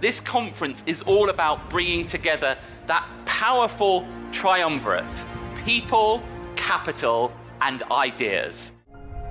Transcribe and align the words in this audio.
This 0.00 0.20
conference 0.20 0.84
is 0.86 1.02
all 1.02 1.28
about 1.28 1.68
bringing 1.68 2.06
together 2.06 2.56
that 2.86 3.04
powerful 3.26 4.06
triumvirate 4.30 5.04
people, 5.64 6.22
capital, 6.54 7.32
and 7.60 7.82
ideas. 7.90 8.72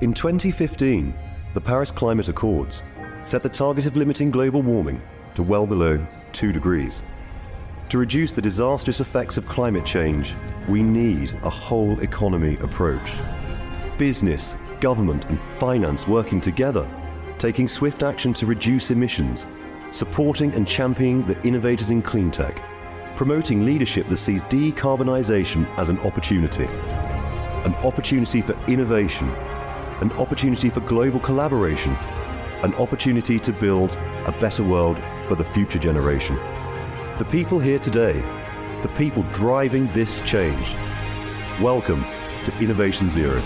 In 0.01 0.13
2015, 0.13 1.13
the 1.53 1.61
Paris 1.61 1.89
Climate 1.89 2.28
Accords 2.28 2.83
set 3.24 3.43
the 3.43 3.49
target 3.49 3.85
of 3.85 3.96
limiting 3.96 4.29
global 4.29 4.61
warming 4.61 5.01
to 5.35 5.43
well 5.43 5.65
below 5.65 6.06
2 6.33 6.51
degrees. 6.51 7.02
To 7.89 7.97
reduce 7.97 8.34
the 8.34 8.42
disastrous 8.42 8.99
effects 8.99 9.38
of 9.38 9.47
climate 9.47 9.85
change, 9.85 10.35
we 10.67 10.84
need 10.84 11.31
a 11.43 11.49
whole 11.49 11.97
economy 12.02 12.57
approach. 12.57 13.13
Business, 13.97 14.57
government, 14.81 15.24
and 15.29 15.39
finance 15.39 16.09
working 16.09 16.41
together, 16.41 16.85
taking 17.39 17.70
swift 17.70 18.03
action 18.03 18.34
to 18.34 18.45
reduce 18.45 18.91
emissions, 18.91 19.47
supporting 19.91 20.53
and 20.53 20.67
championing 20.67 21.25
the 21.25 21.41
innovators 21.45 21.91
in 21.91 22.03
cleantech, 22.03 22.61
promoting 23.15 23.65
leadership 23.65 24.07
that 24.09 24.17
sees 24.17 24.43
decarbonisation 24.43 25.67
as 25.77 25.89
an 25.89 25.99
opportunity, 25.99 26.65
an 26.65 27.73
opportunity 27.83 28.41
for 28.41 28.57
innovation, 28.67 29.29
an 30.01 30.11
opportunity 30.13 30.69
for 30.69 30.81
global 30.81 31.19
collaboration, 31.19 31.95
an 32.63 32.73
opportunity 32.75 33.39
to 33.39 33.51
build 33.53 33.91
a 34.25 34.31
better 34.39 34.63
world 34.63 34.99
for 35.27 35.35
the 35.35 35.45
future 35.45 35.79
generation. 35.79 36.35
The 37.17 37.27
people 37.29 37.59
here 37.59 37.79
today, 37.79 38.21
the 38.83 38.89
people 38.89 39.23
driving 39.33 39.91
this 39.93 40.21
change. 40.21 40.75
Welcome 41.61 42.05
to 42.45 42.57
Innovation 42.59 43.09
Zero. 43.09 43.41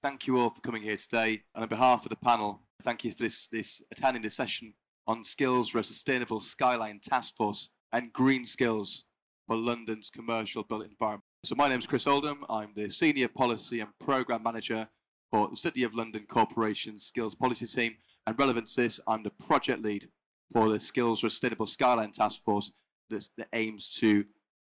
Thank 0.00 0.26
you 0.26 0.38
all 0.38 0.50
for 0.50 0.60
coming 0.60 0.82
here 0.82 0.96
today. 0.96 1.42
And 1.54 1.62
on 1.62 1.68
behalf 1.68 2.04
of 2.04 2.10
the 2.10 2.16
panel, 2.16 2.60
thank 2.82 3.04
you 3.04 3.12
for 3.12 3.22
this, 3.22 3.46
this 3.46 3.82
attending 3.90 4.22
this 4.22 4.36
session 4.36 4.74
on 5.06 5.24
skills 5.24 5.68
for 5.68 5.78
a 5.78 5.84
sustainable 5.84 6.40
skyline 6.40 7.00
task 7.00 7.36
force 7.36 7.70
and 7.92 8.12
green 8.12 8.44
skills 8.44 9.04
for 9.46 9.56
London's 9.56 10.10
commercial 10.10 10.62
built 10.62 10.84
environment. 10.84 11.24
So 11.44 11.54
my 11.54 11.68
name 11.68 11.78
is 11.78 11.86
Chris 11.86 12.06
Oldham. 12.06 12.44
I'm 12.48 12.72
the 12.74 12.88
Senior 12.88 13.28
Policy 13.28 13.80
and 13.80 13.90
Programme 14.00 14.42
Manager 14.42 14.88
for 15.30 15.48
the 15.48 15.56
City 15.56 15.82
of 15.82 15.94
London 15.94 16.24
Corporation's 16.26 17.04
Skills 17.04 17.34
Policy 17.34 17.66
Team. 17.66 17.96
And 18.26 18.38
relevant 18.38 18.68
to 18.68 18.82
this, 18.82 19.00
I'm 19.06 19.22
the 19.22 19.30
Project 19.30 19.82
Lead 19.82 20.08
for 20.50 20.70
the 20.70 20.80
Skills 20.80 21.20
for 21.20 21.26
a 21.26 21.30
Sustainable 21.30 21.66
Skyline 21.66 22.12
Task 22.12 22.42
Force 22.42 22.72
that 23.10 23.28
aims 23.52 23.94
to 24.00 24.24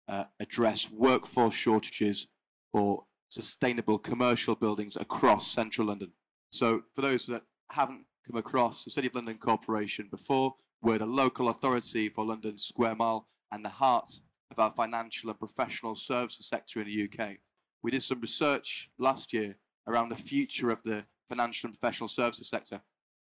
uh, 0.08 0.26
address 0.40 0.92
workforce 0.92 1.54
shortages 1.54 2.28
for 2.72 3.06
sustainable 3.30 3.98
commercial 3.98 4.56
buildings 4.56 4.96
across 4.96 5.48
central 5.48 5.88
London. 5.88 6.12
So 6.52 6.84
for 6.94 7.02
those 7.02 7.26
that 7.28 7.44
haven't 7.72 8.06
come 8.26 8.38
across 8.38 8.84
the 8.84 8.92
City 8.92 9.08
of 9.08 9.16
London 9.16 9.38
Corporation 9.38 10.08
before, 10.10 10.56
we're 10.82 10.98
the 10.98 11.06
local 11.06 11.50
authority 11.50 12.10
for 12.10 12.26
London 12.26 12.58
Square 12.58 12.96
Mile 12.96 13.28
and 13.52 13.64
the 13.64 13.70
heart 13.70 14.20
of 14.52 14.60
our 14.60 14.72
financial 14.72 15.30
and 15.30 15.40
professional 15.40 15.96
services 15.96 16.48
sector 16.48 16.82
in 16.82 16.88
the 16.88 17.04
UK. 17.04 17.38
We 17.82 17.92
did 17.92 18.04
some 18.04 18.22
research 18.22 18.90
last 18.98 19.34
year 19.34 19.58
around 19.88 20.10
the 20.10 20.16
future 20.16 20.70
of 20.70 20.84
the 20.84 21.06
financial 21.30 21.68
and 21.68 21.80
professional 21.80 22.08
services 22.08 22.50
sector 22.50 22.82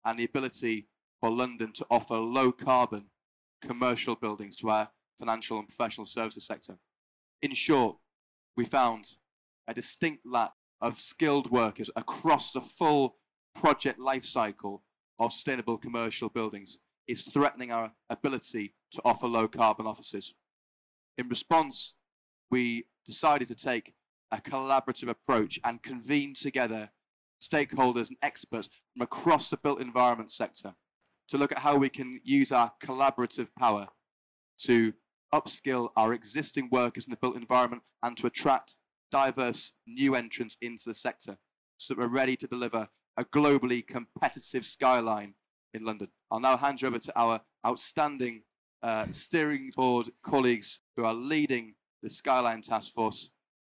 and 0.05 0.19
the 0.19 0.25
ability 0.25 0.89
for 1.21 1.31
London 1.31 1.73
to 1.73 1.87
offer 1.91 2.17
low 2.17 2.53
carbon 2.53 3.07
commercial 3.61 4.15
buildings 4.15 4.57
to 4.57 4.71
our 4.71 4.91
financial 5.19 5.59
and 5.59 5.69
professional 5.69 6.05
services 6.05 6.47
sector. 6.47 6.79
In 7.43 7.55
short, 7.55 7.97
we 8.57 8.65
found 8.65 9.17
a 9.67 9.75
distinct 9.75 10.25
lack 10.25 10.53
of 10.81 10.99
skilled 10.99 11.51
workers 11.51 11.91
across 11.97 12.53
the 12.53 12.61
full 12.61 13.17
project 13.59 13.99
life 13.99 14.25
cycle 14.25 14.85
of 15.19 15.33
sustainable 15.33 15.79
commercial 15.79 16.29
buildings 16.29 16.79
is 17.09 17.25
threatening 17.25 17.73
our 17.73 17.93
ability 18.09 18.75
to 18.93 19.03
offer 19.05 19.27
low 19.27 19.49
carbon 19.49 19.85
offices. 19.85 20.35
In 21.17 21.29
response, 21.29 21.95
we 22.51 22.85
decided 23.05 23.49
to 23.49 23.57
take 23.57 23.95
a 24.31 24.37
collaborative 24.37 25.09
approach 25.09 25.59
and 25.65 25.83
convene 25.83 26.35
together 26.35 26.91
stakeholders 27.43 28.09
and 28.09 28.19
experts 28.23 28.69
from 28.93 29.03
across 29.03 29.51
the 29.51 29.57
built 29.57 29.81
environment 29.81 30.31
sector 30.31 30.75
to 31.29 31.37
look 31.37 31.51
at 31.51 31.59
how 31.59 31.77
we 31.77 31.89
can 31.89 32.21
use 32.23 32.53
our 32.53 32.73
collaborative 32.83 33.49
power 33.59 33.89
to 34.59 34.93
upskill 35.35 35.91
our 35.97 36.15
existing 36.15 36.69
workers 36.71 37.07
in 37.07 37.11
the 37.11 37.17
built 37.17 37.37
environment 37.37 37.83
and 38.03 38.17
to 38.17 38.27
attract 38.27 38.77
diverse 39.11 39.75
new 39.87 40.15
entrants 40.15 40.57
into 40.61 40.85
the 40.87 40.95
sector 40.95 41.39
so 41.77 41.95
that 41.95 42.01
we're 42.01 42.09
ready 42.09 42.37
to 42.37 42.47
deliver 42.47 42.89
a 43.19 43.25
globally 43.25 43.85
competitive 43.85 44.65
skyline 44.65 45.35
in 45.75 45.85
London. 45.85 46.09
I'll 46.31 46.39
now 46.39 46.57
hand 46.57 46.81
you 46.81 46.87
over 46.89 47.01
to 47.01 47.13
our 47.19 47.41
outstanding 47.67 48.45
uh, 48.81 49.07
steering 49.11 49.73
board 49.75 50.11
colleagues 50.23 50.83
who 50.97 51.05
are 51.05 51.13
leading 51.13 51.75
the 52.01 52.09
Skyline 52.09 52.63
Task 52.63 52.95
Force. 52.95 53.33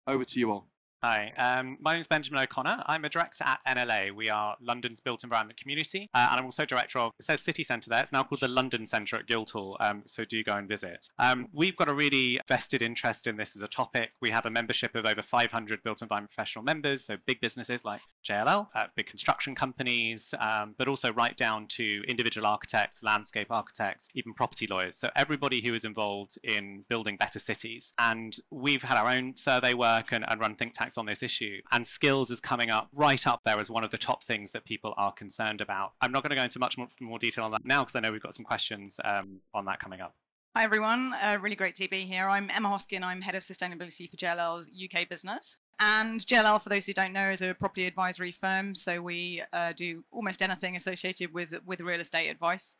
Over 0.07 0.25
to 0.25 0.39
you 0.39 0.51
all. 0.53 0.72
Hi, 1.05 1.33
um, 1.37 1.79
my 1.81 1.95
name 1.95 2.01
is 2.01 2.07
Benjamin 2.07 2.45
O'Connor. 2.45 2.85
I'm 2.87 3.05
a 3.05 3.09
director 3.09 3.43
at 3.43 3.59
NLA. 3.67 4.13
We 4.13 4.31
are 4.31 4.57
London's 4.61 5.01
built 5.01 5.25
environment 5.25 5.59
community, 5.59 6.09
uh, 6.15 6.29
and 6.31 6.39
I'm 6.39 6.45
also 6.45 6.65
director 6.65 7.01
of, 7.01 7.11
it 7.19 7.25
says 7.25 7.41
City 7.41 7.65
Centre 7.65 7.91
there, 7.91 8.05
it's 8.05 8.13
now 8.13 8.23
called 8.23 8.39
the 8.39 8.47
London 8.47 8.87
Centre 8.87 9.17
at 9.17 9.27
Guildhall, 9.27 9.77
um, 9.81 10.05
so 10.07 10.25
do 10.25 10.45
go 10.45 10.53
and 10.53 10.69
visit. 10.69 11.09
Um, 11.19 11.49
we've 11.53 11.77
got 11.77 11.89
a 11.89 11.93
really 11.93 12.39
vested 12.47 12.83
interest 12.83 13.27
in 13.27 13.37
this 13.37 13.57
as 13.57 13.62
a 13.62 13.67
topic. 13.67 14.12
We 14.21 14.31
have 14.31 14.47
a 14.47 14.51
membership 14.51 14.95
of 14.95 15.05
over 15.05 15.23
500 15.23 15.83
built 15.83 16.03
environment 16.03 16.31
professional 16.31 16.65
members, 16.65 17.05
so 17.07 17.17
big 17.27 17.41
businesses 17.41 17.85
like 17.85 18.03
JLL, 18.25 18.69
uh, 18.73 18.87
big 18.95 19.07
construction 19.07 19.57
companies, 19.57 20.37
um, 20.39 20.77
but 20.79 20.87
also 20.87 21.12
right 21.12 21.37
down 21.37 21.67
to 21.67 22.05
individual 22.07 22.47
architects, 22.47 23.03
landscape 23.03 23.51
architects, 23.51 24.09
even 24.15 24.35
property 24.35 24.69
lawyers. 24.69 24.99
So 24.99 25.11
everybody 25.17 25.62
who 25.62 25.75
is 25.75 25.85
involved 25.85 26.39
in 26.45 26.85
building 26.89 27.17
better 27.17 27.41
cities. 27.41 27.93
And 27.99 28.37
we've 28.53 28.85
had 28.85 28.97
our 28.97 29.09
own 29.09 29.37
survey 29.37 29.75
work 29.75 30.12
and, 30.12 30.25
and 30.29 30.41
run 30.41 30.55
think 30.55 30.75
tanks 30.75 30.92
on 30.99 31.07
this 31.07 31.23
issue. 31.23 31.61
And 31.71 31.87
skills 31.87 32.31
is 32.31 32.41
coming 32.41 32.71
up 32.71 32.89
right 32.93 33.27
up 33.27 33.43
there 33.45 33.59
as 33.59 33.71
one 33.71 33.85
of 33.85 33.91
the 33.91 33.99
top 33.99 34.23
things 34.23 34.53
that 34.53 34.65
people 34.65 34.95
are 34.97 35.13
concerned 35.13 35.61
about. 35.61 35.93
I'm 36.01 36.13
not 36.13 36.23
going 36.23 36.31
to 36.31 36.37
go 36.37 36.43
into 36.43 36.59
much 36.59 36.79
more, 36.79 36.89
more 37.01 37.19
detail 37.19 37.45
on 37.45 37.53
that 37.53 37.65
now 37.65 37.83
because 37.83 37.97
I 37.97 38.01
know 38.01 38.13
we've 38.13 38.23
got 38.23 38.35
some 38.35 38.45
questions 38.45 38.99
um, 39.05 39.41
on 39.55 39.65
that 39.67 39.81
coming 39.81 40.01
up. 40.01 40.15
Hi 40.55 40.65
everyone, 40.65 41.15
uh, 41.15 41.39
really 41.41 41.57
great 41.57 41.75
to 41.77 41.89
be 41.89 42.03
here. 42.03 42.29
I'm 42.29 42.51
Emma 42.51 42.69
Hoskyn, 42.69 43.03
I'm 43.03 43.23
Head 43.23 43.35
of 43.35 43.43
Sustainability 43.43 44.11
for 44.11 44.19
JLL's 44.19 44.69
UK 44.69 45.09
business. 45.09 45.57
And 45.81 46.21
JLL, 46.21 46.61
for 46.61 46.69
those 46.69 46.85
who 46.85 46.93
don't 46.93 47.15
know, 47.15 47.31
is 47.31 47.41
a 47.41 47.55
property 47.55 47.87
advisory 47.87 48.33
firm. 48.33 48.75
So 48.75 49.01
we 49.01 49.43
uh, 49.55 49.73
do 49.75 50.05
almost 50.13 50.43
anything 50.43 50.77
associated 50.77 51.33
with, 51.33 51.55
with 51.65 51.81
real 51.81 52.01
estate 52.01 52.29
advice. 52.29 52.77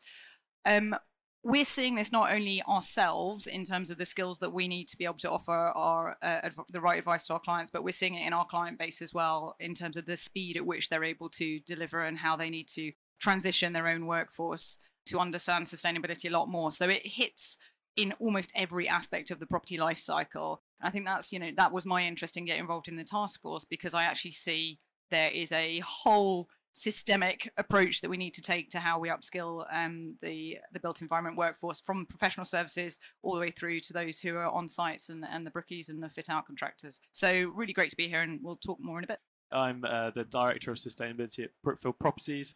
Um, 0.65 0.95
we're 1.43 1.65
seeing 1.65 1.95
this 1.95 2.11
not 2.11 2.33
only 2.33 2.63
ourselves 2.63 3.47
in 3.47 3.65
terms 3.65 3.89
of 3.89 3.97
the 3.97 4.05
skills 4.05 4.39
that 4.39 4.53
we 4.53 4.67
need 4.67 4.87
to 4.87 4.97
be 4.97 5.03
able 5.03 5.15
to 5.15 5.29
offer 5.29 5.51
our 5.51 6.15
uh, 6.21 6.49
the 6.69 6.79
right 6.79 6.97
advice 6.97 7.27
to 7.27 7.33
our 7.33 7.39
clients, 7.39 7.69
but 7.69 7.83
we're 7.83 7.91
seeing 7.91 8.15
it 8.15 8.25
in 8.25 8.33
our 8.33 8.45
client 8.45 8.79
base 8.79 9.01
as 9.01 9.13
well 9.13 9.55
in 9.59 9.73
terms 9.73 9.97
of 9.97 10.05
the 10.05 10.15
speed 10.15 10.55
at 10.55 10.65
which 10.65 10.87
they're 10.87 11.03
able 11.03 11.29
to 11.29 11.59
deliver 11.61 12.01
and 12.01 12.19
how 12.19 12.37
they 12.37 12.49
need 12.49 12.69
to 12.69 12.93
transition 13.19 13.73
their 13.73 13.87
own 13.87 14.05
workforce 14.05 14.79
to 15.05 15.19
understand 15.19 15.65
sustainability 15.65 16.29
a 16.29 16.33
lot 16.33 16.47
more. 16.47 16.71
So 16.71 16.87
it 16.87 17.05
hits 17.05 17.57
in 17.97 18.13
almost 18.19 18.51
every 18.55 18.87
aspect 18.87 19.29
of 19.29 19.39
the 19.39 19.45
property 19.45 19.77
life 19.77 19.97
cycle. 19.97 20.61
I 20.81 20.89
think 20.89 21.05
that's, 21.05 21.33
you 21.33 21.39
know, 21.39 21.51
that 21.57 21.73
was 21.73 21.85
my 21.85 22.03
interest 22.05 22.37
in 22.37 22.45
getting 22.45 22.61
involved 22.61 22.87
in 22.87 22.95
the 22.95 23.03
task 23.03 23.41
force 23.41 23.65
because 23.65 23.93
I 23.93 24.03
actually 24.03 24.31
see 24.31 24.79
there 25.11 25.29
is 25.29 25.51
a 25.51 25.79
whole 25.85 26.47
systemic 26.73 27.51
approach 27.57 28.01
that 28.01 28.09
we 28.09 28.17
need 28.17 28.33
to 28.33 28.41
take 28.41 28.69
to 28.71 28.79
how 28.79 28.99
we 28.99 29.09
upskill 29.09 29.65
um, 29.71 30.09
the 30.21 30.57
the 30.71 30.79
built 30.79 31.01
environment 31.01 31.37
workforce 31.37 31.79
from 31.79 32.05
professional 32.05 32.45
services 32.45 32.99
all 33.21 33.33
the 33.33 33.39
way 33.39 33.51
through 33.51 33.79
to 33.79 33.93
those 33.93 34.19
who 34.19 34.35
are 34.35 34.49
on 34.49 34.67
sites 34.67 35.09
and, 35.09 35.23
and 35.29 35.45
the 35.45 35.51
brickies 35.51 35.87
and 35.87 36.01
the 36.01 36.09
fit 36.09 36.29
out 36.29 36.45
contractors. 36.45 36.99
So 37.11 37.51
really 37.55 37.73
great 37.73 37.91
to 37.91 37.95
be 37.95 38.07
here 38.07 38.21
and 38.21 38.39
we'll 38.43 38.55
talk 38.55 38.79
more 38.81 38.97
in 38.97 39.03
a 39.03 39.07
bit. 39.07 39.19
I'm 39.51 39.85
uh, 39.85 40.09
the 40.09 40.23
director 40.23 40.71
of 40.71 40.77
sustainability 40.77 41.43
at 41.43 41.51
Brookfield 41.63 41.99
Properties. 41.99 42.55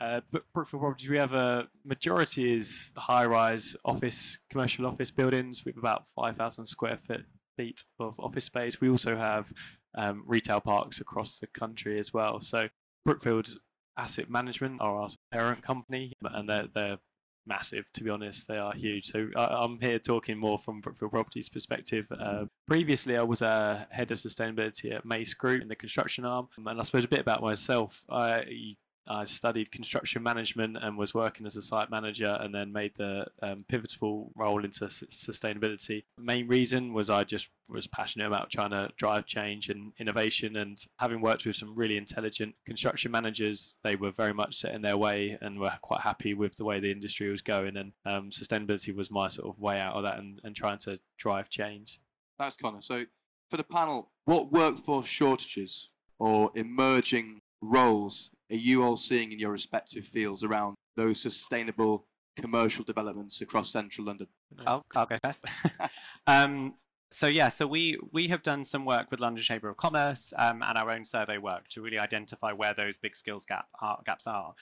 Uh, 0.00 0.20
Brookfield 0.52 0.82
Properties, 0.82 1.08
we 1.08 1.18
have 1.18 1.32
a 1.32 1.68
majority 1.84 2.52
is 2.52 2.90
high-rise 2.96 3.76
office, 3.84 4.40
commercial 4.50 4.86
office 4.86 5.12
buildings 5.12 5.64
with 5.64 5.76
about 5.76 6.08
5,000 6.08 6.66
square 6.66 6.96
foot 6.96 7.26
feet 7.56 7.84
of 8.00 8.18
office 8.18 8.46
space. 8.46 8.80
We 8.80 8.90
also 8.90 9.16
have 9.16 9.52
um, 9.96 10.24
retail 10.26 10.60
parks 10.60 11.00
across 11.00 11.38
the 11.38 11.46
country 11.46 12.00
as 12.00 12.12
well. 12.12 12.40
So 12.40 12.68
Brookfield 13.04 13.48
Asset 13.96 14.30
Management 14.30 14.80
are 14.80 14.96
our 14.96 15.08
parent 15.32 15.62
company, 15.62 16.12
and 16.22 16.48
they're, 16.48 16.66
they're 16.72 16.98
massive, 17.46 17.90
to 17.92 18.04
be 18.04 18.10
honest. 18.10 18.48
They 18.48 18.58
are 18.58 18.72
huge. 18.72 19.06
So 19.06 19.28
I, 19.36 19.64
am 19.64 19.78
here 19.80 19.98
talking 19.98 20.38
more 20.38 20.58
from 20.58 20.80
Brookfield 20.80 21.12
Properties 21.12 21.48
perspective. 21.48 22.06
Uh, 22.10 22.46
previously, 22.66 23.16
I 23.16 23.22
was 23.22 23.42
a 23.42 23.86
head 23.90 24.10
of 24.10 24.18
sustainability 24.18 24.94
at 24.94 25.04
Mace 25.04 25.34
Group 25.34 25.62
in 25.62 25.68
the 25.68 25.76
construction 25.76 26.24
arm. 26.24 26.48
And 26.56 26.80
I 26.80 26.82
suppose 26.82 27.04
a 27.04 27.08
bit 27.08 27.20
about 27.20 27.42
myself. 27.42 28.04
I 28.08 28.76
I 29.06 29.24
studied 29.24 29.70
construction 29.70 30.22
management 30.22 30.78
and 30.80 30.96
was 30.96 31.14
working 31.14 31.46
as 31.46 31.56
a 31.56 31.62
site 31.62 31.90
manager, 31.90 32.38
and 32.40 32.54
then 32.54 32.72
made 32.72 32.94
the 32.96 33.26
um, 33.42 33.64
pivotal 33.68 34.32
role 34.34 34.64
into 34.64 34.86
s- 34.86 35.04
sustainability. 35.10 36.04
Main 36.18 36.48
reason 36.48 36.92
was 36.94 37.10
I 37.10 37.24
just 37.24 37.48
was 37.68 37.86
passionate 37.86 38.26
about 38.26 38.50
trying 38.50 38.70
to 38.70 38.90
drive 38.96 39.26
change 39.26 39.68
and 39.68 39.92
innovation, 39.98 40.56
and 40.56 40.78
having 40.98 41.20
worked 41.20 41.44
with 41.44 41.56
some 41.56 41.74
really 41.74 41.96
intelligent 41.96 42.54
construction 42.64 43.10
managers, 43.10 43.76
they 43.82 43.96
were 43.96 44.10
very 44.10 44.34
much 44.34 44.56
set 44.56 44.74
in 44.74 44.82
their 44.82 44.96
way 44.96 45.38
and 45.40 45.60
were 45.60 45.78
quite 45.82 46.00
happy 46.00 46.34
with 46.34 46.56
the 46.56 46.64
way 46.64 46.80
the 46.80 46.90
industry 46.90 47.30
was 47.30 47.42
going. 47.42 47.76
And 47.76 47.92
um, 48.04 48.30
sustainability 48.30 48.94
was 48.94 49.10
my 49.10 49.28
sort 49.28 49.48
of 49.48 49.60
way 49.60 49.80
out 49.80 49.94
of 49.94 50.02
that 50.04 50.18
and, 50.18 50.40
and 50.44 50.54
trying 50.56 50.78
to 50.78 51.00
drive 51.18 51.48
change. 51.48 52.00
Thanks, 52.38 52.56
Conor. 52.56 52.80
So, 52.80 53.04
for 53.50 53.56
the 53.56 53.64
panel, 53.64 54.10
what 54.24 54.50
workforce 54.50 55.06
shortages 55.06 55.90
or 56.18 56.50
emerging 56.54 57.42
roles 57.60 58.30
are 58.50 58.56
you 58.56 58.82
all 58.82 58.96
seeing 58.96 59.32
in 59.32 59.38
your 59.38 59.52
respective 59.52 60.04
fields 60.04 60.42
around 60.42 60.74
those 60.96 61.20
sustainable 61.20 62.06
commercial 62.36 62.84
developments 62.84 63.40
across 63.40 63.70
central 63.70 64.06
London? 64.06 64.26
I'll, 64.66 64.82
I'll 64.94 65.06
go 65.06 65.18
first. 65.24 65.44
um, 66.26 66.74
so 67.10 67.26
yeah, 67.26 67.48
so 67.48 67.66
we 67.66 67.96
we 68.12 68.28
have 68.28 68.42
done 68.42 68.64
some 68.64 68.84
work 68.84 69.10
with 69.10 69.20
London 69.20 69.42
Chamber 69.42 69.68
of 69.68 69.76
Commerce 69.76 70.32
um, 70.36 70.62
and 70.62 70.76
our 70.76 70.90
own 70.90 71.04
survey 71.04 71.38
work 71.38 71.68
to 71.68 71.80
really 71.80 71.98
identify 71.98 72.52
where 72.52 72.74
those 72.74 72.96
big 72.96 73.14
skills 73.14 73.44
gap 73.46 73.68
are, 73.80 74.00
gaps 74.04 74.26
are. 74.26 74.54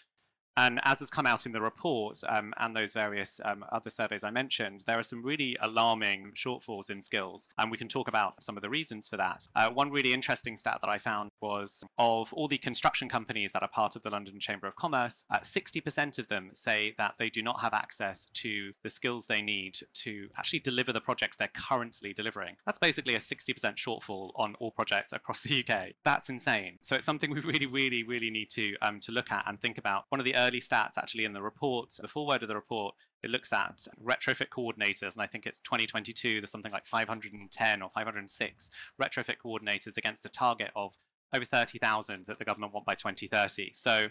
And 0.56 0.80
as 0.84 1.00
has 1.00 1.10
come 1.10 1.26
out 1.26 1.46
in 1.46 1.52
the 1.52 1.60
report 1.60 2.20
um, 2.28 2.52
and 2.58 2.76
those 2.76 2.92
various 2.92 3.40
um, 3.44 3.64
other 3.72 3.90
surveys 3.90 4.24
I 4.24 4.30
mentioned, 4.30 4.84
there 4.86 4.98
are 4.98 5.02
some 5.02 5.22
really 5.22 5.56
alarming 5.60 6.32
shortfalls 6.34 6.90
in 6.90 7.00
skills. 7.00 7.48
And 7.58 7.70
we 7.70 7.78
can 7.78 7.88
talk 7.88 8.08
about 8.08 8.42
some 8.42 8.56
of 8.56 8.62
the 8.62 8.70
reasons 8.70 9.08
for 9.08 9.16
that. 9.16 9.46
Uh, 9.54 9.70
one 9.70 9.90
really 9.90 10.12
interesting 10.12 10.56
stat 10.56 10.78
that 10.82 10.90
I 10.90 10.98
found 10.98 11.30
was 11.40 11.84
of 11.98 12.32
all 12.32 12.48
the 12.48 12.58
construction 12.58 13.08
companies 13.08 13.52
that 13.52 13.62
are 13.62 13.68
part 13.68 13.96
of 13.96 14.02
the 14.02 14.10
London 14.10 14.38
Chamber 14.40 14.66
of 14.66 14.76
Commerce, 14.76 15.24
uh, 15.30 15.38
60% 15.38 16.18
of 16.18 16.28
them 16.28 16.50
say 16.52 16.94
that 16.98 17.14
they 17.18 17.30
do 17.30 17.42
not 17.42 17.60
have 17.60 17.72
access 17.72 18.26
to 18.34 18.72
the 18.82 18.90
skills 18.90 19.26
they 19.26 19.42
need 19.42 19.78
to 19.94 20.28
actually 20.36 20.60
deliver 20.60 20.92
the 20.92 21.00
projects 21.00 21.36
they're 21.36 21.48
currently 21.48 22.12
delivering. 22.12 22.56
That's 22.66 22.78
basically 22.78 23.14
a 23.14 23.18
60% 23.18 23.76
shortfall 23.76 24.30
on 24.36 24.54
all 24.56 24.70
projects 24.70 25.12
across 25.12 25.40
the 25.42 25.64
UK. 25.66 25.92
That's 26.04 26.28
insane. 26.28 26.78
So 26.82 26.96
it's 26.96 27.06
something 27.06 27.30
we 27.30 27.40
really, 27.52 27.66
really, 27.66 28.02
really 28.02 28.30
need 28.30 28.50
to 28.50 28.76
um, 28.82 29.00
to 29.00 29.12
look 29.12 29.30
at 29.30 29.44
and 29.46 29.60
think 29.60 29.78
about. 29.78 30.04
One 30.08 30.20
of 30.20 30.24
the 30.24 30.34
early 30.42 30.60
stats 30.60 30.98
actually 30.98 31.24
in 31.24 31.32
the 31.32 31.42
report, 31.42 31.94
the 31.98 32.08
foreword 32.08 32.42
of 32.42 32.48
the 32.48 32.54
report, 32.54 32.94
it 33.22 33.30
looks 33.30 33.52
at 33.52 33.86
retrofit 34.02 34.48
coordinators, 34.48 35.14
and 35.14 35.22
I 35.22 35.26
think 35.26 35.46
it's 35.46 35.60
2022, 35.60 36.40
there's 36.40 36.50
something 36.50 36.72
like 36.72 36.86
510 36.86 37.82
or 37.82 37.90
506 37.94 38.70
retrofit 39.00 39.36
coordinators 39.44 39.96
against 39.96 40.26
a 40.26 40.28
target 40.28 40.70
of 40.74 40.96
over 41.32 41.44
30,000 41.44 42.26
that 42.26 42.38
the 42.38 42.44
government 42.44 42.74
want 42.74 42.84
by 42.86 42.94
2030. 42.94 43.72
So 43.74 44.08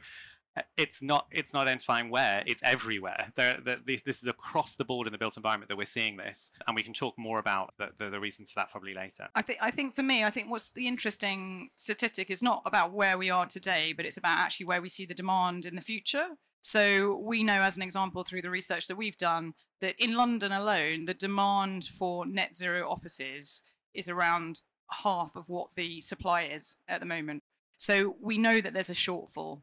it's 0.78 1.02
not 1.02 1.28
it's 1.32 1.54
not 1.54 1.68
identifying 1.68 2.10
where 2.10 2.44
it's 2.46 2.62
everywhere 2.64 3.32
there, 3.36 3.58
the, 3.64 3.80
this, 3.86 4.02
this 4.02 4.22
is 4.22 4.28
across 4.28 4.76
the 4.76 4.84
board 4.84 5.08
in 5.08 5.14
the 5.14 5.18
built 5.18 5.38
environment 5.38 5.70
that 5.70 5.78
we're 5.78 5.86
seeing 5.86 6.18
this 6.18 6.52
and 6.68 6.76
we 6.76 6.84
can 6.84 6.94
talk 6.94 7.14
more 7.18 7.40
about 7.40 7.74
the, 7.78 7.90
the, 7.98 8.10
the 8.10 8.20
reasons 8.20 8.52
for 8.52 8.60
that 8.60 8.70
probably 8.70 8.94
later 8.94 9.30
I 9.34 9.42
think 9.42 9.60
I 9.62 9.72
think 9.72 9.96
for 9.96 10.04
me, 10.04 10.24
I 10.24 10.30
think 10.30 10.50
what's 10.50 10.72
the 10.72 10.88
interesting 10.88 11.70
statistic 11.76 12.30
is 12.30 12.44
not 12.44 12.62
about 12.66 12.94
where 12.94 13.18
we 13.18 13.30
are 13.30 13.46
today, 13.46 13.94
but 13.94 14.06
it's 14.06 14.18
about 14.18 14.40
actually 14.40 14.66
where 14.66 14.82
we 14.82 14.90
see 14.90 15.06
the 15.06 15.14
demand 15.14 15.66
in 15.66 15.76
the 15.76 15.82
future. 15.82 16.28
So 16.62 17.18
we 17.18 17.44
know, 17.44 17.62
as 17.62 17.76
an 17.76 17.84
example, 17.84 18.24
through 18.24 18.44
the 18.44 18.50
research 18.50 18.88
that 18.88 18.98
we've 18.98 19.18
done, 19.18 19.54
that 19.80 19.96
in 19.98 20.16
London 20.16 20.52
alone, 20.52 21.06
the 21.06 21.14
demand 21.14 21.86
for 21.86 22.26
net 22.26 22.56
zero 22.56 22.90
offices 22.90 23.64
is 23.94 24.08
around 24.08 24.62
half 25.04 25.36
of 25.36 25.50
what 25.50 25.70
the 25.76 26.02
supply 26.02 26.44
is 26.44 26.78
at 26.88 27.00
the 27.00 27.06
moment. 27.06 27.42
So 27.78 28.16
we 28.22 28.38
know 28.38 28.62
that 28.62 28.74
there's 28.74 28.90
a 28.90 28.94
shortfall. 28.94 29.62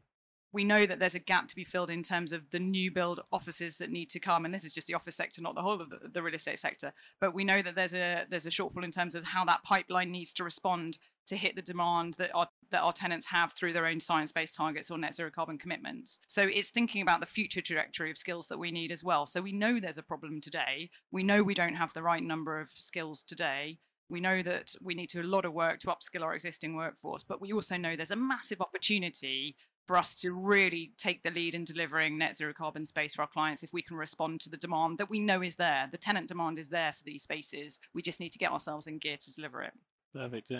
We 0.51 0.63
know 0.63 0.85
that 0.85 0.99
there's 0.99 1.15
a 1.15 1.19
gap 1.19 1.47
to 1.49 1.55
be 1.55 1.63
filled 1.63 1.89
in 1.89 2.01
terms 2.01 2.31
of 2.31 2.49
the 2.49 2.59
new 2.59 2.91
build 2.91 3.21
offices 3.31 3.77
that 3.77 3.91
need 3.91 4.09
to 4.09 4.19
come, 4.19 4.45
and 4.45 4.53
this 4.53 4.63
is 4.63 4.73
just 4.73 4.87
the 4.87 4.95
office 4.95 5.15
sector, 5.15 5.41
not 5.41 5.55
the 5.55 5.61
whole 5.61 5.81
of 5.81 5.89
the, 5.89 6.09
the 6.11 6.23
real 6.23 6.33
estate 6.33 6.59
sector. 6.59 6.93
But 7.21 7.33
we 7.33 7.43
know 7.43 7.61
that 7.61 7.75
there's 7.75 7.93
a 7.93 8.25
there's 8.29 8.47
a 8.47 8.49
shortfall 8.49 8.83
in 8.83 8.91
terms 8.91 9.15
of 9.15 9.25
how 9.25 9.45
that 9.45 9.63
pipeline 9.63 10.11
needs 10.11 10.33
to 10.33 10.43
respond 10.43 10.97
to 11.27 11.35
hit 11.35 11.55
the 11.55 11.61
demand 11.61 12.15
that 12.15 12.31
our 12.33 12.47
that 12.71 12.81
our 12.81 12.93
tenants 12.93 13.27
have 13.27 13.53
through 13.53 13.73
their 13.73 13.85
own 13.85 13.99
science-based 13.99 14.55
targets 14.55 14.89
or 14.89 14.97
net 14.97 15.13
zero 15.13 15.29
carbon 15.29 15.57
commitments. 15.57 16.19
So 16.27 16.43
it's 16.43 16.69
thinking 16.69 17.01
about 17.01 17.19
the 17.19 17.25
future 17.27 17.61
trajectory 17.61 18.09
of 18.09 18.17
skills 18.17 18.47
that 18.47 18.59
we 18.59 18.71
need 18.71 18.91
as 18.91 19.03
well. 19.03 19.25
So 19.25 19.41
we 19.41 19.51
know 19.51 19.79
there's 19.79 19.97
a 19.97 20.03
problem 20.03 20.41
today. 20.41 20.89
We 21.11 21.23
know 21.23 21.43
we 21.43 21.53
don't 21.53 21.75
have 21.75 21.93
the 21.93 22.03
right 22.03 22.23
number 22.23 22.59
of 22.59 22.69
skills 22.71 23.21
today. 23.23 23.77
We 24.09 24.19
know 24.19 24.41
that 24.41 24.73
we 24.81 24.95
need 24.95 25.09
to 25.11 25.21
do 25.21 25.27
a 25.27 25.29
lot 25.29 25.45
of 25.45 25.53
work 25.53 25.79
to 25.79 25.87
upskill 25.87 26.23
our 26.23 26.33
existing 26.33 26.75
workforce, 26.75 27.23
but 27.23 27.39
we 27.39 27.53
also 27.53 27.77
know 27.77 27.95
there's 27.95 28.09
a 28.09 28.15
massive 28.15 28.59
opportunity 28.59 29.55
for 29.89 29.97
us 29.97 30.13
to 30.13 30.31
really 30.33 30.91
take 30.99 31.23
the 31.23 31.31
lead 31.31 31.55
in 31.55 31.63
delivering 31.63 32.15
net 32.15 32.37
zero 32.37 32.53
carbon 32.53 32.85
space 32.85 33.15
for 33.15 33.23
our 33.23 33.27
clients 33.27 33.63
if 33.63 33.73
we 33.73 33.81
can 33.81 33.97
respond 33.97 34.39
to 34.39 34.47
the 34.47 34.55
demand 34.55 34.99
that 34.99 35.09
we 35.09 35.19
know 35.19 35.41
is 35.41 35.55
there. 35.55 35.89
The 35.91 35.97
tenant 35.97 36.27
demand 36.27 36.59
is 36.59 36.69
there 36.69 36.93
for 36.93 37.03
these 37.03 37.23
spaces. 37.23 37.79
We 37.91 38.03
just 38.03 38.19
need 38.19 38.31
to 38.33 38.37
get 38.37 38.51
ourselves 38.51 38.85
in 38.85 38.99
gear 38.99 39.17
to 39.19 39.33
deliver 39.33 39.63
it. 39.63 39.73
Perfect. 40.13 40.51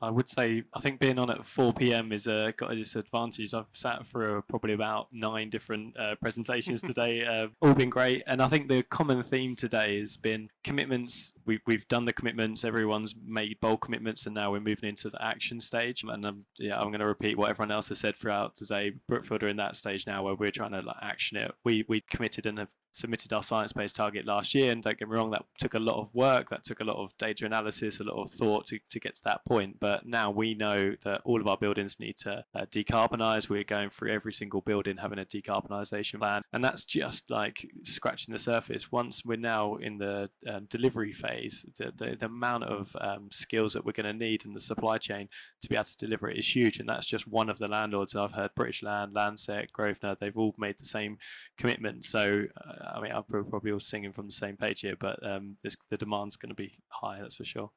I 0.00 0.10
would 0.10 0.28
say 0.28 0.62
I 0.72 0.80
think 0.80 1.00
being 1.00 1.18
on 1.18 1.28
at 1.28 1.44
4 1.44 1.72
p.m. 1.72 2.12
is 2.12 2.28
uh, 2.28 2.52
got 2.56 2.72
a 2.72 2.76
disadvantage. 2.76 3.52
I've 3.52 3.66
sat 3.72 4.06
through 4.06 4.42
probably 4.48 4.74
about 4.74 5.08
nine 5.12 5.50
different 5.50 5.98
uh, 5.98 6.14
presentations 6.20 6.82
today, 6.82 7.24
uh, 7.24 7.48
all 7.60 7.74
been 7.74 7.90
great. 7.90 8.22
And 8.26 8.40
I 8.40 8.46
think 8.46 8.68
the 8.68 8.84
common 8.84 9.22
theme 9.22 9.56
today 9.56 9.98
has 9.98 10.16
been 10.16 10.50
commitments. 10.62 11.32
We, 11.44 11.60
we've 11.66 11.88
done 11.88 12.04
the 12.04 12.12
commitments. 12.12 12.64
Everyone's 12.64 13.14
made 13.26 13.58
bold 13.60 13.80
commitments, 13.80 14.24
and 14.24 14.34
now 14.34 14.52
we're 14.52 14.60
moving 14.60 14.88
into 14.88 15.10
the 15.10 15.22
action 15.22 15.60
stage. 15.60 16.04
And 16.04 16.24
um, 16.24 16.44
yeah, 16.58 16.78
I'm 16.78 16.88
going 16.88 17.00
to 17.00 17.06
repeat 17.06 17.36
what 17.36 17.50
everyone 17.50 17.72
else 17.72 17.88
has 17.88 17.98
said 17.98 18.16
throughout 18.16 18.54
today. 18.54 18.92
Brookfield 19.08 19.42
are 19.42 19.48
in 19.48 19.56
that 19.56 19.74
stage 19.74 20.06
now 20.06 20.22
where 20.22 20.34
we're 20.34 20.52
trying 20.52 20.72
to 20.72 20.80
like, 20.80 20.96
action 21.02 21.38
it. 21.38 21.52
We 21.64 21.84
we 21.88 22.02
committed 22.02 22.46
and 22.46 22.58
have 22.58 22.70
submitted 22.92 23.32
our 23.32 23.42
science-based 23.42 23.96
target 23.96 24.26
last 24.26 24.54
year 24.54 24.70
and 24.70 24.82
don't 24.82 24.98
get 24.98 25.08
me 25.08 25.14
wrong 25.14 25.30
that 25.30 25.44
took 25.58 25.74
a 25.74 25.78
lot 25.78 25.98
of 25.98 26.14
work 26.14 26.50
that 26.50 26.62
took 26.64 26.80
a 26.80 26.84
lot 26.84 26.96
of 26.96 27.16
data 27.18 27.44
analysis 27.44 28.00
a 28.00 28.04
lot 28.04 28.22
of 28.22 28.30
thought 28.30 28.66
to, 28.66 28.78
to 28.88 29.00
get 29.00 29.14
to 29.14 29.24
that 29.24 29.44
point 29.44 29.78
but 29.80 30.06
now 30.06 30.30
we 30.30 30.54
know 30.54 30.94
that 31.04 31.20
all 31.24 31.40
of 31.40 31.46
our 31.46 31.56
buildings 31.56 31.98
need 31.98 32.16
to 32.16 32.44
uh, 32.54 32.66
decarbonize. 32.66 33.48
We're 33.48 33.64
going 33.64 33.90
through 33.90 34.12
every 34.12 34.32
single 34.32 34.60
building 34.60 34.98
having 34.98 35.18
a 35.18 35.24
decarbonisation 35.24 36.18
plan 36.18 36.42
and 36.52 36.64
that's 36.64 36.84
just 36.84 37.30
like 37.30 37.66
scratching 37.82 38.32
the 38.32 38.38
surface. 38.38 38.92
Once 38.92 39.24
we're 39.24 39.36
now 39.36 39.76
in 39.76 39.98
the 39.98 40.30
um, 40.46 40.66
delivery 40.68 41.12
phase 41.12 41.66
the, 41.78 41.92
the, 41.96 42.16
the 42.16 42.26
amount 42.26 42.64
of 42.64 42.96
um, 43.00 43.28
skills 43.30 43.72
that 43.72 43.84
we're 43.84 43.92
going 43.92 44.06
to 44.06 44.12
need 44.12 44.44
in 44.44 44.54
the 44.54 44.60
supply 44.60 44.98
chain 44.98 45.28
to 45.60 45.68
be 45.68 45.74
able 45.74 45.84
to 45.84 45.96
deliver 45.96 46.28
it 46.28 46.38
is 46.38 46.54
huge 46.54 46.78
and 46.78 46.88
that's 46.88 47.06
just 47.06 47.26
one 47.26 47.48
of 47.48 47.58
the 47.58 47.68
landlords. 47.68 48.14
I've 48.14 48.32
heard 48.32 48.54
british 48.54 48.82
land 48.82 49.14
landsec 49.14 49.72
grosvenor 49.72 50.16
they've 50.18 50.36
all 50.36 50.54
made 50.58 50.78
the 50.78 50.84
same 50.84 51.18
commitment. 51.56 52.04
So 52.04 52.44
uh, 52.56 52.81
I 52.82 53.00
mean, 53.00 53.12
I'm 53.12 53.24
probably 53.24 53.72
all 53.72 53.80
singing 53.80 54.12
from 54.12 54.26
the 54.26 54.32
same 54.32 54.56
page 54.56 54.80
here, 54.80 54.96
but 54.98 55.24
um, 55.24 55.56
this, 55.62 55.76
the 55.90 55.96
demand's 55.96 56.36
going 56.36 56.50
to 56.50 56.54
be 56.54 56.78
high, 56.88 57.20
that's 57.20 57.36
for 57.36 57.44
sure. 57.44 57.70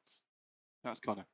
Thanks, 0.84 1.00
Conor. 1.00 1.26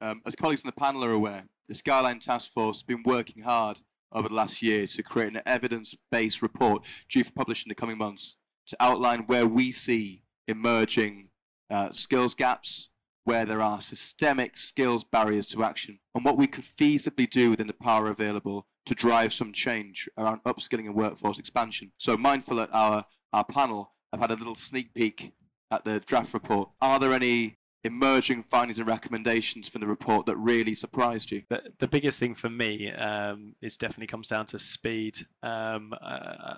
Um, 0.00 0.22
as 0.26 0.36
colleagues 0.36 0.64
on 0.64 0.68
the 0.68 0.80
panel 0.80 1.04
are 1.04 1.12
aware, 1.12 1.46
the 1.68 1.74
Skyline 1.74 2.20
Task 2.20 2.52
Force 2.52 2.78
has 2.78 2.82
been 2.82 3.02
working 3.04 3.42
hard 3.42 3.78
over 4.12 4.28
the 4.28 4.34
last 4.34 4.62
year 4.62 4.86
to 4.86 5.02
create 5.02 5.32
an 5.32 5.42
evidence-based 5.46 6.42
report 6.42 6.84
due 7.08 7.24
for 7.24 7.32
publishing 7.32 7.68
in 7.68 7.70
the 7.70 7.74
coming 7.74 7.98
months 7.98 8.36
to 8.68 8.76
outline 8.80 9.20
where 9.26 9.46
we 9.46 9.72
see 9.72 10.22
emerging 10.46 11.30
uh, 11.70 11.90
skills 11.90 12.34
gaps, 12.34 12.90
where 13.24 13.44
there 13.44 13.60
are 13.60 13.80
systemic 13.80 14.56
skills 14.56 15.02
barriers 15.02 15.48
to 15.48 15.64
action, 15.64 15.98
and 16.14 16.24
what 16.24 16.36
we 16.36 16.46
could 16.46 16.64
feasibly 16.64 17.28
do 17.28 17.50
within 17.50 17.66
the 17.66 17.72
power 17.72 18.08
available 18.08 18.66
to 18.86 18.94
drive 18.94 19.32
some 19.32 19.52
change 19.52 20.08
around 20.16 20.42
upskilling 20.44 20.86
and 20.86 20.94
workforce 20.94 21.38
expansion. 21.38 21.92
So 21.98 22.16
mindful 22.16 22.60
at 22.60 22.72
our, 22.72 23.04
our 23.32 23.44
panel, 23.44 23.92
I've 24.12 24.20
had 24.20 24.30
a 24.30 24.36
little 24.36 24.54
sneak 24.54 24.94
peek 24.94 25.32
at 25.70 25.84
the 25.84 26.00
draft 26.00 26.32
report. 26.32 26.70
Are 26.80 26.98
there 26.98 27.12
any 27.12 27.58
emerging 27.84 28.42
findings 28.44 28.78
and 28.78 28.86
recommendations 28.86 29.68
from 29.68 29.80
the 29.80 29.86
report 29.86 30.26
that 30.26 30.36
really 30.36 30.74
surprised 30.74 31.30
you? 31.30 31.42
The, 31.48 31.62
the 31.78 31.88
biggest 31.88 32.20
thing 32.20 32.34
for 32.34 32.48
me 32.48 32.90
um, 32.92 33.56
is 33.60 33.76
definitely 33.76 34.06
comes 34.06 34.28
down 34.28 34.46
to 34.46 34.58
speed. 34.58 35.18
Um, 35.42 35.92
uh, 36.00 36.56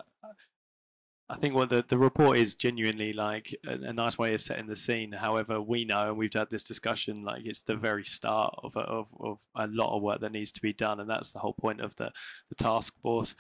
I 1.31 1.37
think 1.37 1.55
what 1.55 1.69
the, 1.69 1.85
the 1.87 1.99
report 1.99 2.39
is 2.39 2.55
genuinely 2.55 3.13
like 3.13 3.55
a, 3.67 3.75
a, 3.75 3.93
nice 3.93 4.17
way 4.17 4.33
of 4.33 4.41
setting 4.41 4.67
the 4.67 4.77
scene. 4.77 5.13
However, 5.13 5.61
we 5.61 5.85
know, 5.85 6.09
and 6.09 6.17
we've 6.17 6.33
had 6.33 6.49
this 6.49 6.63
discussion, 6.63 7.23
like 7.23 7.45
it's 7.45 7.63
the 7.63 7.77
very 7.77 8.05
start 8.05 8.55
of 8.63 8.77
a, 8.77 8.81
of, 8.81 9.09
of 9.21 9.41
a 9.55 9.67
lot 9.67 9.95
of 9.95 10.03
work 10.03 10.21
that 10.21 10.33
needs 10.33 10.53
to 10.53 10.63
be 10.63 10.73
done, 10.73 11.01
and 11.01 11.11
that's 11.11 11.33
the 11.33 11.41
whole 11.41 11.53
point 11.53 11.83
of 11.83 11.97
the, 11.97 12.13
the 12.49 12.55
task 12.55 12.99
force. 13.03 13.35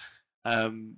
Um, 0.45 0.97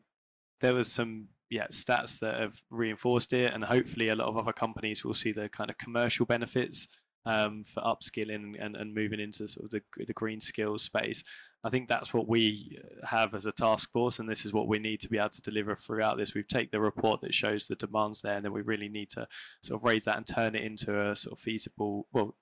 there 0.61 0.75
was 0.75 0.91
some 0.91 1.29
yeah 1.49 1.69
stats 1.69 2.19
that 2.21 2.41
have 2.41 2.61
reinforced 2.71 3.33
it, 3.33 3.55
and 3.55 3.65
hopefully 3.65 4.09
a 4.09 4.17
lot 4.17 4.29
of 4.29 4.37
other 4.37 4.53
companies 4.53 5.05
will 5.05 5.15
see 5.15 5.31
the 5.31 5.49
kind 5.49 5.71
of 5.71 5.79
commercial 5.79 6.27
benefits 6.27 6.89
um, 7.25 7.63
for 7.63 7.83
upskilling 7.83 8.57
and, 8.59 8.75
and 8.75 8.95
moving 8.95 9.21
into 9.21 9.47
sort 9.47 9.67
of 9.67 9.71
the, 9.71 10.05
the 10.07 10.13
green 10.13 10.41
skills 10.41 10.83
space. 10.83 11.23
I 11.63 11.69
think 11.69 11.89
that's 11.89 12.15
what 12.15 12.27
we 12.27 12.79
uh, 12.83 13.07
have 13.07 13.35
as 13.35 13.45
a 13.45 13.53
task 13.53 13.93
force, 13.93 14.19
and 14.19 14.29
this 14.29 14.47
is 14.47 14.53
what 14.53 14.67
we 14.67 14.79
need 14.79 15.01
to 15.01 15.09
be 15.09 15.19
able 15.19 15.29
to 15.31 15.43
deliver 15.43 15.75
throughout 15.77 16.17
this. 16.17 16.35
We've 16.35 16.49
taken 16.49 16.71
the 16.73 16.81
report 16.81 17.21
that 17.21 17.35
shows 17.35 17.67
the 17.67 17.75
demands 17.75 18.23
there, 18.23 18.37
and 18.37 18.45
then 18.45 18.53
we 18.53 18.63
really 18.63 18.89
need 18.89 19.11
to 19.11 19.29
sort 19.63 19.81
of 19.81 19.85
raise 19.85 20.05
that 20.07 20.17
and 20.17 20.27
turn 20.27 20.55
it 20.55 20.63
into 20.63 20.99
a 20.99 21.15
sort 21.15 21.33
of 21.33 21.39
feasible, 21.39 22.07
well, 22.13 22.35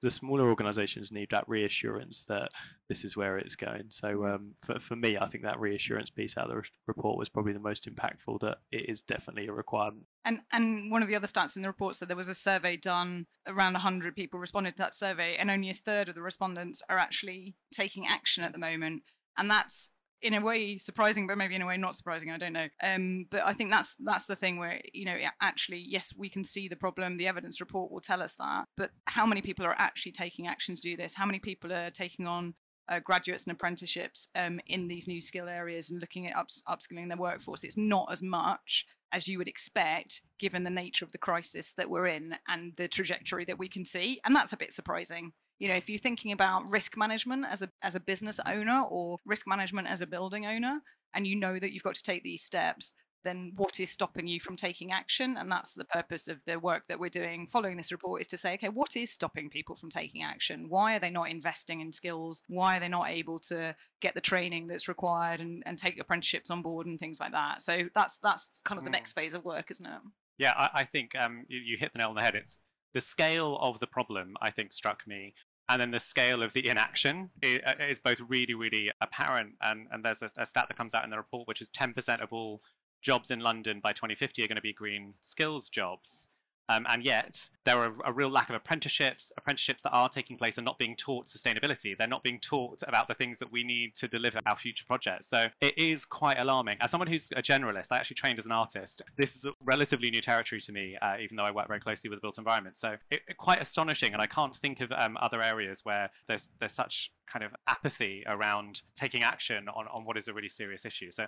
the 0.00 0.10
smaller 0.10 0.48
organisations 0.48 1.12
need 1.12 1.30
that 1.30 1.48
reassurance 1.48 2.24
that 2.26 2.48
this 2.88 3.04
is 3.04 3.16
where 3.16 3.38
it's 3.38 3.56
going. 3.56 3.86
So 3.88 4.26
um, 4.26 4.54
for 4.62 4.78
for 4.78 4.96
me, 4.96 5.16
I 5.18 5.26
think 5.26 5.44
that 5.44 5.60
reassurance 5.60 6.10
piece 6.10 6.36
out 6.36 6.50
of 6.50 6.56
the 6.56 6.62
report 6.86 7.18
was 7.18 7.28
probably 7.28 7.52
the 7.52 7.58
most 7.58 7.88
impactful. 7.88 8.40
That 8.40 8.58
it 8.70 8.88
is 8.88 9.02
definitely 9.02 9.46
a 9.46 9.52
requirement. 9.52 10.06
And 10.24 10.40
and 10.52 10.90
one 10.90 11.02
of 11.02 11.08
the 11.08 11.16
other 11.16 11.26
stats 11.26 11.56
in 11.56 11.62
the 11.62 11.68
report 11.68 11.94
said 11.94 12.08
there 12.08 12.16
was 12.16 12.28
a 12.28 12.34
survey 12.34 12.76
done. 12.76 13.26
Around 13.46 13.72
100 13.74 14.14
people 14.14 14.38
responded 14.38 14.72
to 14.72 14.78
that 14.78 14.94
survey, 14.94 15.36
and 15.36 15.50
only 15.50 15.70
a 15.70 15.74
third 15.74 16.08
of 16.08 16.14
the 16.14 16.22
respondents 16.22 16.82
are 16.88 16.98
actually 16.98 17.54
taking 17.72 18.06
action 18.06 18.44
at 18.44 18.52
the 18.52 18.58
moment. 18.58 19.02
And 19.36 19.50
that's 19.50 19.94
in 20.22 20.34
a 20.34 20.40
way 20.40 20.78
surprising, 20.78 21.26
but 21.26 21.36
maybe 21.36 21.54
in 21.54 21.62
a 21.62 21.66
way 21.66 21.76
not 21.76 21.94
surprising. 21.94 22.30
I 22.30 22.38
don't 22.38 22.52
know. 22.52 22.68
Um, 22.82 23.26
but 23.30 23.42
I 23.44 23.52
think 23.52 23.70
that's 23.70 23.96
that's 23.96 24.26
the 24.26 24.36
thing 24.36 24.58
where 24.58 24.80
you 24.92 25.04
know 25.04 25.16
actually 25.40 25.78
yes 25.78 26.14
we 26.16 26.28
can 26.28 26.44
see 26.44 26.68
the 26.68 26.76
problem. 26.76 27.16
The 27.16 27.28
evidence 27.28 27.60
report 27.60 27.90
will 27.90 28.00
tell 28.00 28.22
us 28.22 28.36
that, 28.36 28.66
but 28.76 28.90
how 29.06 29.26
many 29.26 29.42
people 29.42 29.66
are 29.66 29.76
actually 29.78 30.12
taking 30.12 30.46
action 30.46 30.74
to 30.74 30.80
do 30.80 30.96
this? 30.96 31.14
How 31.14 31.26
many 31.26 31.38
people 31.38 31.72
are 31.72 31.90
taking 31.90 32.26
on 32.26 32.54
uh, 32.88 33.00
graduates 33.00 33.44
and 33.44 33.52
apprenticeships 33.52 34.28
um, 34.34 34.60
in 34.66 34.88
these 34.88 35.06
new 35.06 35.20
skill 35.20 35.48
areas 35.48 35.90
and 35.90 36.00
looking 36.00 36.26
at 36.26 36.36
ups- 36.36 36.62
upskilling 36.68 37.08
their 37.08 37.16
workforce? 37.16 37.64
It's 37.64 37.76
not 37.76 38.10
as 38.10 38.22
much 38.22 38.86
as 39.12 39.28
you 39.28 39.38
would 39.38 39.48
expect 39.48 40.22
given 40.38 40.64
the 40.64 40.70
nature 40.70 41.04
of 41.04 41.12
the 41.12 41.18
crisis 41.18 41.74
that 41.74 41.90
we're 41.90 42.06
in 42.06 42.36
and 42.48 42.72
the 42.76 42.88
trajectory 42.88 43.44
that 43.44 43.58
we 43.58 43.68
can 43.68 43.84
see, 43.84 44.20
and 44.24 44.34
that's 44.34 44.52
a 44.52 44.56
bit 44.56 44.72
surprising 44.72 45.32
you 45.62 45.68
know 45.68 45.74
if 45.74 45.88
you're 45.88 45.98
thinking 45.98 46.32
about 46.32 46.68
risk 46.68 46.96
management 46.96 47.46
as 47.48 47.62
a 47.62 47.68
as 47.82 47.94
a 47.94 48.00
business 48.00 48.40
owner 48.46 48.82
or 48.90 49.18
risk 49.24 49.46
management 49.46 49.86
as 49.86 50.00
a 50.02 50.06
building 50.06 50.44
owner 50.44 50.80
and 51.14 51.26
you 51.26 51.36
know 51.36 51.58
that 51.58 51.72
you've 51.72 51.84
got 51.84 51.94
to 51.94 52.02
take 52.02 52.24
these 52.24 52.42
steps 52.42 52.94
then 53.24 53.52
what 53.54 53.78
is 53.78 53.88
stopping 53.88 54.26
you 54.26 54.40
from 54.40 54.56
taking 54.56 54.90
action? 54.90 55.36
And 55.38 55.48
that's 55.48 55.74
the 55.74 55.84
purpose 55.84 56.26
of 56.26 56.42
the 56.44 56.58
work 56.58 56.88
that 56.88 56.98
we're 56.98 57.08
doing 57.08 57.46
following 57.46 57.76
this 57.76 57.92
report 57.92 58.20
is 58.20 58.26
to 58.26 58.36
say 58.36 58.54
okay 58.54 58.68
what 58.68 58.96
is 58.96 59.12
stopping 59.12 59.48
people 59.48 59.76
from 59.76 59.90
taking 59.90 60.24
action? 60.24 60.66
Why 60.68 60.96
are 60.96 60.98
they 60.98 61.10
not 61.10 61.30
investing 61.30 61.80
in 61.80 61.92
skills? 61.92 62.42
Why 62.48 62.76
are 62.76 62.80
they 62.80 62.88
not 62.88 63.08
able 63.08 63.38
to 63.40 63.76
get 64.00 64.16
the 64.16 64.20
training 64.20 64.66
that's 64.66 64.88
required 64.88 65.38
and, 65.40 65.62
and 65.64 65.78
take 65.78 66.00
apprenticeships 66.00 66.50
on 66.50 66.62
board 66.62 66.88
and 66.88 66.98
things 66.98 67.20
like 67.20 67.30
that? 67.30 67.62
So 67.62 67.84
that's 67.94 68.18
that's 68.18 68.58
kind 68.64 68.78
of 68.78 68.84
the 68.84 68.90
mm. 68.90 68.94
next 68.94 69.12
phase 69.12 69.34
of 69.34 69.44
work 69.44 69.70
isn't 69.70 69.86
it? 69.86 70.00
Yeah 70.38 70.54
i, 70.56 70.70
I 70.74 70.84
think 70.84 71.14
um, 71.14 71.44
you, 71.48 71.60
you 71.60 71.76
hit 71.76 71.92
the 71.92 71.98
nail 71.98 72.08
on 72.08 72.16
the 72.16 72.22
head. 72.22 72.34
It's 72.34 72.58
the 72.94 73.00
scale 73.00 73.56
of 73.60 73.80
the 73.80 73.86
problem 73.86 74.34
i 74.42 74.50
think 74.50 74.72
struck 74.72 75.06
me 75.06 75.34
and 75.68 75.80
then 75.80 75.90
the 75.90 76.00
scale 76.00 76.42
of 76.42 76.52
the 76.52 76.68
inaction 76.68 77.30
uh, 77.42 77.74
is, 77.78 77.98
both 77.98 78.20
really, 78.28 78.54
really 78.54 78.90
apparent. 79.00 79.54
And, 79.60 79.86
and 79.90 80.04
there's 80.04 80.22
a, 80.22 80.30
a, 80.36 80.46
stat 80.46 80.66
that 80.68 80.76
comes 80.76 80.94
out 80.94 81.04
in 81.04 81.10
the 81.10 81.16
report, 81.16 81.46
which 81.46 81.60
is 81.60 81.70
10% 81.70 82.20
of 82.20 82.32
all 82.32 82.60
jobs 83.00 83.30
in 83.30 83.40
London 83.40 83.80
by 83.82 83.92
2050 83.92 84.42
are 84.42 84.48
going 84.48 84.56
to 84.56 84.62
be 84.62 84.72
green 84.72 85.14
skills 85.20 85.68
jobs. 85.68 86.28
Um, 86.68 86.86
and 86.88 87.04
yet, 87.04 87.50
there 87.64 87.76
are 87.76 87.92
a 88.04 88.12
real 88.12 88.30
lack 88.30 88.48
of 88.48 88.54
apprenticeships. 88.54 89.32
Apprenticeships 89.36 89.82
that 89.82 89.90
are 89.90 90.08
taking 90.08 90.36
place 90.36 90.58
are 90.58 90.62
not 90.62 90.78
being 90.78 90.96
taught 90.96 91.26
sustainability. 91.26 91.96
They're 91.96 92.08
not 92.08 92.22
being 92.22 92.38
taught 92.38 92.82
about 92.86 93.08
the 93.08 93.14
things 93.14 93.38
that 93.38 93.52
we 93.52 93.64
need 93.64 93.94
to 93.96 94.08
deliver 94.08 94.40
our 94.46 94.56
future 94.56 94.84
projects. 94.86 95.28
So 95.28 95.48
it 95.60 95.76
is 95.76 96.04
quite 96.04 96.38
alarming. 96.38 96.76
As 96.80 96.90
someone 96.90 97.08
who's 97.08 97.30
a 97.32 97.42
generalist, 97.42 97.88
I 97.90 97.98
actually 97.98 98.14
trained 98.14 98.38
as 98.38 98.46
an 98.46 98.52
artist. 98.52 99.02
This 99.16 99.36
is 99.36 99.46
relatively 99.62 100.10
new 100.10 100.20
territory 100.20 100.60
to 100.60 100.72
me, 100.72 100.96
uh, 100.96 101.16
even 101.20 101.36
though 101.36 101.44
I 101.44 101.50
work 101.50 101.68
very 101.68 101.80
closely 101.80 102.08
with 102.08 102.18
the 102.18 102.22
built 102.22 102.38
environment. 102.38 102.76
So 102.76 102.96
it, 103.10 103.22
it 103.28 103.36
quite 103.36 103.60
astonishing. 103.60 104.12
And 104.12 104.22
I 104.22 104.26
can't 104.26 104.54
think 104.56 104.80
of 104.80 104.92
um, 104.92 105.18
other 105.20 105.42
areas 105.42 105.84
where 105.84 106.10
there's 106.26 106.52
there's 106.58 106.72
such 106.72 107.12
kind 107.26 107.44
of 107.44 107.52
apathy 107.66 108.22
around 108.26 108.82
taking 108.94 109.22
action 109.22 109.68
on, 109.68 109.86
on 109.88 110.04
what 110.04 110.16
is 110.16 110.28
a 110.28 110.34
really 110.34 110.48
serious 110.48 110.84
issue. 110.84 111.10
So 111.10 111.26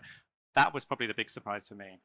that 0.54 0.72
was 0.72 0.84
probably 0.84 1.06
the 1.06 1.14
big 1.14 1.30
surprise 1.30 1.68
for 1.68 1.74
me. 1.74 1.98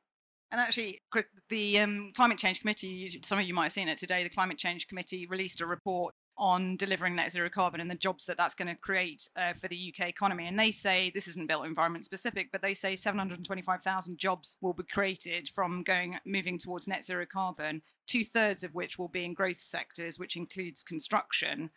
And 0.52 0.60
actually, 0.60 1.02
Chris, 1.12 1.28
the 1.50 1.80
um, 1.80 2.12
Climate 2.16 2.40
Change 2.40 2.62
Committee, 2.62 3.20
some 3.24 3.38
of 3.38 3.46
you 3.46 3.54
might 3.54 3.66
have 3.66 3.72
seen 3.72 3.88
it 3.88 4.00
today, 4.00 4.24
the 4.24 4.30
Climate 4.30 4.58
Change 4.58 4.88
Committee 4.88 5.28
released 5.28 5.62
a 5.62 5.66
report 5.66 6.16
on 6.40 6.78
delivering 6.78 7.16
net 7.16 7.32
zero 7.32 7.50
carbon 7.50 7.82
and 7.82 7.92
the 7.92 7.96
jobs 7.96 8.26
that 8.26 8.38
that's 8.38 8.56
going 8.56 8.68
to 8.70 8.76
create 8.76 9.28
uh, 9.36 9.54
for 9.54 9.68
the 9.68 9.94
UK 9.94 10.08
economy. 10.08 10.48
And 10.48 10.58
they 10.58 10.72
say 10.72 11.12
this 11.14 11.28
isn't 11.28 11.50
built 11.50 11.66
environment 11.66 12.06
specific, 12.06 12.48
but 12.52 12.62
they 12.62 12.74
say 12.74 12.96
725,000 12.96 14.18
jobs 14.18 14.58
will 14.62 14.74
be 14.74 14.84
created 14.92 15.50
from 15.50 15.84
going 15.84 16.18
moving 16.26 16.58
towards 16.58 16.88
net 16.88 17.04
zero 17.04 17.26
carbon. 17.32 17.82
Two 18.08 18.24
thirds 18.24 18.64
of 18.64 18.74
which 18.74 18.98
will 18.98 19.10
be 19.10 19.26
in 19.26 19.34
growth 19.34 19.60
sectors, 19.60 20.18
which 20.18 20.38
includes 20.38 20.82
construction. 20.82 21.70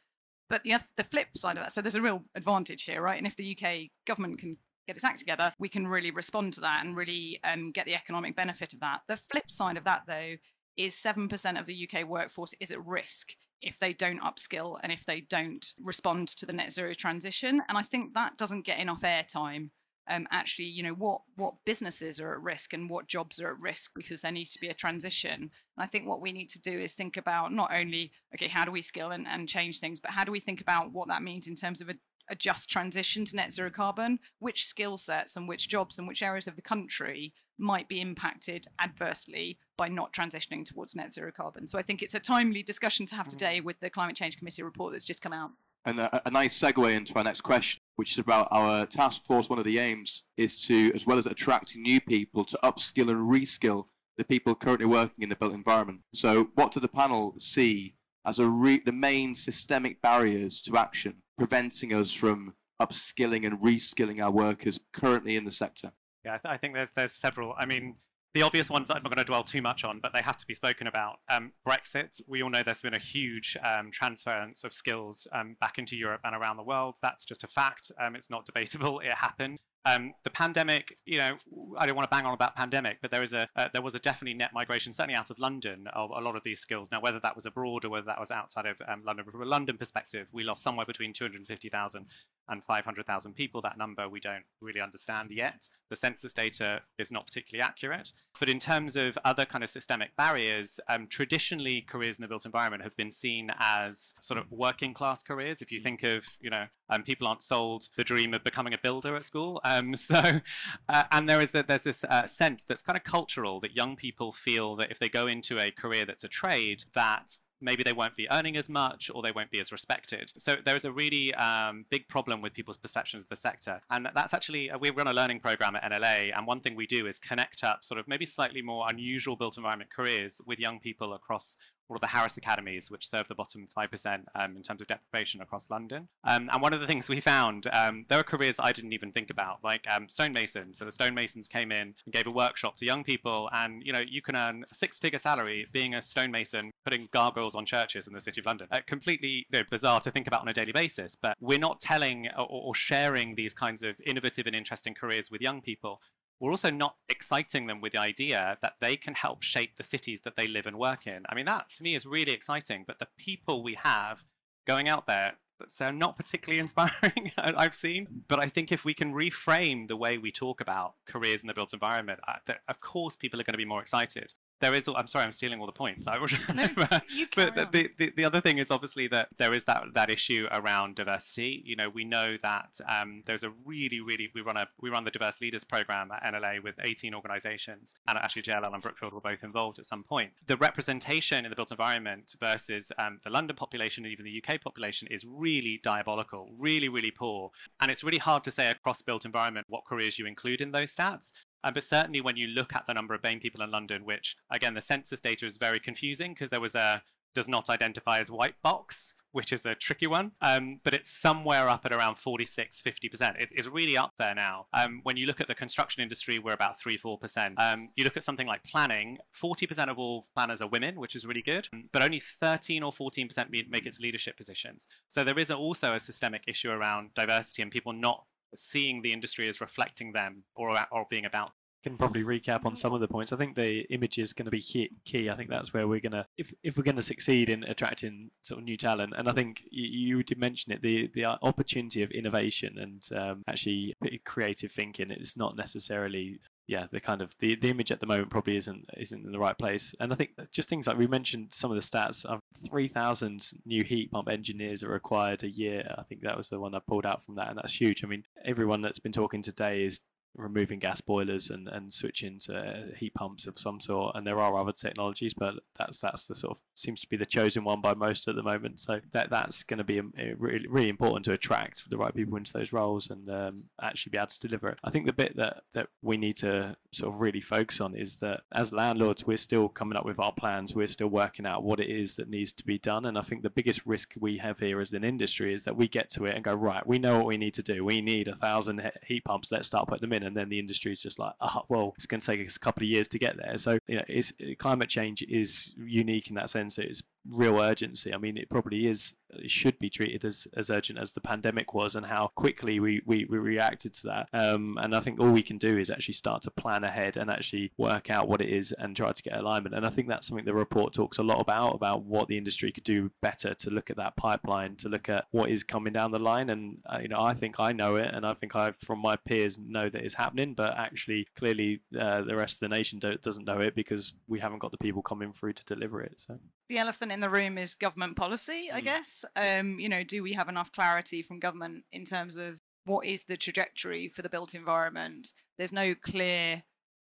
But 0.48 0.62
the 0.62 0.76
the 0.96 1.04
flip 1.04 1.36
side 1.36 1.56
of 1.56 1.64
that, 1.64 1.72
so 1.72 1.82
there's 1.82 1.94
a 1.94 2.02
real 2.02 2.24
advantage 2.34 2.84
here, 2.84 3.02
right? 3.02 3.18
And 3.18 3.26
if 3.26 3.36
the 3.36 3.56
UK 3.58 3.90
government 4.06 4.38
can 4.38 4.58
get 4.92 4.96
its 4.96 5.04
act 5.04 5.18
together, 5.18 5.54
we 5.58 5.68
can 5.68 5.86
really 5.86 6.10
respond 6.10 6.52
to 6.54 6.60
that 6.60 6.84
and 6.84 6.96
really 6.96 7.40
um, 7.44 7.72
get 7.72 7.86
the 7.86 7.94
economic 7.94 8.36
benefit 8.36 8.72
of 8.72 8.80
that. 8.80 9.00
The 9.08 9.16
flip 9.16 9.50
side 9.50 9.76
of 9.76 9.84
that, 9.84 10.02
though, 10.06 10.34
is 10.76 10.94
7% 10.94 11.58
of 11.58 11.66
the 11.66 11.88
UK 11.88 12.06
workforce 12.06 12.54
is 12.60 12.70
at 12.70 12.84
risk 12.84 13.32
if 13.60 13.78
they 13.78 13.92
don't 13.92 14.20
upskill 14.20 14.78
and 14.82 14.92
if 14.92 15.06
they 15.06 15.20
don't 15.20 15.74
respond 15.80 16.28
to 16.28 16.44
the 16.44 16.52
net 16.52 16.72
zero 16.72 16.92
transition. 16.94 17.62
And 17.68 17.78
I 17.78 17.82
think 17.82 18.14
that 18.14 18.36
doesn't 18.36 18.66
get 18.66 18.78
enough 18.78 19.02
airtime. 19.02 19.70
Um, 20.10 20.26
actually, 20.32 20.66
you 20.66 20.82
know, 20.82 20.94
what 20.94 21.20
what 21.36 21.54
businesses 21.64 22.18
are 22.18 22.32
at 22.32 22.42
risk 22.42 22.72
and 22.72 22.90
what 22.90 23.06
jobs 23.06 23.40
are 23.40 23.52
at 23.52 23.60
risk 23.60 23.92
because 23.94 24.20
there 24.20 24.32
needs 24.32 24.52
to 24.52 24.60
be 24.60 24.66
a 24.66 24.74
transition. 24.74 25.32
And 25.32 25.50
I 25.78 25.86
think 25.86 26.08
what 26.08 26.20
we 26.20 26.32
need 26.32 26.48
to 26.50 26.60
do 26.60 26.72
is 26.72 26.94
think 26.94 27.16
about 27.16 27.52
not 27.52 27.72
only, 27.72 28.10
okay, 28.34 28.48
how 28.48 28.64
do 28.64 28.72
we 28.72 28.82
skill 28.82 29.12
and, 29.12 29.28
and 29.28 29.48
change 29.48 29.78
things, 29.78 30.00
but 30.00 30.10
how 30.10 30.24
do 30.24 30.32
we 30.32 30.40
think 30.40 30.60
about 30.60 30.90
what 30.90 31.06
that 31.06 31.22
means 31.22 31.46
in 31.46 31.54
terms 31.54 31.80
of 31.80 31.88
a 31.88 31.94
a 32.28 32.34
just 32.34 32.70
transition 32.70 33.24
to 33.26 33.36
net 33.36 33.52
zero 33.52 33.70
carbon, 33.70 34.18
which 34.38 34.66
skill 34.66 34.96
sets 34.96 35.36
and 35.36 35.48
which 35.48 35.68
jobs 35.68 35.98
and 35.98 36.06
which 36.06 36.22
areas 36.22 36.46
of 36.46 36.56
the 36.56 36.62
country 36.62 37.32
might 37.58 37.88
be 37.88 38.00
impacted 38.00 38.66
adversely 38.80 39.58
by 39.76 39.88
not 39.88 40.12
transitioning 40.12 40.64
towards 40.64 40.96
net 40.96 41.12
zero 41.12 41.30
carbon. 41.30 41.66
So 41.66 41.78
I 41.78 41.82
think 41.82 42.02
it's 42.02 42.14
a 42.14 42.20
timely 42.20 42.62
discussion 42.62 43.06
to 43.06 43.14
have 43.14 43.26
hmm. 43.26 43.30
today 43.30 43.60
with 43.60 43.80
the 43.80 43.90
Climate 43.90 44.16
Change 44.16 44.38
Committee 44.38 44.62
report 44.62 44.92
that's 44.92 45.04
just 45.04 45.22
come 45.22 45.32
out. 45.32 45.50
And 45.84 45.98
a, 45.98 46.22
a 46.26 46.30
nice 46.30 46.58
segue 46.58 46.94
into 46.94 47.14
our 47.16 47.24
next 47.24 47.40
question, 47.40 47.80
which 47.96 48.12
is 48.12 48.18
about 48.18 48.48
our 48.50 48.86
task 48.86 49.24
force. 49.24 49.48
One 49.48 49.58
of 49.58 49.64
the 49.64 49.78
aims 49.78 50.22
is 50.36 50.54
to, 50.66 50.92
as 50.94 51.06
well 51.06 51.18
as 51.18 51.26
attracting 51.26 51.82
new 51.82 52.00
people, 52.00 52.44
to 52.44 52.58
upskill 52.62 53.10
and 53.10 53.28
reskill 53.28 53.86
the 54.16 54.24
people 54.24 54.54
currently 54.54 54.86
working 54.86 55.22
in 55.22 55.28
the 55.28 55.36
built 55.36 55.54
environment. 55.54 56.02
So, 56.14 56.50
what 56.54 56.72
do 56.72 56.80
the 56.80 56.88
panel 56.88 57.34
see 57.38 57.96
as 58.24 58.38
a 58.38 58.46
re- 58.46 58.82
the 58.84 58.92
main 58.92 59.34
systemic 59.34 60.00
barriers 60.00 60.60
to 60.62 60.76
action 60.76 61.16
preventing 61.38 61.92
us 61.92 62.12
from 62.12 62.54
upskilling 62.80 63.46
and 63.46 63.60
reskilling 63.60 64.22
our 64.22 64.30
workers 64.30 64.80
currently 64.92 65.36
in 65.36 65.44
the 65.44 65.50
sector? 65.50 65.92
Yeah, 66.24 66.34
I, 66.34 66.38
th- 66.38 66.54
I 66.54 66.56
think 66.56 66.74
there's 66.74 66.90
there's 66.92 67.12
several. 67.12 67.54
I 67.58 67.66
mean, 67.66 67.96
the 68.34 68.42
obvious 68.42 68.70
ones 68.70 68.90
I'm 68.90 69.02
not 69.02 69.10
going 69.14 69.18
to 69.18 69.24
dwell 69.24 69.44
too 69.44 69.60
much 69.60 69.84
on, 69.84 70.00
but 70.00 70.12
they 70.12 70.22
have 70.22 70.36
to 70.38 70.46
be 70.46 70.54
spoken 70.54 70.86
about. 70.86 71.18
Um, 71.28 71.52
Brexit, 71.66 72.20
we 72.26 72.42
all 72.42 72.50
know 72.50 72.62
there's 72.62 72.80
been 72.80 72.94
a 72.94 72.98
huge 72.98 73.56
um, 73.62 73.90
transference 73.90 74.64
of 74.64 74.72
skills 74.72 75.26
um, 75.32 75.56
back 75.60 75.78
into 75.78 75.96
Europe 75.96 76.22
and 76.24 76.34
around 76.34 76.56
the 76.56 76.62
world. 76.62 76.96
That's 77.02 77.24
just 77.24 77.44
a 77.44 77.48
fact. 77.48 77.90
Um, 77.98 78.16
it's 78.16 78.30
not 78.30 78.46
debatable. 78.46 79.00
It 79.00 79.12
happened. 79.14 79.60
Um, 79.84 80.14
the 80.22 80.30
pandemic, 80.30 80.96
you 81.04 81.18
know, 81.18 81.36
I 81.76 81.86
don't 81.86 81.96
want 81.96 82.08
to 82.10 82.14
bang 82.14 82.24
on 82.24 82.34
about 82.34 82.54
pandemic, 82.54 82.98
but 83.02 83.10
there 83.10 83.22
is 83.22 83.32
a 83.32 83.48
uh, 83.56 83.68
there 83.72 83.82
was 83.82 83.94
a 83.94 83.98
definitely 83.98 84.34
net 84.34 84.52
migration, 84.52 84.92
certainly 84.92 85.14
out 85.14 85.30
of 85.30 85.38
London, 85.38 85.88
of 85.88 86.10
a 86.10 86.20
lot 86.20 86.36
of 86.36 86.42
these 86.44 86.60
skills. 86.60 86.90
Now, 86.90 87.00
whether 87.00 87.18
that 87.20 87.34
was 87.34 87.46
abroad 87.46 87.84
or 87.84 87.90
whether 87.90 88.06
that 88.06 88.20
was 88.20 88.30
outside 88.30 88.66
of 88.66 88.80
um, 88.86 89.02
London, 89.04 89.24
from 89.24 89.42
a 89.42 89.46
London 89.46 89.76
perspective, 89.76 90.28
we 90.32 90.44
lost 90.44 90.62
somewhere 90.62 90.86
between 90.86 91.12
250,000 91.12 92.06
and 92.48 92.64
500,000 92.64 93.34
people. 93.34 93.60
That 93.60 93.78
number 93.78 94.08
we 94.08 94.20
don't 94.20 94.44
really 94.60 94.80
understand 94.80 95.30
yet. 95.30 95.68
The 95.90 95.96
census 95.96 96.32
data 96.32 96.82
is 96.98 97.10
not 97.10 97.26
particularly 97.26 97.62
accurate. 97.62 98.12
But 98.38 98.48
in 98.48 98.58
terms 98.58 98.96
of 98.96 99.18
other 99.24 99.44
kind 99.44 99.64
of 99.64 99.70
systemic 99.70 100.16
barriers, 100.16 100.80
um, 100.88 101.06
traditionally 101.06 101.80
careers 101.80 102.18
in 102.18 102.22
the 102.22 102.28
built 102.28 102.46
environment 102.46 102.82
have 102.82 102.96
been 102.96 103.10
seen 103.10 103.50
as 103.58 104.14
sort 104.20 104.38
of 104.38 104.50
working 104.50 104.94
class 104.94 105.22
careers. 105.22 105.62
If 105.62 105.72
you 105.72 105.80
think 105.80 106.02
of, 106.02 106.24
you 106.40 106.50
know, 106.50 106.66
um, 106.88 107.02
people 107.02 107.26
aren't 107.26 107.42
sold 107.42 107.88
the 107.96 108.04
dream 108.04 108.34
of 108.34 108.44
becoming 108.44 108.74
a 108.74 108.78
builder 108.78 109.16
at 109.16 109.24
school. 109.24 109.60
Um, 109.78 109.96
so, 109.96 110.40
uh, 110.88 111.04
and 111.10 111.28
there 111.28 111.40
is 111.40 111.52
that 111.52 111.68
there's 111.68 111.82
this 111.82 112.04
uh, 112.04 112.26
sense 112.26 112.62
that's 112.62 112.82
kind 112.82 112.96
of 112.96 113.04
cultural 113.04 113.60
that 113.60 113.74
young 113.74 113.96
people 113.96 114.32
feel 114.32 114.76
that 114.76 114.90
if 114.90 114.98
they 114.98 115.08
go 115.08 115.26
into 115.26 115.58
a 115.58 115.70
career 115.70 116.04
that's 116.04 116.24
a 116.24 116.28
trade, 116.28 116.84
that 116.94 117.36
maybe 117.62 117.82
they 117.82 117.92
won't 117.92 118.16
be 118.16 118.28
earning 118.30 118.56
as 118.56 118.68
much 118.68 119.10
or 119.14 119.22
they 119.22 119.30
won't 119.30 119.50
be 119.50 119.60
as 119.60 119.70
respected. 119.70 120.32
So 120.36 120.56
there 120.62 120.74
is 120.74 120.84
a 120.84 120.92
really 120.92 121.32
um, 121.34 121.86
big 121.90 122.08
problem 122.08 122.42
with 122.42 122.52
people's 122.52 122.76
perceptions 122.76 123.22
of 123.22 123.28
the 123.28 123.36
sector. 123.36 123.80
And 123.88 124.08
that's 124.14 124.34
actually, 124.34 124.70
uh, 124.70 124.78
we 124.78 124.90
run 124.90 125.06
a 125.06 125.12
learning 125.12 125.40
program 125.40 125.76
at 125.76 125.84
NLA. 125.84 126.36
And 126.36 126.46
one 126.46 126.60
thing 126.60 126.74
we 126.74 126.86
do 126.86 127.06
is 127.06 127.18
connect 127.18 127.62
up 127.62 127.84
sort 127.84 128.00
of 128.00 128.08
maybe 128.08 128.26
slightly 128.26 128.62
more 128.62 128.86
unusual 128.88 129.36
built 129.36 129.56
environment 129.56 129.90
careers 129.90 130.40
with 130.44 130.58
young 130.58 130.80
people 130.80 131.14
across 131.14 131.56
all 131.92 131.96
of 131.96 132.00
the 132.00 132.06
Harris 132.06 132.38
academies, 132.38 132.90
which 132.90 133.06
serve 133.06 133.28
the 133.28 133.34
bottom 133.34 133.66
5% 133.66 134.24
um, 134.34 134.56
in 134.56 134.62
terms 134.62 134.80
of 134.80 134.86
deprivation 134.86 135.42
across 135.42 135.68
London. 135.68 136.08
Um, 136.24 136.48
and 136.50 136.62
one 136.62 136.72
of 136.72 136.80
the 136.80 136.86
things 136.86 137.10
we 137.10 137.20
found, 137.20 137.66
um, 137.70 138.06
there 138.08 138.18
are 138.18 138.24
careers 138.24 138.56
I 138.58 138.72
didn't 138.72 138.94
even 138.94 139.12
think 139.12 139.28
about, 139.28 139.62
like 139.62 139.86
um, 139.94 140.08
stonemasons. 140.08 140.78
So 140.78 140.86
the 140.86 140.92
stonemasons 140.92 141.48
came 141.48 141.70
in 141.70 141.94
and 142.06 142.12
gave 142.12 142.26
a 142.26 142.30
workshop 142.30 142.76
to 142.76 142.86
young 142.86 143.04
people, 143.04 143.50
and 143.52 143.82
you 143.84 143.92
know 143.92 144.00
you 144.00 144.22
can 144.22 144.36
earn 144.36 144.64
a 144.70 144.74
six-figure 144.74 145.18
salary 145.18 145.66
being 145.70 145.94
a 145.94 146.00
stonemason, 146.00 146.70
putting 146.82 147.08
gargoyles 147.12 147.54
on 147.54 147.66
churches 147.66 148.06
in 148.06 148.14
the 148.14 148.22
city 148.22 148.40
of 148.40 148.46
London. 148.46 148.68
Uh, 148.70 148.80
completely 148.86 149.46
you 149.52 149.58
know, 149.58 149.64
bizarre 149.70 150.00
to 150.00 150.10
think 150.10 150.26
about 150.26 150.40
on 150.40 150.48
a 150.48 150.54
daily 150.54 150.72
basis, 150.72 151.14
but 151.14 151.36
we're 151.40 151.58
not 151.58 151.78
telling 151.78 152.28
or, 152.38 152.46
or 152.48 152.74
sharing 152.74 153.34
these 153.34 153.52
kinds 153.52 153.82
of 153.82 154.00
innovative 154.06 154.46
and 154.46 154.56
interesting 154.56 154.94
careers 154.94 155.30
with 155.30 155.42
young 155.42 155.60
people 155.60 156.00
we're 156.42 156.50
also 156.50 156.70
not 156.70 156.96
exciting 157.08 157.68
them 157.68 157.80
with 157.80 157.92
the 157.92 158.00
idea 158.00 158.58
that 158.62 158.74
they 158.80 158.96
can 158.96 159.14
help 159.14 159.44
shape 159.44 159.76
the 159.76 159.84
cities 159.84 160.22
that 160.22 160.34
they 160.34 160.48
live 160.48 160.66
and 160.66 160.76
work 160.76 161.06
in. 161.06 161.22
I 161.28 161.36
mean, 161.36 161.46
that 161.46 161.70
to 161.76 161.84
me 161.84 161.94
is 161.94 162.04
really 162.04 162.32
exciting, 162.32 162.82
but 162.84 162.98
the 162.98 163.06
people 163.16 163.62
we 163.62 163.74
have 163.74 164.24
going 164.66 164.88
out 164.88 165.06
there. 165.06 165.34
So 165.68 165.92
not 165.92 166.16
particularly 166.16 166.58
inspiring, 166.66 167.30
I've 167.38 167.76
seen. 167.76 168.24
But 168.26 168.40
I 168.40 168.48
think 168.48 168.72
if 168.72 168.84
we 168.84 168.92
can 168.92 169.14
reframe 169.14 169.86
the 169.86 169.96
way 169.96 170.18
we 170.18 170.32
talk 170.32 170.60
about 170.60 170.94
careers 171.06 171.42
in 171.42 171.46
the 171.46 171.54
built 171.54 171.72
environment, 171.72 172.18
uh, 172.26 172.38
that 172.46 172.62
of 172.66 172.80
course 172.80 173.14
people 173.14 173.40
are 173.40 173.44
going 173.44 173.54
to 173.54 173.58
be 173.58 173.64
more 173.64 173.80
excited 173.80 174.34
there 174.62 174.72
is. 174.72 174.88
I'm 174.88 175.08
sorry, 175.08 175.24
I'm 175.24 175.32
stealing 175.32 175.60
all 175.60 175.66
the 175.66 175.72
points. 175.72 176.06
I 176.06 176.16
was, 176.18 176.32
No, 176.54 176.66
but 176.76 177.72
the, 177.72 177.90
the, 177.98 178.12
the 178.16 178.24
other 178.24 178.40
thing 178.40 178.58
is 178.58 178.70
obviously 178.70 179.08
that 179.08 179.28
there 179.36 179.52
is 179.52 179.64
that 179.64 179.92
that 179.92 180.08
issue 180.08 180.46
around 180.50 180.94
diversity. 180.94 181.62
You 181.66 181.76
know, 181.76 181.90
we 181.90 182.04
know 182.04 182.36
that 182.42 182.80
um, 182.88 183.24
there's 183.26 183.42
a 183.42 183.50
really, 183.66 184.00
really 184.00 184.30
we 184.34 184.40
run 184.40 184.56
a 184.56 184.68
we 184.80 184.88
run 184.88 185.04
the 185.04 185.10
Diverse 185.10 185.40
Leaders 185.40 185.64
program 185.64 186.10
at 186.12 186.22
NLA 186.32 186.62
with 186.62 186.76
18 186.80 187.14
organisations, 187.14 187.94
and 188.06 188.16
actually 188.16 188.42
JLL 188.42 188.72
and 188.72 188.82
Brookfield 188.82 189.12
were 189.12 189.20
both 189.20 189.42
involved 189.42 189.78
at 189.78 189.84
some 189.84 190.04
point. 190.04 190.32
The 190.46 190.56
representation 190.56 191.44
in 191.44 191.50
the 191.50 191.56
built 191.56 191.72
environment 191.72 192.34
versus 192.40 192.92
um, 192.96 193.18
the 193.24 193.30
London 193.30 193.56
population 193.56 194.04
and 194.04 194.12
even 194.12 194.24
the 194.24 194.42
UK 194.42 194.60
population 194.60 195.08
is 195.08 195.26
really 195.26 195.80
diabolical, 195.82 196.48
really, 196.56 196.88
really 196.88 197.10
poor, 197.10 197.50
and 197.80 197.90
it's 197.90 198.04
really 198.04 198.18
hard 198.18 198.44
to 198.44 198.52
say 198.52 198.70
across 198.70 199.02
built 199.02 199.24
environment 199.24 199.66
what 199.68 199.84
careers 199.84 200.18
you 200.18 200.26
include 200.26 200.60
in 200.60 200.70
those 200.70 200.94
stats. 200.94 201.32
Uh, 201.64 201.70
but 201.70 201.82
certainly 201.82 202.20
when 202.20 202.36
you 202.36 202.46
look 202.46 202.74
at 202.74 202.86
the 202.86 202.94
number 202.94 203.14
of 203.14 203.22
BAME 203.22 203.40
people 203.40 203.62
in 203.62 203.70
London, 203.70 204.04
which 204.04 204.36
again, 204.50 204.74
the 204.74 204.80
census 204.80 205.20
data 205.20 205.46
is 205.46 205.56
very 205.56 205.80
confusing 205.80 206.34
because 206.34 206.50
there 206.50 206.60
was 206.60 206.74
a 206.74 207.02
does 207.34 207.48
not 207.48 207.70
identify 207.70 208.20
as 208.20 208.30
white 208.30 208.60
box, 208.62 209.14
which 209.32 209.52
is 209.52 209.64
a 209.64 209.74
tricky 209.74 210.06
one. 210.06 210.32
Um, 210.40 210.80
but 210.84 210.94
it's 210.94 211.10
somewhere 211.10 211.68
up 211.68 211.84
at 211.84 211.92
around 211.92 212.16
46, 212.16 212.82
50%. 212.82 213.40
It, 213.40 213.52
it's 213.54 213.66
really 213.66 213.96
up 213.96 214.12
there 214.18 214.34
now. 214.34 214.66
Um, 214.72 215.00
when 215.02 215.16
you 215.16 215.26
look 215.26 215.40
at 215.40 215.46
the 215.46 215.54
construction 215.54 216.02
industry, 216.02 216.38
we're 216.38 216.52
about 216.52 216.78
3, 216.78 216.98
4%. 216.98 217.54
Um, 217.58 217.88
you 217.96 218.04
look 218.04 218.16
at 218.16 218.24
something 218.24 218.46
like 218.46 218.62
planning, 218.64 219.18
40% 219.34 219.88
of 219.88 219.98
all 219.98 220.26
planners 220.34 220.60
are 220.60 220.68
women, 220.68 220.96
which 220.96 221.16
is 221.16 221.26
really 221.26 221.42
good, 221.42 221.68
but 221.92 222.02
only 222.02 222.20
13 222.20 222.82
or 222.82 222.92
14% 222.92 223.50
make 223.70 223.86
it 223.86 223.94
to 223.94 224.02
leadership 224.02 224.36
positions. 224.36 224.86
So 225.08 225.24
there 225.24 225.38
is 225.38 225.50
also 225.50 225.94
a 225.94 226.00
systemic 226.00 226.44
issue 226.46 226.70
around 226.70 227.14
diversity 227.14 227.62
and 227.62 227.70
people 227.70 227.92
not 227.92 228.26
seeing 228.54 229.02
the 229.02 229.12
industry 229.12 229.48
as 229.48 229.60
reflecting 229.60 230.12
them 230.12 230.44
or, 230.54 230.78
or 230.90 231.06
being 231.08 231.24
about 231.24 231.52
can 231.82 231.96
probably 231.96 232.22
recap 232.22 232.64
on 232.64 232.76
some 232.76 232.94
of 232.94 233.00
the 233.00 233.08
points. 233.08 233.32
I 233.32 233.36
think 233.36 233.56
the 233.56 233.80
image 233.90 234.18
is 234.18 234.32
going 234.32 234.44
to 234.44 234.50
be 234.50 234.62
key. 234.62 235.28
I 235.28 235.34
think 235.34 235.50
that's 235.50 235.74
where 235.74 235.88
we're 235.88 236.00
going 236.00 236.12
to, 236.12 236.26
if, 236.36 236.52
if 236.62 236.76
we're 236.76 236.84
going 236.84 236.96
to 236.96 237.02
succeed 237.02 237.48
in 237.48 237.64
attracting 237.64 238.30
sort 238.42 238.58
of 238.58 238.64
new 238.64 238.76
talent. 238.76 239.14
And 239.16 239.28
I 239.28 239.32
think 239.32 239.64
you, 239.70 240.16
you 240.16 240.22
did 240.22 240.38
mention 240.38 240.72
it, 240.72 240.82
the 240.82 241.10
the 241.12 241.24
opportunity 241.24 242.02
of 242.02 242.10
innovation 242.10 242.78
and 242.78 243.02
um, 243.18 243.42
actually 243.48 243.94
creative 244.24 244.70
thinking. 244.70 245.10
It's 245.10 245.36
not 245.36 245.56
necessarily 245.56 246.38
yeah, 246.66 246.86
the 246.90 247.00
kind 247.00 247.20
of 247.20 247.34
the, 247.38 247.54
the 247.54 247.70
image 247.70 247.90
at 247.90 248.00
the 248.00 248.06
moment 248.06 248.30
probably 248.30 248.56
isn't 248.56 248.86
isn't 248.96 249.24
in 249.24 249.32
the 249.32 249.38
right 249.38 249.58
place. 249.58 249.94
And 249.98 250.12
I 250.12 250.16
think 250.16 250.30
just 250.50 250.68
things 250.68 250.86
like 250.86 250.96
we 250.96 251.06
mentioned 251.06 251.48
some 251.52 251.70
of 251.70 251.74
the 251.74 251.82
stats 251.82 252.24
of 252.24 252.40
three 252.64 252.88
thousand 252.88 253.50
new 253.64 253.82
heat 253.82 254.10
pump 254.12 254.28
engineers 254.28 254.82
are 254.82 254.90
required 254.90 255.42
a 255.42 255.50
year. 255.50 255.94
I 255.98 256.02
think 256.02 256.22
that 256.22 256.36
was 256.36 256.48
the 256.48 256.60
one 256.60 256.74
I 256.74 256.80
pulled 256.86 257.06
out 257.06 257.24
from 257.24 257.34
that, 257.36 257.48
and 257.48 257.58
that's 257.58 257.80
huge. 257.80 258.04
I 258.04 258.06
mean, 258.06 258.24
everyone 258.44 258.80
that's 258.80 259.00
been 259.00 259.12
talking 259.12 259.42
today 259.42 259.84
is 259.84 260.00
removing 260.34 260.78
gas 260.78 261.00
boilers 261.00 261.50
and, 261.50 261.68
and 261.68 261.92
switching 261.92 262.38
to 262.40 262.88
heat 262.96 263.14
pumps 263.14 263.46
of 263.46 263.58
some 263.58 263.80
sort. 263.80 264.16
And 264.16 264.26
there 264.26 264.40
are 264.40 264.56
other 264.56 264.72
technologies, 264.72 265.34
but 265.34 265.54
that's 265.78 266.00
that's 266.00 266.26
the 266.26 266.34
sort 266.34 266.56
of 266.56 266.62
seems 266.74 267.00
to 267.00 267.08
be 267.08 267.16
the 267.16 267.26
chosen 267.26 267.64
one 267.64 267.80
by 267.80 267.94
most 267.94 268.28
at 268.28 268.34
the 268.34 268.42
moment. 268.42 268.80
So 268.80 269.00
that 269.12 269.30
that's 269.30 269.62
going 269.62 269.78
to 269.78 269.84
be 269.84 269.98
um, 269.98 270.12
a 270.18 270.34
really 270.34 270.66
really 270.68 270.88
important 270.88 271.24
to 271.26 271.32
attract 271.32 271.88
the 271.88 271.98
right 271.98 272.14
people 272.14 272.36
into 272.36 272.52
those 272.52 272.72
roles 272.72 273.10
and 273.10 273.28
um, 273.30 273.64
actually 273.80 274.10
be 274.10 274.18
able 274.18 274.28
to 274.28 274.40
deliver 274.40 274.68
it. 274.68 274.78
I 274.84 274.90
think 274.90 275.06
the 275.06 275.12
bit 275.12 275.36
that 275.36 275.64
that 275.72 275.88
we 276.02 276.16
need 276.16 276.36
to 276.36 276.76
sort 276.92 277.14
of 277.14 277.20
really 277.20 277.40
focus 277.40 277.80
on 277.80 277.94
is 277.94 278.16
that 278.16 278.42
as 278.52 278.72
landlords, 278.72 279.26
we're 279.26 279.36
still 279.36 279.68
coming 279.68 279.96
up 279.96 280.04
with 280.04 280.18
our 280.18 280.32
plans. 280.32 280.74
We're 280.74 280.86
still 280.86 281.08
working 281.08 281.46
out 281.46 281.62
what 281.62 281.80
it 281.80 281.88
is 281.88 282.16
that 282.16 282.28
needs 282.28 282.52
to 282.52 282.64
be 282.64 282.78
done. 282.78 283.04
And 283.06 283.18
I 283.18 283.22
think 283.22 283.42
the 283.42 283.50
biggest 283.50 283.86
risk 283.86 284.14
we 284.18 284.38
have 284.38 284.58
here 284.58 284.80
as 284.80 284.92
an 284.92 285.04
industry 285.04 285.54
is 285.54 285.64
that 285.64 285.76
we 285.76 285.88
get 285.88 286.10
to 286.10 286.26
it 286.26 286.34
and 286.34 286.44
go 286.44 286.54
right. 286.54 286.86
We 286.86 286.98
know 286.98 287.18
what 287.18 287.26
we 287.26 287.36
need 287.36 287.54
to 287.54 287.62
do. 287.62 287.84
We 287.84 288.00
need 288.00 288.28
a 288.28 288.36
thousand 288.36 288.90
heat 289.06 289.24
pumps. 289.24 289.50
Let's 289.50 289.66
start 289.66 289.88
putting 289.88 290.08
them 290.08 290.12
in 290.12 290.21
and 290.24 290.36
then 290.36 290.48
the 290.48 290.58
industry 290.58 290.92
is 290.92 291.02
just 291.02 291.18
like, 291.18 291.32
oh, 291.40 291.62
well, 291.68 291.92
it's 291.96 292.06
going 292.06 292.20
to 292.20 292.26
take 292.26 292.44
us 292.46 292.56
a 292.56 292.60
couple 292.60 292.82
of 292.82 292.88
years 292.88 293.08
to 293.08 293.18
get 293.18 293.36
there. 293.36 293.56
So, 293.58 293.78
you 293.86 293.96
know, 293.96 294.54
climate 294.58 294.88
change 294.88 295.22
is 295.22 295.74
unique 295.78 296.28
in 296.28 296.34
that 296.36 296.50
sense. 296.50 296.78
It's 296.78 297.02
real 297.28 297.60
urgency. 297.60 298.12
I 298.12 298.18
mean, 298.18 298.36
it 298.36 298.50
probably 298.50 298.86
is, 298.86 299.18
it 299.30 299.50
should 299.50 299.78
be 299.78 299.90
treated 299.90 300.24
as, 300.24 300.46
as 300.56 300.70
urgent 300.70 300.98
as 300.98 301.12
the 301.12 301.20
pandemic 301.20 301.74
was 301.74 301.94
and 301.94 302.06
how 302.06 302.30
quickly 302.34 302.80
we, 302.80 303.02
we, 303.06 303.26
we 303.28 303.38
reacted 303.38 303.94
to 303.94 304.06
that. 304.08 304.28
Um, 304.32 304.78
and 304.80 304.94
I 304.94 305.00
think 305.00 305.20
all 305.20 305.30
we 305.30 305.42
can 305.42 305.58
do 305.58 305.78
is 305.78 305.90
actually 305.90 306.14
start 306.14 306.42
to 306.42 306.50
plan 306.50 306.84
ahead 306.84 307.16
and 307.16 307.30
actually 307.30 307.72
work 307.78 308.10
out 308.10 308.28
what 308.28 308.40
it 308.40 308.48
is 308.48 308.72
and 308.72 308.96
try 308.96 309.12
to 309.12 309.22
get 309.22 309.36
alignment. 309.36 309.74
And 309.74 309.86
I 309.86 309.90
think 309.90 310.08
that's 310.08 310.28
something 310.28 310.44
the 310.44 310.54
report 310.54 310.92
talks 310.92 311.18
a 311.18 311.22
lot 311.22 311.40
about, 311.40 311.74
about 311.74 312.04
what 312.04 312.28
the 312.28 312.38
industry 312.38 312.72
could 312.72 312.84
do 312.84 313.10
better 313.20 313.54
to 313.54 313.70
look 313.70 313.90
at 313.90 313.96
that 313.96 314.16
pipeline, 314.16 314.76
to 314.76 314.88
look 314.88 315.08
at 315.08 315.26
what 315.30 315.48
is 315.48 315.64
coming 315.64 315.92
down 315.92 316.10
the 316.10 316.18
line. 316.18 316.50
And, 316.50 316.78
uh, 316.86 316.98
you 317.00 317.08
know, 317.08 317.22
I 317.22 317.34
think 317.34 317.60
I 317.60 317.72
know 317.72 317.96
it 317.96 318.12
and 318.12 318.26
I 318.26 318.34
think 318.34 318.56
I, 318.56 318.72
from 318.72 318.98
my 318.98 319.16
peers, 319.16 319.58
know 319.58 319.88
that 319.88 320.02
it's 320.02 320.14
happening, 320.14 320.54
but 320.54 320.76
actually, 320.76 321.26
clearly, 321.36 321.80
uh, 321.98 322.22
the 322.22 322.36
rest 322.36 322.56
of 322.56 322.60
the 322.60 322.74
nation 322.74 322.98
doesn't 322.98 323.44
know 323.44 323.60
it 323.60 323.74
because 323.74 324.14
we 324.26 324.40
haven't 324.40 324.58
got 324.58 324.72
the 324.72 324.78
people 324.78 325.02
coming 325.02 325.32
through 325.32 325.52
to 325.54 325.64
deliver 325.64 326.00
it. 326.02 326.14
So 326.16 326.38
the 326.68 326.78
elephant 326.78 327.12
in 327.12 327.20
the 327.20 327.28
room 327.28 327.58
is 327.58 327.74
government 327.74 328.16
policy, 328.16 328.70
I 328.72 328.80
mm. 328.80 328.84
guess. 328.84 329.24
Um, 329.36 329.78
you 329.78 329.88
know, 329.88 330.02
do 330.02 330.22
we 330.22 330.32
have 330.34 330.48
enough 330.48 330.72
clarity 330.72 331.22
from 331.22 331.38
government 331.38 331.84
in 331.92 332.04
terms 332.04 332.36
of 332.36 332.60
what 332.84 333.06
is 333.06 333.24
the 333.24 333.36
trajectory 333.36 334.08
for 334.08 334.22
the 334.22 334.30
built 334.30 334.54
environment? 334.54 335.32
There's 335.58 335.72
no 335.72 335.94
clear 335.94 336.62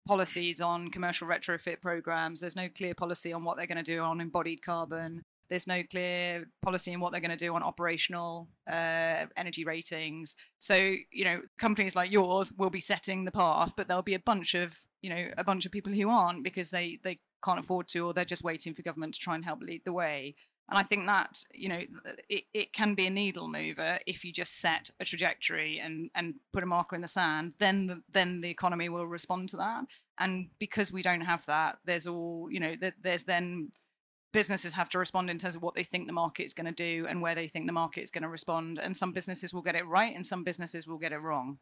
policies 0.08 0.62
on 0.62 0.90
commercial 0.90 1.28
retrofit 1.28 1.82
programs. 1.82 2.42
There's 2.42 2.56
no 2.56 2.70
clear 2.70 2.94
policy 2.94 3.34
on 3.34 3.44
what 3.44 3.58
they're 3.58 3.68
going 3.68 3.84
to 3.84 3.84
do 3.84 4.02
on 4.02 4.22
embodied 4.22 4.64
carbon. 4.64 5.24
There's 5.52 5.68
no 5.68 5.84
clear 5.84 6.48
policy 6.64 6.96
on 6.96 7.02
what 7.02 7.12
they're 7.12 7.22
going 7.22 7.38
to 7.38 7.46
do 7.46 7.54
on 7.54 7.62
operational 7.62 8.48
uh, 8.68 9.26
energy 9.36 9.64
ratings. 9.66 10.34
So, 10.58 10.76
you 11.12 11.26
know, 11.26 11.42
companies 11.60 11.96
like 11.96 12.12
yours 12.12 12.52
will 12.58 12.72
be 12.72 12.80
setting 12.80 13.26
the 13.26 13.32
path, 13.32 13.74
but 13.78 13.88
there'll 13.88 14.02
be 14.02 14.16
a 14.16 14.20
bunch 14.20 14.56
of, 14.56 14.80
you 15.04 15.10
know, 15.10 15.28
a 15.38 15.44
bunch 15.44 15.66
of 15.66 15.72
people 15.72 15.92
who 15.92 16.10
aren't 16.10 16.44
because 16.44 16.72
they 16.72 17.00
they 17.04 17.20
can't 17.46 17.60
afford 17.60 17.88
to, 17.90 18.08
or 18.08 18.14
they're 18.14 18.26
just 18.26 18.44
waiting 18.44 18.74
for 18.74 18.82
government 18.82 19.14
to 19.14 19.20
try 19.20 19.36
and 19.36 19.46
help 19.46 19.62
lead 19.62 19.82
the 19.86 19.94
way. 19.94 20.36
And 20.70 20.80
I 20.80 20.84
think 20.84 21.06
that, 21.06 21.44
you 21.54 21.68
know, 21.68 21.82
it, 22.30 22.44
it 22.54 22.72
can 22.72 22.96
be 22.96 23.06
a 23.06 23.10
needle 23.10 23.50
mover 23.50 24.00
if 24.08 24.24
you 24.24 24.32
just 24.32 24.62
set 24.62 24.90
a 25.02 25.06
trajectory 25.06 25.80
and, 25.80 26.10
and 26.16 26.36
put 26.54 26.64
a 26.64 26.66
marker 26.66 26.96
in 26.96 27.02
the 27.02 27.10
sand, 27.10 27.56
then 27.60 27.88
the, 27.88 28.02
then 28.10 28.40
the 28.40 28.50
economy 28.50 28.88
will 28.88 29.06
respond 29.06 29.50
to 29.50 29.58
that. 29.58 29.84
And 30.18 30.48
because 30.60 30.94
we 30.94 31.02
don't 31.02 31.22
have 31.22 31.46
that, 31.48 31.80
there's 31.84 32.08
all, 32.08 32.48
you 32.50 32.62
know, 32.62 32.76
there's 33.04 33.24
then 33.26 33.72
businesses 34.32 34.74
have 34.74 34.90
to 34.90 35.00
respond 35.00 35.30
in 35.30 35.38
terms 35.38 35.56
of 35.56 35.62
what 35.62 35.76
they 35.76 35.84
think 35.84 36.08
the 36.08 36.14
market 36.14 36.44
is 36.44 36.54
going 36.54 36.66
to 36.66 36.72
do 36.72 37.06
and 37.08 37.22
where 37.22 37.36
they 37.36 37.48
think 37.48 37.66
the 37.66 37.74
market 37.74 38.02
is 38.02 38.12
going 38.12 38.24
to 38.24 38.30
respond. 38.30 38.80
And 38.80 38.96
some 38.96 39.12
businesses 39.12 39.54
will 39.54 39.62
get 39.62 39.76
it 39.76 39.86
right 39.86 40.16
and 40.16 40.26
some 40.26 40.44
businesses 40.44 40.88
will 40.88 40.98
get 40.98 41.12
it 41.12 41.18
wrong. 41.18 41.60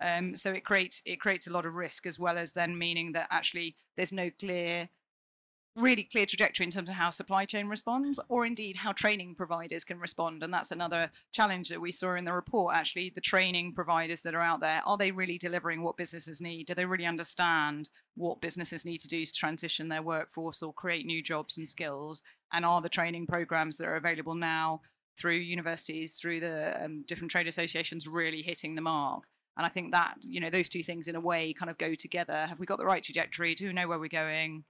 Um, 0.00 0.34
so 0.34 0.52
it 0.52 0.64
creates 0.64 1.00
it 1.06 1.20
creates 1.20 1.46
a 1.46 1.52
lot 1.52 1.64
of 1.64 1.74
risk 1.74 2.06
as 2.06 2.18
well 2.18 2.36
as 2.36 2.52
then 2.52 2.76
meaning 2.76 3.12
that 3.12 3.28
actually 3.30 3.76
there's 3.96 4.12
no 4.12 4.30
clear 4.30 4.88
really 5.74 6.04
clear 6.04 6.26
trajectory 6.26 6.64
in 6.64 6.70
terms 6.70 6.88
of 6.88 6.96
how 6.96 7.08
supply 7.08 7.46
chain 7.46 7.66
responds 7.66 8.20
or 8.28 8.44
indeed 8.44 8.76
how 8.76 8.92
training 8.92 9.34
providers 9.34 9.84
can 9.84 9.98
respond. 9.98 10.42
And 10.42 10.52
that's 10.52 10.70
another 10.70 11.10
challenge 11.32 11.68
that 11.70 11.80
we 11.80 11.90
saw 11.90 12.14
in 12.14 12.24
the 12.24 12.32
report 12.32 12.74
actually 12.74 13.10
the 13.14 13.20
training 13.20 13.72
providers 13.72 14.22
that 14.22 14.34
are 14.34 14.40
out 14.40 14.60
there 14.60 14.82
are 14.84 14.98
they 14.98 15.10
really 15.10 15.38
delivering 15.38 15.82
what 15.82 15.96
businesses 15.96 16.40
need? 16.40 16.66
Do 16.66 16.74
they 16.74 16.84
really 16.84 17.06
understand 17.06 17.88
what 18.14 18.42
businesses 18.42 18.84
need 18.84 18.98
to 18.98 19.08
do 19.08 19.24
to 19.24 19.32
transition 19.32 19.88
their 19.88 20.02
workforce 20.02 20.62
or 20.62 20.74
create 20.74 21.06
new 21.06 21.22
jobs 21.22 21.56
and 21.56 21.68
skills? 21.68 22.22
And 22.52 22.66
are 22.66 22.82
the 22.82 22.90
training 22.90 23.26
programs 23.26 23.78
that 23.78 23.86
are 23.86 23.96
available 23.96 24.34
now 24.34 24.82
through 25.18 25.36
universities 25.36 26.18
through 26.18 26.40
the 26.40 26.84
um, 26.84 27.04
different 27.06 27.30
trade 27.30 27.46
associations 27.46 28.06
really 28.06 28.42
hitting 28.42 28.74
the 28.74 28.82
mark? 28.82 29.24
And 29.56 29.66
i 29.66 29.68
think 29.68 29.92
that 29.92 30.14
you 30.22 30.40
know 30.40 30.48
those 30.48 30.70
two 30.70 30.82
things 30.82 31.08
in 31.08 31.14
a 31.14 31.20
way 31.20 31.52
kind 31.52 31.70
of 31.70 31.78
go 31.78 31.94
together. 31.94 32.46
Have 32.46 32.60
we 32.60 32.66
got 32.66 32.78
the 32.78 32.86
right 32.86 33.02
trajectory? 33.02 33.54
Do 33.54 33.66
we 33.66 33.72
know 33.72 33.88
where 33.88 33.98
we're 33.98 34.08
going 34.08 34.64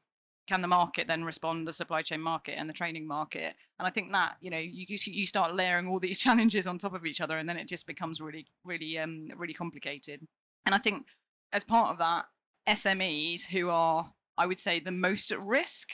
can 0.53 0.61
the 0.61 0.69
market 0.69 1.09
then 1.09 1.25
respond 1.25 1.67
the 1.67 1.73
supply 1.73 2.03
chain 2.03 2.21
market 2.21 2.59
and 2.59 2.69
the 2.69 2.75
training 2.75 3.07
market? 3.07 3.55
And 3.79 3.89
i 3.89 3.91
think 3.91 4.13
that 4.13 4.37
you 4.43 4.51
know 4.51 4.59
you 4.59 4.85
you 4.89 5.27
start 5.27 5.55
layering 5.55 5.89
all 5.89 5.99
these 5.99 6.19
challenges 6.27 6.67
on 6.67 6.77
top 6.77 6.95
of 6.95 7.07
each 7.07 7.23
other 7.23 7.39
and 7.39 7.49
then 7.49 7.57
it 7.57 7.69
just 7.69 7.87
becomes 7.87 8.21
really 8.21 8.47
really 8.65 8.99
um 8.99 9.29
really 9.37 9.55
complicated. 9.55 10.27
And 10.67 10.75
i 10.75 10.79
think 10.79 11.07
as 11.53 11.65
part 11.65 11.91
of 11.91 11.99
that 11.99 12.27
smes 12.69 13.47
who 13.47 13.71
are 13.71 14.13
i 14.37 14.47
would 14.47 14.61
say 14.61 14.79
the 14.79 14.93
most 14.93 15.33
at 15.33 15.41
risk 15.41 15.89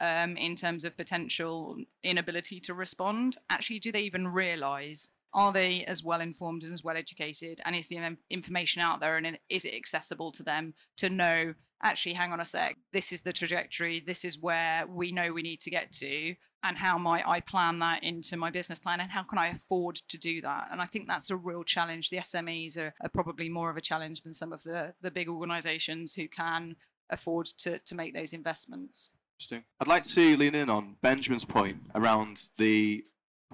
um, 0.00 0.36
in 0.36 0.56
terms 0.56 0.84
of 0.84 0.96
potential 0.96 1.76
inability 2.02 2.58
to 2.60 2.74
respond 2.74 3.36
actually 3.48 3.78
do 3.78 3.92
they 3.92 4.02
even 4.02 4.26
realize 4.26 5.10
are 5.34 5.52
they 5.52 5.84
as 5.84 6.04
well 6.04 6.20
informed 6.20 6.62
and 6.62 6.72
as 6.72 6.84
well 6.84 6.96
educated 6.96 7.60
and 7.64 7.74
is 7.74 7.88
the 7.88 8.16
information 8.30 8.82
out 8.82 9.00
there 9.00 9.16
and 9.16 9.38
is 9.48 9.64
it 9.64 9.74
accessible 9.74 10.30
to 10.32 10.42
them 10.42 10.74
to 10.96 11.08
know 11.08 11.54
actually, 11.82 12.14
hang 12.14 12.32
on 12.32 12.40
a 12.40 12.44
sec, 12.44 12.76
this 12.92 13.12
is 13.12 13.22
the 13.22 13.32
trajectory, 13.32 14.00
this 14.00 14.24
is 14.24 14.40
where 14.40 14.86
we 14.86 15.12
know 15.12 15.32
we 15.32 15.42
need 15.42 15.60
to 15.60 15.70
get 15.70 15.92
to, 15.92 16.34
and 16.62 16.76
how 16.76 16.96
might 16.96 17.26
I 17.26 17.40
plan 17.40 17.80
that 17.80 18.04
into 18.04 18.36
my 18.36 18.50
business 18.50 18.78
plan, 18.78 19.00
and 19.00 19.10
how 19.10 19.24
can 19.24 19.38
I 19.38 19.48
afford 19.48 19.96
to 19.96 20.18
do 20.18 20.40
that? 20.42 20.68
And 20.70 20.80
I 20.80 20.86
think 20.86 21.08
that's 21.08 21.30
a 21.30 21.36
real 21.36 21.64
challenge. 21.64 22.10
The 22.10 22.18
SMEs 22.18 22.78
are, 22.78 22.94
are 23.00 23.08
probably 23.08 23.48
more 23.48 23.70
of 23.70 23.76
a 23.76 23.80
challenge 23.80 24.22
than 24.22 24.32
some 24.32 24.52
of 24.52 24.62
the, 24.62 24.94
the 25.00 25.10
big 25.10 25.28
organizations 25.28 26.14
who 26.14 26.28
can 26.28 26.76
afford 27.10 27.46
to, 27.58 27.78
to 27.80 27.94
make 27.94 28.14
those 28.14 28.32
investments. 28.32 29.10
Interesting. 29.36 29.64
I'd 29.80 29.88
like 29.88 30.04
to 30.04 30.36
lean 30.36 30.54
in 30.54 30.70
on 30.70 30.96
Benjamin's 31.02 31.44
point 31.44 31.78
around 31.96 32.44
the 32.58 33.04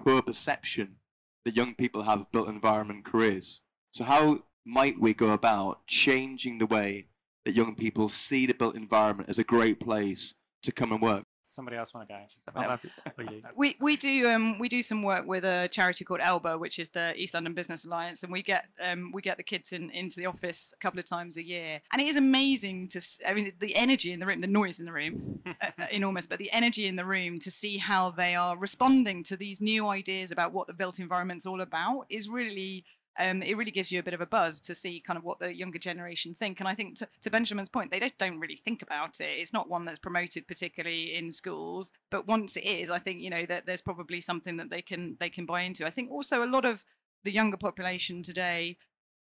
poor 0.03 0.21
perception 0.21 0.97
that 1.45 1.55
young 1.55 1.75
people 1.75 2.03
have 2.03 2.31
built 2.31 2.49
environment 2.49 3.05
careers. 3.05 3.61
So, 3.91 4.03
how 4.03 4.43
might 4.65 4.99
we 4.99 5.13
go 5.13 5.31
about 5.31 5.87
changing 5.87 6.59
the 6.59 6.65
way 6.65 7.07
that 7.45 7.55
young 7.55 7.75
people 7.75 8.09
see 8.09 8.45
the 8.45 8.53
built 8.53 8.75
environment 8.75 9.29
as 9.29 9.39
a 9.39 9.43
great 9.43 9.79
place 9.79 10.35
to 10.63 10.71
come 10.71 10.91
and 10.91 11.01
work? 11.01 11.23
Somebody 11.49 11.77
else 11.77 11.93
want 11.93 12.07
to 12.07 12.13
go? 12.13 12.19
I'm 12.55 12.69
happy- 12.69 12.89
oh. 13.07 13.49
We 13.55 13.75
we 13.79 13.95
do 13.97 14.29
um 14.29 14.59
we 14.59 14.69
do 14.69 14.81
some 14.83 15.01
work 15.01 15.25
with 15.25 15.43
a 15.43 15.67
charity 15.71 16.05
called 16.05 16.19
ELBA, 16.19 16.59
which 16.59 16.77
is 16.77 16.89
the 16.89 17.13
East 17.15 17.33
London 17.33 17.53
Business 17.53 17.85
Alliance, 17.85 18.21
and 18.23 18.31
we 18.31 18.41
get 18.43 18.65
um 18.81 19.11
we 19.13 19.21
get 19.21 19.37
the 19.37 19.43
kids 19.43 19.73
in 19.73 19.89
into 19.89 20.17
the 20.17 20.27
office 20.27 20.73
a 20.75 20.79
couple 20.79 20.99
of 20.99 21.05
times 21.05 21.37
a 21.37 21.43
year, 21.45 21.81
and 21.91 22.01
it 22.01 22.07
is 22.07 22.17
amazing 22.17 22.87
to 22.89 23.01
I 23.27 23.33
mean 23.33 23.51
the 23.59 23.75
energy 23.75 24.13
in 24.13 24.19
the 24.19 24.25
room, 24.27 24.41
the 24.41 24.47
noise 24.47 24.79
in 24.79 24.85
the 24.85 24.93
room, 24.93 25.39
uh, 25.47 25.53
uh, 25.79 25.85
enormous, 25.91 26.27
but 26.27 26.37
the 26.37 26.51
energy 26.51 26.85
in 26.85 26.95
the 26.95 27.05
room 27.05 27.39
to 27.39 27.49
see 27.49 27.77
how 27.77 28.11
they 28.11 28.35
are 28.35 28.55
responding 28.57 29.23
to 29.23 29.35
these 29.35 29.59
new 29.59 29.87
ideas 29.87 30.31
about 30.31 30.53
what 30.53 30.67
the 30.67 30.73
built 30.73 30.99
environment's 30.99 31.45
all 31.47 31.61
about 31.61 32.05
is 32.09 32.29
really 32.29 32.85
um, 33.17 33.41
it 33.41 33.57
really 33.57 33.71
gives 33.71 33.91
you 33.91 33.99
a 33.99 34.03
bit 34.03 34.13
of 34.13 34.21
a 34.21 34.25
buzz 34.25 34.59
to 34.61 34.75
see 34.75 34.99
kind 34.99 35.17
of 35.17 35.23
what 35.23 35.39
the 35.39 35.55
younger 35.55 35.79
generation 35.79 36.33
think. 36.33 36.59
And 36.59 36.69
I 36.69 36.75
think 36.75 36.97
to, 36.99 37.07
to 37.21 37.29
Benjamin's 37.29 37.69
point, 37.69 37.91
they 37.91 37.99
just 37.99 38.17
don't 38.17 38.39
really 38.39 38.55
think 38.55 38.81
about 38.81 39.19
it. 39.19 39.29
It's 39.29 39.53
not 39.53 39.69
one 39.69 39.85
that's 39.85 39.99
promoted 39.99 40.47
particularly 40.47 41.15
in 41.15 41.31
schools, 41.31 41.91
but 42.11 42.27
once 42.27 42.55
it 42.55 42.65
is, 42.65 42.89
I 42.89 42.99
think 42.99 43.21
you 43.21 43.29
know 43.29 43.45
that 43.45 43.65
there's 43.65 43.81
probably 43.81 44.21
something 44.21 44.57
that 44.57 44.69
they 44.69 44.81
can 44.81 45.17
they 45.19 45.29
can 45.29 45.45
buy 45.45 45.61
into. 45.61 45.85
I 45.85 45.89
think 45.89 46.11
also 46.11 46.43
a 46.43 46.47
lot 46.47 46.65
of 46.65 46.83
the 47.23 47.31
younger 47.31 47.57
population 47.57 48.23
today 48.23 48.77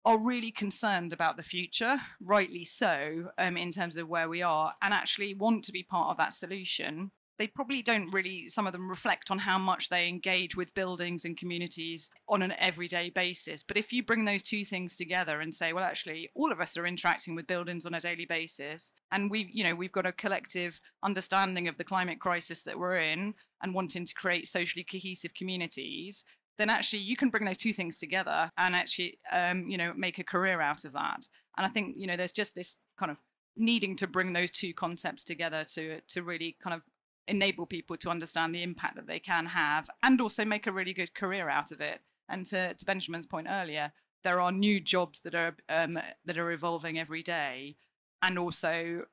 are 0.04 0.18
really 0.18 0.50
concerned 0.50 1.12
about 1.12 1.36
the 1.36 1.42
future, 1.42 1.98
rightly 2.20 2.64
so, 2.64 3.30
um, 3.38 3.56
in 3.56 3.70
terms 3.70 3.96
of 3.96 4.08
where 4.08 4.28
we 4.28 4.42
are, 4.42 4.74
and 4.82 4.92
actually 4.92 5.34
want 5.34 5.64
to 5.64 5.72
be 5.72 5.82
part 5.82 6.10
of 6.10 6.18
that 6.18 6.32
solution. 6.32 7.10
They 7.38 7.46
probably 7.46 7.82
don't 7.82 8.10
really, 8.10 8.48
some 8.48 8.66
of 8.66 8.72
them 8.72 8.88
reflect 8.88 9.30
on 9.30 9.40
how 9.40 9.58
much 9.58 9.88
they 9.88 10.08
engage 10.08 10.56
with 10.56 10.74
buildings 10.74 11.24
and 11.24 11.36
communities 11.36 12.10
on 12.28 12.42
an 12.42 12.54
everyday 12.58 13.10
basis. 13.10 13.62
But 13.62 13.76
if 13.76 13.92
you 13.92 14.04
bring 14.04 14.24
those 14.24 14.42
two 14.42 14.64
things 14.64 14.96
together 14.96 15.40
and 15.40 15.52
say, 15.52 15.72
well, 15.72 15.84
actually, 15.84 16.30
all 16.34 16.52
of 16.52 16.60
us 16.60 16.76
are 16.76 16.86
interacting 16.86 17.34
with 17.34 17.46
buildings 17.46 17.86
on 17.86 17.94
a 17.94 18.00
daily 18.00 18.26
basis, 18.26 18.92
and 19.10 19.30
we, 19.30 19.50
you 19.52 19.64
know, 19.64 19.74
we've 19.74 19.92
got 19.92 20.06
a 20.06 20.12
collective 20.12 20.80
understanding 21.02 21.66
of 21.66 21.76
the 21.76 21.84
climate 21.84 22.20
crisis 22.20 22.62
that 22.64 22.78
we're 22.78 22.98
in 22.98 23.34
and 23.62 23.74
wanting 23.74 24.04
to 24.04 24.14
create 24.14 24.46
socially 24.46 24.84
cohesive 24.84 25.34
communities, 25.34 26.24
then 26.58 26.70
actually 26.70 27.00
you 27.00 27.16
can 27.16 27.30
bring 27.30 27.44
those 27.44 27.58
two 27.58 27.72
things 27.72 27.98
together 27.98 28.50
and 28.58 28.74
actually 28.74 29.18
um, 29.32 29.66
you 29.68 29.76
know 29.76 29.92
make 29.96 30.18
a 30.18 30.24
career 30.24 30.60
out 30.60 30.84
of 30.84 30.92
that 30.92 31.26
and 31.56 31.66
i 31.66 31.68
think 31.68 31.94
you 31.96 32.06
know 32.06 32.16
there's 32.16 32.32
just 32.32 32.54
this 32.54 32.76
kind 32.98 33.10
of 33.10 33.18
needing 33.56 33.96
to 33.96 34.06
bring 34.06 34.32
those 34.32 34.50
two 34.50 34.72
concepts 34.74 35.24
together 35.24 35.64
to 35.64 36.00
to 36.08 36.22
really 36.22 36.56
kind 36.62 36.74
of 36.74 36.84
enable 37.26 37.66
people 37.66 37.96
to 37.96 38.10
understand 38.10 38.54
the 38.54 38.62
impact 38.62 38.96
that 38.96 39.06
they 39.06 39.18
can 39.18 39.46
have 39.46 39.88
and 40.02 40.20
also 40.20 40.44
make 40.44 40.66
a 40.66 40.72
really 40.72 40.92
good 40.92 41.14
career 41.14 41.48
out 41.48 41.70
of 41.72 41.80
it. 41.80 42.00
And 42.28 42.46
to, 42.46 42.74
to 42.74 42.84
benjamin's 42.84 43.26
point 43.26 43.46
earlier 43.50 43.92
there 44.24 44.40
are 44.40 44.50
new 44.50 44.80
jobs 44.80 45.20
that 45.20 45.34
are 45.34 45.54
um, 45.68 45.98
that 46.24 46.38
are 46.38 46.50
evolving 46.50 46.98
every 46.98 47.22
day. 47.22 47.76
And 48.22 48.38
also 48.38 49.04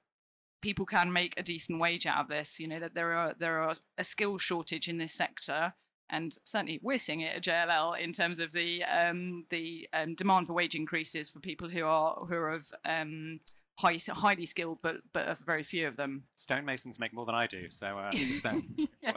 people 0.61 0.85
can 0.85 1.11
make 1.11 1.33
a 1.37 1.43
decent 1.43 1.79
wage 1.79 2.05
out 2.05 2.19
of 2.19 2.27
this 2.27 2.59
you 2.59 2.67
know 2.67 2.79
that 2.79 2.95
there 2.95 3.13
are 3.13 3.35
there 3.37 3.59
are 3.59 3.73
a 3.97 4.03
skill 4.03 4.39
shortage 4.39 4.87
in 4.87 4.97
this 4.97 5.13
sector. 5.13 5.73
And 6.13 6.35
certainly 6.43 6.79
we're 6.83 6.97
seeing 6.97 7.21
it 7.21 7.37
at 7.37 7.43
JLL 7.43 7.97
in 7.97 8.11
terms 8.11 8.39
of 8.39 8.51
the 8.51 8.83
um, 8.83 9.45
the 9.49 9.87
um, 9.93 10.15
demand 10.15 10.47
for 10.47 10.53
wage 10.53 10.75
increases 10.75 11.29
for 11.29 11.39
people 11.39 11.69
who 11.69 11.85
are 11.85 12.15
who 12.27 12.35
are 12.35 12.51
of 12.51 12.71
um, 12.83 13.39
high, 13.79 13.97
highly 14.09 14.45
skilled, 14.45 14.79
but 14.81 14.97
but 15.13 15.37
very 15.39 15.63
few 15.63 15.87
of 15.87 15.97
them. 15.97 16.23
Stonemasons 16.37 16.99
make 16.99 17.13
more 17.13 17.25
than 17.25 17.35
I 17.35 17.47
do, 17.47 17.69
so 17.69 17.97
uh, 17.97 18.11
so- 18.41 18.61
Yeah. 19.01 19.13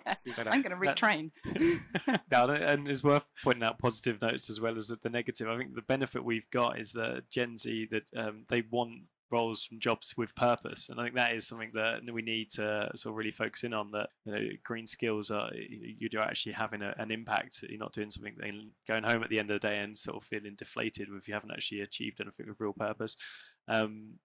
I'm 0.50 0.62
going 0.62 0.70
to 0.70 0.76
retrain. 0.76 1.30
no, 2.30 2.48
and- 2.50 2.88
it's 2.88 3.04
worth 3.04 3.30
pointing 3.42 3.62
out 3.62 3.78
positive 3.78 4.20
notes 4.22 4.48
as 4.50 4.60
well 4.60 4.76
as 4.76 4.88
the 4.88 5.10
negative. 5.10 5.48
I 5.48 5.56
think 5.58 5.74
the 5.74 5.82
benefit 5.82 6.24
we've 6.24 6.50
got 6.50 6.78
is 6.78 6.92
that 6.92 7.28
Gen 7.30 7.58
Z 7.58 7.88
that 7.90 8.04
um, 8.16 8.44
they 8.48 8.62
want 8.70 9.02
roles 9.32 9.66
and 9.72 9.80
jobs 9.80 10.14
with 10.16 10.34
purpose, 10.36 10.88
and 10.88 11.00
I 11.00 11.04
think 11.04 11.16
that 11.16 11.32
is 11.34 11.46
something 11.46 11.70
that 11.74 12.02
we 12.12 12.22
need 12.22 12.50
to 12.50 12.90
sort 12.94 13.12
of 13.12 13.16
really 13.16 13.30
focus 13.30 13.64
in 13.64 13.72
on. 13.74 13.90
That 13.90 14.10
you 14.24 14.32
know, 14.32 14.40
green 14.62 14.86
skills 14.86 15.30
are 15.30 15.50
you 15.54 15.94
you 15.98 16.08
do 16.08 16.20
actually 16.20 16.52
having 16.52 16.82
a, 16.82 16.94
an 16.98 17.10
impact. 17.10 17.64
You're 17.68 17.78
not 17.78 17.92
doing 17.92 18.10
something 18.10 18.36
and 18.42 18.70
going 18.86 19.04
home 19.04 19.22
at 19.22 19.30
the 19.30 19.38
end 19.38 19.50
of 19.50 19.60
the 19.60 19.66
day 19.68 19.78
and 19.78 19.96
sort 19.98 20.16
of 20.16 20.24
feeling 20.24 20.54
deflated 20.56 21.08
if 21.16 21.26
you 21.26 21.34
haven't 21.34 21.50
actually 21.52 21.80
achieved 21.80 22.20
anything 22.20 22.46
with 22.48 22.60
real 22.60 22.72
purpose. 22.74 23.16
Um, 23.66 24.18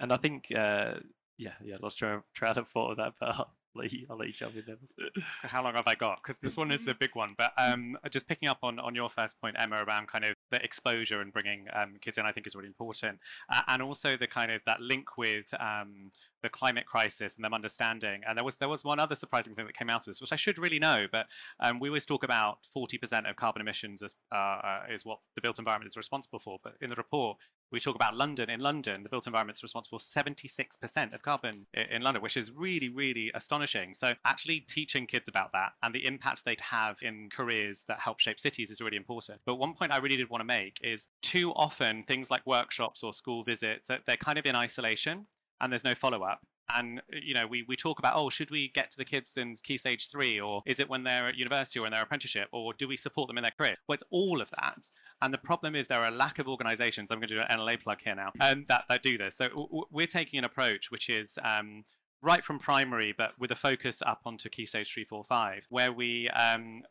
and 0.00 0.12
I 0.12 0.16
think, 0.16 0.46
uh, 0.56 0.94
yeah, 1.38 1.52
yeah, 1.62 1.76
lost 1.80 1.98
train, 1.98 2.22
train 2.34 2.56
of 2.56 2.68
thought 2.68 2.92
of 2.92 2.96
that, 2.96 3.14
but 3.20 3.28
I'll 3.28 3.54
let 3.74 3.92
you, 3.92 4.06
I'll 4.10 4.16
let 4.16 4.28
you 4.28 4.34
jump 4.34 4.56
in 4.56 4.64
there. 4.66 5.10
how 5.42 5.62
long 5.62 5.74
have 5.74 5.86
I 5.86 5.94
got? 5.94 6.20
Because 6.22 6.38
this 6.38 6.56
one 6.56 6.72
is 6.72 6.88
a 6.88 6.94
big 6.94 7.10
one. 7.14 7.34
But 7.38 7.52
um, 7.56 7.96
just 8.10 8.26
picking 8.26 8.48
up 8.48 8.58
on, 8.62 8.80
on 8.80 8.94
your 8.94 9.08
first 9.08 9.40
point, 9.40 9.56
Emma, 9.58 9.84
around 9.84 10.08
kind 10.08 10.24
of 10.24 10.34
the 10.50 10.62
exposure 10.64 11.20
and 11.20 11.32
bringing 11.32 11.66
um, 11.72 11.96
kids 12.00 12.18
in, 12.18 12.26
I 12.26 12.32
think 12.32 12.46
is 12.46 12.56
really 12.56 12.66
important. 12.66 13.20
Uh, 13.48 13.62
and 13.68 13.80
also 13.82 14.16
the 14.16 14.26
kind 14.26 14.50
of 14.50 14.62
that 14.66 14.80
link 14.80 15.16
with 15.16 15.54
um, 15.60 16.10
the 16.42 16.48
climate 16.48 16.86
crisis 16.86 17.36
and 17.36 17.44
them 17.44 17.54
understanding. 17.54 18.22
And 18.26 18.36
there 18.36 18.44
was 18.44 18.56
there 18.56 18.68
was 18.68 18.84
one 18.84 18.98
other 18.98 19.14
surprising 19.14 19.54
thing 19.54 19.66
that 19.66 19.76
came 19.76 19.90
out 19.90 20.00
of 20.00 20.06
this, 20.06 20.20
which 20.20 20.32
I 20.32 20.36
should 20.36 20.58
really 20.58 20.78
know. 20.78 21.06
But 21.10 21.26
um, 21.58 21.78
we 21.78 21.88
always 21.88 22.04
talk 22.04 22.24
about 22.24 22.58
40% 22.74 23.28
of 23.28 23.36
carbon 23.36 23.60
emissions 23.60 24.02
as, 24.02 24.14
uh, 24.32 24.36
uh, 24.36 24.80
is 24.90 25.04
what 25.04 25.18
the 25.34 25.40
built 25.40 25.58
environment 25.58 25.88
is 25.88 25.96
responsible 25.96 26.38
for. 26.38 26.58
But 26.62 26.74
in 26.80 26.88
the 26.88 26.96
report, 26.96 27.38
we 27.72 27.80
talk 27.80 27.94
about 27.94 28.16
London. 28.16 28.50
In 28.50 28.60
London, 28.60 29.02
the 29.02 29.08
built 29.08 29.26
environment 29.26 29.58
is 29.58 29.62
responsible 29.62 29.98
for 29.98 30.04
76% 30.04 31.14
of 31.14 31.22
carbon 31.22 31.66
in 31.72 32.02
London, 32.02 32.22
which 32.22 32.36
is 32.36 32.50
really, 32.50 32.88
really 32.88 33.30
astonishing. 33.34 33.94
So 33.94 34.14
actually 34.24 34.60
teaching 34.60 35.06
kids 35.06 35.28
about 35.28 35.52
that 35.52 35.72
and 35.82 35.94
the 35.94 36.06
impact 36.06 36.44
they'd 36.44 36.60
have 36.60 36.96
in 37.02 37.28
careers 37.30 37.84
that 37.86 38.00
help 38.00 38.18
shape 38.18 38.40
cities 38.40 38.70
is 38.70 38.80
really 38.80 38.96
important. 38.96 39.40
But 39.46 39.56
one 39.56 39.74
point 39.74 39.92
I 39.92 39.98
really 39.98 40.16
did 40.16 40.30
want 40.30 40.40
to 40.40 40.46
make 40.46 40.78
is 40.82 41.08
too 41.22 41.52
often 41.52 42.02
things 42.02 42.30
like 42.30 42.46
workshops 42.46 43.02
or 43.02 43.12
school 43.12 43.44
visits, 43.44 43.86
they're 43.86 44.16
kind 44.16 44.38
of 44.38 44.46
in 44.46 44.56
isolation 44.56 45.26
and 45.60 45.72
there's 45.72 45.84
no 45.84 45.94
follow-up. 45.94 46.40
And 46.72 47.02
you 47.10 47.34
know 47.34 47.48
we, 47.48 47.64
we 47.66 47.74
talk 47.74 47.98
about 47.98 48.14
oh 48.14 48.30
should 48.30 48.50
we 48.52 48.68
get 48.68 48.90
to 48.92 48.96
the 48.96 49.04
kids 49.04 49.36
in 49.36 49.56
key 49.56 49.76
stage 49.76 50.08
three 50.08 50.40
or 50.40 50.62
is 50.64 50.78
it 50.78 50.88
when 50.88 51.02
they're 51.02 51.26
at 51.28 51.34
university 51.34 51.80
or 51.80 51.86
in 51.86 51.92
their 51.92 52.02
apprenticeship 52.02 52.48
or 52.52 52.72
do 52.72 52.86
we 52.86 52.96
support 52.96 53.26
them 53.26 53.38
in 53.38 53.42
their 53.42 53.50
career? 53.50 53.74
Well 53.88 53.94
it's 53.94 54.04
all 54.10 54.40
of 54.40 54.50
that. 54.50 54.78
And 55.20 55.34
the 55.34 55.38
problem 55.38 55.74
is 55.74 55.88
there 55.88 56.00
are 56.00 56.08
a 56.08 56.12
lack 56.12 56.38
of 56.38 56.46
organizations. 56.46 57.10
I'm 57.10 57.18
going 57.18 57.28
to 57.28 57.34
do 57.34 57.40
an 57.40 57.58
nla 57.58 57.82
plug 57.82 57.98
here 58.04 58.14
now 58.14 58.30
um, 58.40 58.66
that, 58.68 58.84
that 58.88 59.02
do 59.02 59.18
this. 59.18 59.36
So 59.36 59.48
w- 59.48 59.86
we're 59.90 60.06
taking 60.06 60.38
an 60.38 60.44
approach 60.44 60.92
which 60.92 61.10
is 61.10 61.40
um, 61.42 61.82
right 62.22 62.44
from 62.44 62.60
primary 62.60 63.12
but 63.16 63.32
with 63.36 63.50
a 63.50 63.56
focus 63.56 64.00
up 64.06 64.20
onto 64.24 64.48
key 64.48 64.64
stage 64.64 64.94
three 64.94 65.04
four 65.04 65.24
five 65.24 65.66
where 65.70 65.92
we 65.92 66.28
um, 66.28 66.82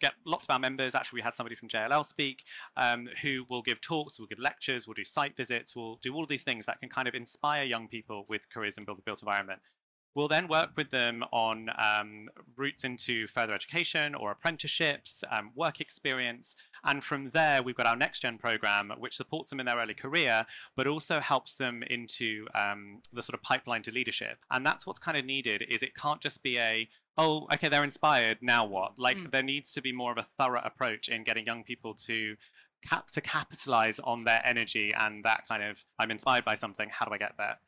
get 0.00 0.14
lots 0.24 0.46
of 0.46 0.50
our 0.50 0.58
members. 0.58 0.94
Actually, 0.94 1.18
we 1.18 1.22
had 1.22 1.34
somebody 1.34 1.56
from 1.56 1.68
JLL 1.68 2.04
speak 2.04 2.44
um, 2.76 3.08
who 3.22 3.44
will 3.48 3.62
give 3.62 3.80
talks, 3.80 4.18
will 4.18 4.26
give 4.26 4.38
lectures, 4.38 4.86
will 4.86 4.94
do 4.94 5.04
site 5.04 5.36
visits, 5.36 5.74
will 5.74 5.96
do 5.96 6.14
all 6.14 6.22
of 6.22 6.28
these 6.28 6.42
things 6.42 6.66
that 6.66 6.80
can 6.80 6.88
kind 6.88 7.08
of 7.08 7.14
inspire 7.14 7.64
young 7.64 7.88
people 7.88 8.24
with 8.28 8.50
careers 8.50 8.78
in 8.78 8.84
built 8.84 9.04
built 9.04 9.22
environment. 9.22 9.60
We'll 10.16 10.28
then 10.28 10.48
work 10.48 10.70
with 10.76 10.90
them 10.90 11.24
on 11.30 11.68
um, 11.76 12.30
routes 12.56 12.84
into 12.84 13.26
further 13.26 13.52
education 13.52 14.14
or 14.14 14.30
apprenticeships, 14.30 15.22
um, 15.30 15.50
work 15.54 15.78
experience. 15.78 16.56
And 16.82 17.04
from 17.04 17.28
there, 17.30 17.62
we've 17.62 17.76
got 17.76 17.84
our 17.84 17.96
next 17.96 18.20
gen 18.20 18.38
program, 18.38 18.90
which 18.98 19.14
supports 19.14 19.50
them 19.50 19.60
in 19.60 19.66
their 19.66 19.76
early 19.76 19.92
career, 19.92 20.46
but 20.74 20.86
also 20.86 21.20
helps 21.20 21.54
them 21.56 21.82
into 21.82 22.46
um, 22.54 23.02
the 23.12 23.22
sort 23.22 23.34
of 23.34 23.42
pipeline 23.42 23.82
to 23.82 23.92
leadership. 23.92 24.38
And 24.50 24.64
that's 24.64 24.86
what's 24.86 24.98
kind 24.98 25.18
of 25.18 25.26
needed 25.26 25.66
is 25.68 25.82
it 25.82 25.94
can't 25.94 26.22
just 26.22 26.42
be 26.42 26.58
a, 26.58 26.88
oh, 27.18 27.46
okay, 27.52 27.68
they're 27.68 27.84
inspired, 27.84 28.38
now 28.40 28.64
what? 28.64 28.98
Like 28.98 29.18
Mm. 29.18 29.30
there 29.32 29.42
needs 29.42 29.74
to 29.74 29.82
be 29.82 29.92
more 29.92 30.12
of 30.12 30.18
a 30.18 30.26
thorough 30.38 30.62
approach 30.64 31.08
in 31.10 31.24
getting 31.24 31.44
young 31.44 31.62
people 31.62 31.92
to 32.06 32.36
cap 32.82 33.10
to 33.10 33.20
capitalize 33.20 33.98
on 33.98 34.24
their 34.24 34.40
energy 34.44 34.94
and 34.94 35.24
that 35.24 35.46
kind 35.46 35.62
of, 35.62 35.84
I'm 35.98 36.10
inspired 36.10 36.44
by 36.44 36.54
something, 36.54 36.88
how 36.90 37.04
do 37.04 37.12
I 37.12 37.18
get 37.18 37.34
there? 37.36 37.58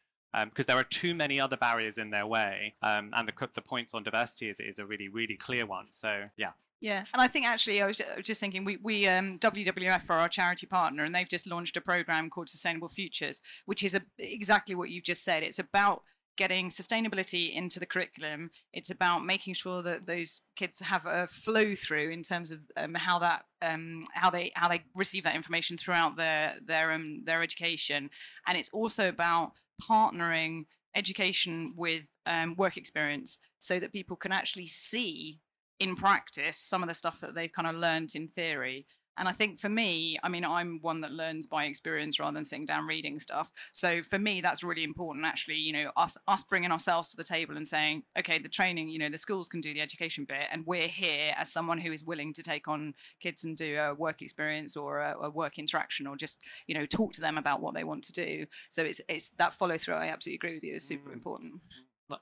Because 0.44 0.66
there 0.66 0.76
are 0.76 0.84
too 0.84 1.14
many 1.14 1.40
other 1.40 1.56
barriers 1.56 1.98
in 1.98 2.10
their 2.10 2.26
way, 2.26 2.74
um, 2.82 3.10
and 3.14 3.28
the 3.28 3.48
the 3.54 3.62
points 3.62 3.94
on 3.94 4.02
diversity 4.02 4.48
is, 4.48 4.60
is 4.60 4.78
a 4.78 4.86
really 4.86 5.08
really 5.08 5.36
clear 5.36 5.66
one. 5.66 5.86
So 5.90 6.24
yeah, 6.36 6.52
Yeah, 6.80 7.04
and 7.12 7.20
I 7.20 7.26
think 7.28 7.46
actually 7.46 7.82
I 7.82 7.86
was, 7.86 8.00
I 8.00 8.16
was 8.16 8.26
just 8.26 8.40
thinking 8.40 8.64
we 8.64 8.78
we 8.82 9.08
um, 9.08 9.38
WWF 9.38 10.08
are 10.10 10.18
our 10.18 10.28
charity 10.28 10.66
partner, 10.66 11.04
and 11.04 11.14
they've 11.14 11.28
just 11.28 11.46
launched 11.46 11.76
a 11.76 11.80
program 11.80 12.30
called 12.30 12.48
Sustainable 12.48 12.88
Futures, 12.88 13.40
which 13.66 13.82
is 13.82 13.94
a, 13.94 14.02
exactly 14.18 14.74
what 14.74 14.90
you've 14.90 15.04
just 15.04 15.24
said. 15.24 15.42
It's 15.42 15.58
about 15.58 16.02
getting 16.36 16.70
sustainability 16.70 17.52
into 17.52 17.80
the 17.80 17.86
curriculum. 17.86 18.50
It's 18.72 18.90
about 18.90 19.24
making 19.24 19.54
sure 19.54 19.82
that 19.82 20.06
those 20.06 20.42
kids 20.54 20.78
have 20.78 21.04
a 21.04 21.26
flow 21.26 21.74
through 21.74 22.10
in 22.10 22.22
terms 22.22 22.52
of 22.52 22.60
um, 22.76 22.94
how 22.94 23.18
that 23.18 23.44
um, 23.60 24.04
how 24.12 24.30
they 24.30 24.52
how 24.54 24.68
they 24.68 24.84
receive 24.94 25.24
that 25.24 25.34
information 25.34 25.76
throughout 25.76 26.16
their 26.16 26.54
their 26.64 26.92
um, 26.92 27.24
their 27.24 27.42
education, 27.42 28.08
and 28.46 28.56
it's 28.56 28.70
also 28.70 29.08
about 29.08 29.52
partnering 29.80 30.64
education 30.94 31.74
with 31.76 32.04
um, 32.26 32.54
work 32.56 32.76
experience 32.76 33.38
so 33.58 33.78
that 33.78 33.92
people 33.92 34.16
can 34.16 34.32
actually 34.32 34.66
see 34.66 35.40
in 35.78 35.94
practice 35.94 36.56
some 36.56 36.82
of 36.82 36.88
the 36.88 36.94
stuff 36.94 37.20
that 37.20 37.34
they've 37.34 37.52
kind 37.52 37.68
of 37.68 37.76
learned 37.76 38.10
in 38.14 38.26
theory 38.26 38.86
And 39.18 39.28
I 39.28 39.32
think 39.32 39.58
for 39.58 39.68
me, 39.68 40.18
I 40.22 40.28
mean, 40.28 40.44
I'm 40.44 40.78
one 40.80 41.00
that 41.00 41.12
learns 41.12 41.46
by 41.46 41.64
experience 41.64 42.20
rather 42.20 42.34
than 42.34 42.44
sitting 42.44 42.66
down 42.66 42.86
reading 42.86 43.18
stuff. 43.18 43.50
So 43.72 44.02
for 44.02 44.18
me, 44.18 44.40
that's 44.40 44.62
really 44.62 44.84
important. 44.84 45.26
Actually, 45.26 45.56
you 45.56 45.72
know, 45.72 45.90
us 45.96 46.16
us 46.26 46.42
bringing 46.42 46.72
ourselves 46.72 47.10
to 47.10 47.16
the 47.16 47.24
table 47.24 47.56
and 47.56 47.66
saying, 47.66 48.04
okay, 48.18 48.38
the 48.38 48.48
training, 48.48 48.88
you 48.88 48.98
know, 48.98 49.08
the 49.08 49.18
schools 49.18 49.48
can 49.48 49.60
do 49.60 49.74
the 49.74 49.80
education 49.80 50.24
bit, 50.24 50.48
and 50.50 50.64
we're 50.66 50.88
here 50.88 51.32
as 51.36 51.52
someone 51.52 51.78
who 51.78 51.92
is 51.92 52.04
willing 52.04 52.32
to 52.34 52.42
take 52.42 52.68
on 52.68 52.94
kids 53.20 53.44
and 53.44 53.56
do 53.56 53.76
a 53.78 53.94
work 53.94 54.22
experience 54.22 54.76
or 54.76 55.00
a, 55.00 55.16
a 55.22 55.30
work 55.30 55.58
interaction, 55.58 56.06
or 56.06 56.16
just 56.16 56.40
you 56.66 56.74
know 56.74 56.86
talk 56.86 57.12
to 57.12 57.20
them 57.20 57.38
about 57.38 57.60
what 57.60 57.74
they 57.74 57.84
want 57.84 58.04
to 58.04 58.12
do. 58.12 58.46
So 58.68 58.82
it's 58.82 59.00
it's 59.08 59.30
that 59.30 59.54
follow 59.54 59.78
through. 59.78 59.94
I 59.94 60.08
absolutely 60.08 60.36
agree 60.36 60.54
with 60.54 60.64
you. 60.64 60.74
Is 60.74 60.84
super 60.84 61.10
mm. 61.10 61.14
important. 61.14 61.60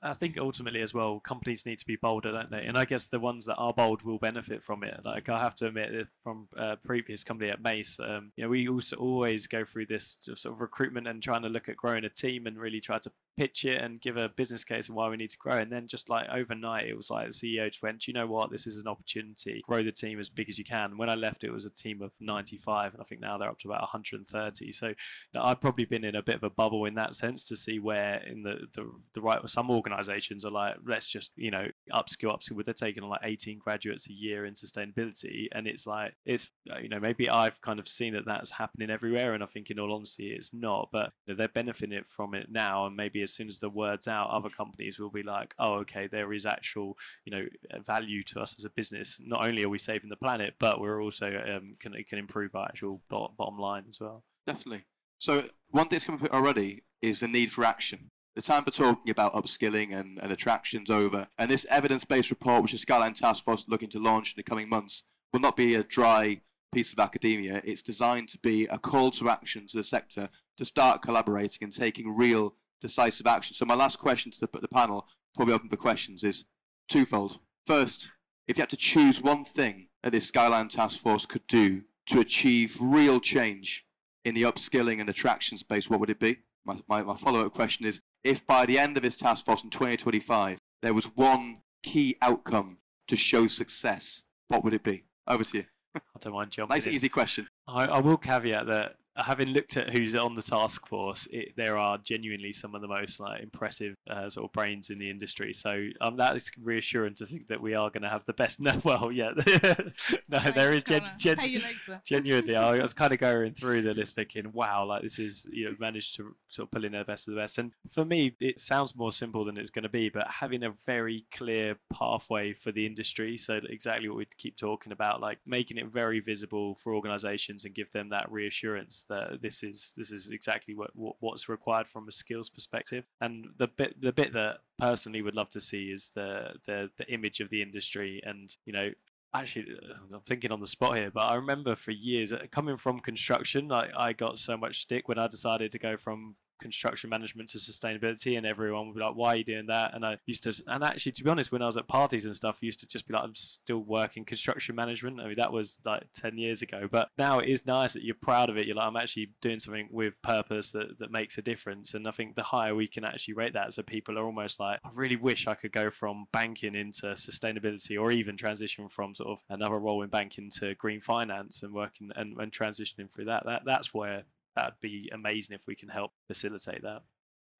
I 0.01 0.13
think 0.13 0.37
ultimately 0.37 0.81
as 0.81 0.93
well, 0.93 1.19
companies 1.19 1.65
need 1.65 1.79
to 1.79 1.85
be 1.85 1.95
bolder, 1.95 2.31
don't 2.31 2.51
they? 2.51 2.65
And 2.65 2.77
I 2.77 2.85
guess 2.85 3.07
the 3.07 3.19
ones 3.19 3.45
that 3.45 3.55
are 3.55 3.73
bold 3.73 4.01
will 4.01 4.17
benefit 4.17 4.63
from 4.63 4.83
it. 4.83 4.99
Like 5.05 5.29
I 5.29 5.39
have 5.39 5.55
to 5.57 5.67
admit, 5.67 6.07
from 6.23 6.47
uh, 6.57 6.75
previous 6.83 7.23
company 7.23 7.49
at 7.49 7.61
Mace, 7.61 7.99
um, 7.99 8.31
you 8.35 8.43
know, 8.43 8.49
we 8.49 8.67
also 8.67 8.97
always 8.97 9.47
go 9.47 9.63
through 9.63 9.85
this 9.85 10.17
sort 10.21 10.53
of 10.53 10.61
recruitment 10.61 11.07
and 11.07 11.23
trying 11.23 11.43
to 11.43 11.49
look 11.49 11.69
at 11.69 11.77
growing 11.77 12.03
a 12.03 12.09
team 12.09 12.47
and 12.47 12.57
really 12.57 12.81
try 12.81 12.99
to 12.99 13.11
pitch 13.37 13.65
it 13.65 13.79
and 13.79 14.01
give 14.01 14.17
a 14.17 14.29
business 14.29 14.63
case 14.63 14.89
of 14.89 14.95
why 14.95 15.07
we 15.07 15.15
need 15.15 15.29
to 15.29 15.37
grow. 15.37 15.57
And 15.57 15.71
then 15.71 15.87
just 15.87 16.09
like 16.09 16.27
overnight, 16.29 16.87
it 16.87 16.97
was 16.97 17.09
like 17.09 17.27
the 17.27 17.33
CEO 17.33 17.67
just 17.67 17.83
went, 17.83 18.07
you 18.07 18.13
know 18.13 18.25
what, 18.25 18.51
this 18.51 18.65
is 18.65 18.77
an 18.77 18.87
opportunity. 18.87 19.61
Grow 19.65 19.83
the 19.83 19.91
team 19.91 20.19
as 20.19 20.29
big 20.29 20.49
as 20.49 20.57
you 20.57 20.65
can. 20.65 20.97
When 20.97 21.09
I 21.09 21.15
left, 21.15 21.43
it 21.43 21.51
was 21.51 21.65
a 21.65 21.69
team 21.69 22.01
of 22.01 22.11
95, 22.19 22.93
and 22.93 23.01
I 23.01 23.05
think 23.05 23.21
now 23.21 23.37
they're 23.37 23.49
up 23.49 23.59
to 23.59 23.67
about 23.67 23.81
130. 23.81 24.71
So 24.71 24.93
I've 25.35 25.61
probably 25.61 25.85
been 25.85 26.03
in 26.03 26.15
a 26.15 26.23
bit 26.23 26.35
of 26.35 26.43
a 26.43 26.49
bubble 26.49 26.85
in 26.85 26.95
that 26.95 27.13
sense 27.13 27.43
to 27.45 27.55
see 27.55 27.79
where 27.79 28.23
in 28.25 28.43
the 28.43 28.67
the, 28.73 28.89
the 29.13 29.21
right 29.21 29.47
some 29.47 29.69
organizations 29.77 30.43
are 30.43 30.51
like, 30.51 30.75
let's 30.85 31.07
just 31.07 31.31
you 31.35 31.51
know 31.51 31.67
upskill, 31.93 32.35
upskill. 32.35 32.63
They're 32.63 32.73
taking 32.73 33.03
like 33.03 33.21
18 33.23 33.59
graduates 33.59 34.09
a 34.09 34.13
year 34.13 34.45
in 34.45 34.55
sustainability, 34.55 35.47
and 35.51 35.67
it's 35.67 35.87
like 35.87 36.15
it's 36.25 36.51
uh, 36.69 36.79
you 36.79 36.89
know 36.89 36.99
maybe 36.99 37.29
I've 37.29 37.61
kind 37.61 37.79
of 37.79 37.87
seen 37.87 38.13
that 38.13 38.25
that's 38.25 38.51
happening 38.51 38.89
everywhere, 38.89 39.33
and 39.33 39.43
I 39.43 39.45
think 39.45 39.69
in 39.69 39.79
all 39.79 39.93
honesty, 39.93 40.31
it's 40.31 40.53
not. 40.53 40.89
But 40.91 41.13
you 41.25 41.33
know, 41.33 41.37
they're 41.37 41.47
benefiting 41.47 42.03
from 42.05 42.33
it 42.33 42.51
now, 42.51 42.85
and 42.85 42.95
maybe 42.95 43.21
as 43.21 43.33
soon 43.33 43.47
as 43.47 43.59
the 43.59 43.69
word's 43.69 44.07
out, 44.07 44.29
other 44.31 44.49
companies 44.49 44.99
will 44.99 45.11
be 45.11 45.23
like, 45.23 45.53
oh, 45.59 45.75
okay, 45.75 46.07
there 46.07 46.33
is 46.33 46.45
actual 46.45 46.97
you 47.23 47.31
know 47.31 47.45
value 47.85 48.23
to 48.23 48.41
us 48.41 48.55
as 48.57 48.65
a 48.65 48.69
business. 48.69 49.21
Not 49.23 49.45
only 49.45 49.63
are 49.63 49.69
we 49.69 49.79
saving 49.79 50.09
the 50.09 50.17
planet, 50.17 50.55
but 50.59 50.81
we're 50.81 51.01
also 51.01 51.27
um, 51.27 51.75
can 51.79 51.93
can 52.03 52.19
improve 52.19 52.55
our 52.55 52.65
actual 52.65 53.01
bottom 53.09 53.57
line 53.57 53.85
as 53.87 53.99
well. 53.99 54.23
Definitely. 54.45 54.85
So 55.19 55.45
one 55.69 55.87
thing 55.87 55.97
that's 55.97 56.05
come 56.05 56.15
up 56.15 56.31
already 56.31 56.83
is 57.01 57.19
the 57.19 57.27
need 57.27 57.51
for 57.51 57.63
action. 57.63 58.11
The 58.37 58.43
time 58.43 58.63
for 58.63 58.69
talking 58.69 59.09
about 59.09 59.33
upskilling 59.33 59.99
and, 59.99 60.19
and 60.21 60.31
attractions 60.31 60.91
over, 60.91 61.27
and 61.39 61.49
this 61.49 61.65
evidence-based 61.71 62.29
report, 62.29 62.61
which 62.61 62.71
the 62.71 62.77
Skyline 62.77 63.15
Task 63.15 63.43
Force 63.43 63.61
is 63.61 63.67
looking 63.67 63.89
to 63.89 63.99
launch 63.99 64.33
in 64.33 64.35
the 64.37 64.43
coming 64.43 64.69
months, 64.69 65.01
will 65.33 65.39
not 65.39 65.57
be 65.57 65.73
a 65.73 65.81
dry 65.81 66.41
piece 66.71 66.93
of 66.93 66.99
academia. 66.99 67.63
It's 67.65 67.81
designed 67.81 68.29
to 68.29 68.37
be 68.37 68.65
a 68.65 68.77
call 68.77 69.09
to 69.09 69.27
action 69.27 69.65
to 69.65 69.77
the 69.77 69.83
sector 69.83 70.29
to 70.55 70.65
start 70.65 71.01
collaborating 71.01 71.63
and 71.63 71.73
taking 71.73 72.15
real 72.15 72.53
decisive 72.79 73.25
action. 73.25 73.55
So 73.55 73.65
my 73.65 73.73
last 73.73 73.97
question 73.97 74.31
to 74.33 74.39
the, 74.41 74.59
the 74.59 74.67
panel, 74.67 75.07
probably 75.35 75.55
open 75.55 75.69
for 75.69 75.75
questions, 75.75 76.23
is 76.23 76.45
twofold. 76.87 77.39
First, 77.65 78.11
if 78.47 78.57
you 78.57 78.61
had 78.61 78.69
to 78.69 78.77
choose 78.77 79.19
one 79.19 79.45
thing 79.45 79.87
that 80.03 80.11
this 80.11 80.27
Skyline 80.27 80.67
Task 80.67 80.99
Force 80.99 81.25
could 81.25 81.47
do 81.47 81.85
to 82.05 82.19
achieve 82.19 82.77
real 82.79 83.19
change 83.19 83.87
in 84.23 84.35
the 84.35 84.43
upskilling 84.43 84.99
and 84.99 85.09
attraction 85.09 85.57
space, 85.57 85.89
what 85.89 85.99
would 85.99 86.11
it 86.11 86.19
be? 86.19 86.37
My, 86.63 86.77
my, 86.87 87.01
my 87.01 87.15
follow 87.15 87.43
up 87.43 87.53
question 87.53 87.87
is 87.87 87.99
if 88.23 88.45
by 88.45 88.65
the 88.65 88.77
end 88.77 88.97
of 88.97 89.03
this 89.03 89.15
task 89.15 89.45
force 89.45 89.63
in 89.63 89.69
2025 89.69 90.59
there 90.81 90.93
was 90.93 91.05
one 91.15 91.59
key 91.83 92.15
outcome 92.21 92.77
to 93.07 93.15
show 93.15 93.47
success, 93.47 94.23
what 94.47 94.63
would 94.63 94.73
it 94.73 94.83
be? 94.83 95.05
Over 95.27 95.43
to 95.43 95.57
you. 95.57 95.65
I 95.95 95.99
don't 96.19 96.33
mind 96.33 96.51
jumping. 96.51 96.75
nice, 96.75 96.87
in. 96.87 96.93
easy 96.93 97.09
question. 97.09 97.47
I, 97.67 97.85
I 97.85 97.99
will 97.99 98.17
caveat 98.17 98.67
that 98.67 98.97
having 99.17 99.49
looked 99.49 99.77
at 99.77 99.91
who's 99.91 100.15
on 100.15 100.35
the 100.35 100.41
task 100.41 100.87
force, 100.87 101.27
it, 101.31 101.53
there 101.55 101.77
are 101.77 101.97
genuinely 101.97 102.53
some 102.53 102.75
of 102.75 102.81
the 102.81 102.87
most 102.87 103.19
like 103.19 103.41
impressive 103.41 103.95
uh, 104.09 104.29
sort 104.29 104.45
of 104.45 104.51
brains 104.53 104.89
in 104.89 104.99
the 104.99 105.09
industry. 105.09 105.53
So 105.53 105.87
um, 106.01 106.17
that 106.17 106.35
is 106.35 106.51
reassuring 106.61 107.15
to 107.15 107.25
think 107.25 107.47
that 107.47 107.61
we 107.61 107.73
are 107.73 107.89
going 107.89 108.03
to 108.03 108.09
have 108.09 108.25
the 108.25 108.33
best. 108.33 108.59
No, 108.67 108.75
well, 108.83 109.13
yeah, 109.13 109.29
no, 109.35 110.39
Thanks, 110.39 110.55
there 110.55 110.73
is 110.73 110.83
gen- 110.83 111.09
gen- 111.17 111.37
genuinely. 112.05 112.53
I 112.55 112.81
was 112.81 112.93
kind 112.93 113.13
of 113.13 113.19
going 113.19 113.53
through 113.53 113.83
the 113.83 113.93
list 113.93 114.13
thinking, 114.13 114.51
wow, 114.51 114.83
like 114.83 115.03
this 115.03 115.17
is 115.19 115.47
you 115.53 115.65
know 115.65 115.75
managed 115.79 116.15
to 116.15 116.35
sort 116.49 116.67
of 116.67 116.71
pull 116.71 116.83
in 116.83 116.91
the 116.91 117.05
best 117.05 117.29
of 117.29 117.33
the 117.33 117.39
best. 117.39 117.57
And 117.59 117.71
for 117.89 118.03
me, 118.03 118.35
it 118.41 118.59
sounds 118.59 118.93
more 118.93 119.13
simple 119.13 119.45
than 119.45 119.57
it's 119.57 119.69
going 119.69 119.83
to 119.83 119.89
be, 119.89 120.09
but 120.09 120.27
having 120.27 120.63
a 120.63 120.69
very 120.69 121.25
clear 121.31 121.77
pathway 121.93 122.51
for 122.51 122.73
the 122.73 122.85
industry, 122.85 123.37
so 123.37 123.61
exactly 123.69 124.09
what 124.09 124.17
we 124.17 124.27
keep 124.37 124.57
talking 124.57 124.91
about, 124.91 125.21
like 125.21 125.39
making 125.45 125.77
it 125.77 125.87
very 125.87 126.19
visible 126.19 126.75
for 126.75 126.93
organisations 126.93 127.63
and 127.63 127.73
give 127.73 127.91
them 127.91 128.09
that 128.09 128.29
reassurance 128.29 129.03
that 129.09 129.41
this 129.41 129.63
is 129.63 129.93
this 129.97 130.11
is 130.11 130.29
exactly 130.29 130.75
what, 130.75 130.91
what 130.95 131.15
what's 131.19 131.49
required 131.49 131.87
from 131.87 132.07
a 132.07 132.11
skills 132.11 132.49
perspective. 132.49 133.05
And 133.21 133.47
the 133.57 133.67
bit 133.67 134.01
the 134.01 134.13
bit 134.13 134.33
that 134.33 134.59
personally 134.77 135.21
would 135.21 135.35
love 135.35 135.49
to 135.51 135.61
see 135.61 135.91
is 135.91 136.11
the 136.15 136.55
the 136.65 136.89
the 136.97 137.11
image 137.11 137.39
of 137.39 137.49
the 137.49 137.61
industry 137.61 138.21
and 138.23 138.55
you 138.65 138.73
know 138.73 138.91
actually 139.33 139.65
uh, 139.71 140.15
i'm 140.15 140.21
thinking 140.21 140.51
on 140.51 140.59
the 140.59 140.67
spot 140.67 140.97
here 140.97 141.11
but 141.11 141.29
i 141.29 141.35
remember 141.35 141.75
for 141.75 141.91
years 141.91 142.31
uh, 142.31 142.45
coming 142.51 142.77
from 142.77 142.99
construction 142.99 143.71
I, 143.71 143.89
I 143.95 144.13
got 144.13 144.37
so 144.37 144.55
much 144.55 144.79
stick 144.79 145.07
when 145.07 145.19
i 145.19 145.27
decided 145.27 145.71
to 145.73 145.79
go 145.79 145.97
from 145.97 146.35
construction 146.59 147.09
management 147.09 147.49
to 147.49 147.57
sustainability 147.57 148.37
and 148.37 148.45
everyone 148.45 148.87
would 148.87 148.95
be 148.95 149.01
like 149.01 149.15
why 149.15 149.29
are 149.29 149.35
you 149.37 149.43
doing 149.43 149.67
that? 149.67 149.93
And 149.93 150.05
i 150.05 150.17
used 150.25 150.43
to 150.43 150.53
and 150.67 150.83
actually 150.83 151.11
to 151.13 151.23
be 151.23 151.29
honest 151.29 151.51
when 151.51 151.61
i 151.61 151.65
was 151.65 151.77
at 151.77 151.87
parties 151.87 152.25
and 152.25 152.35
stuff 152.35 152.59
I 152.61 152.65
used 152.65 152.79
to 152.79 152.87
just 152.87 153.07
be 153.07 153.13
like 153.13 153.23
i'm 153.23 153.35
still 153.35 153.79
working 153.79 154.25
construction 154.25 154.75
management. 154.75 155.19
I 155.19 155.25
mean 155.27 155.35
that 155.35 155.53
was 155.53 155.79
like 155.85 156.03
10 156.15 156.37
years 156.37 156.61
ago 156.61 156.87
but 156.89 157.09
now 157.17 157.39
it 157.39 157.49
is 157.49 157.65
nice 157.65 157.93
that 157.93 158.03
you're 158.03 158.15
proud 158.15 158.49
of 158.49 158.57
it. 158.57 158.65
You're 158.65 158.75
like 158.75 158.87
i'm 158.87 158.97
actually 158.97 159.31
doing 159.41 159.59
something 159.59 159.87
with 159.91 160.21
purpose 160.21 160.71
that, 160.71 160.99
that 160.99 161.11
makes 161.11 161.37
a 161.37 161.41
difference. 161.41 161.93
And 161.93 162.07
i 162.07 162.11
think 162.11 162.35
the 162.35 162.43
higher 162.43 162.75
we 162.75 162.87
can 162.87 163.03
actually 163.03 163.33
rate 163.33 163.53
that 163.53 163.73
so 163.73 163.83
people 163.83 164.17
are 164.17 164.25
almost 164.25 164.59
like 164.59 164.79
i 164.83 164.89
really 164.93 165.15
wish 165.15 165.47
i 165.47 165.53
could 165.53 165.71
go 165.71 165.89
from 165.89 166.27
banking 166.31 166.75
into 166.75 167.07
sustainability 167.07 167.99
or 167.99 168.11
even 168.11 168.37
transition 168.37 168.87
from 168.87 169.15
sort 169.15 169.29
of 169.29 169.43
another 169.49 169.79
role 169.79 170.01
in 170.01 170.09
banking 170.09 170.49
to 170.49 170.75
green 170.75 171.01
finance 171.01 171.63
and 171.63 171.73
working 171.73 172.11
and, 172.15 172.37
and 172.39 172.51
transitioning 172.51 173.11
through 173.11 173.25
that. 173.25 173.45
That 173.45 173.63
that's 173.65 173.93
where 173.93 174.23
that'd 174.57 174.81
be 174.81 175.09
amazing 175.13 175.55
if 175.55 175.67
we 175.67 175.75
can 175.75 175.89
help 175.89 176.11
facilitate 176.27 176.81
that. 176.81 177.03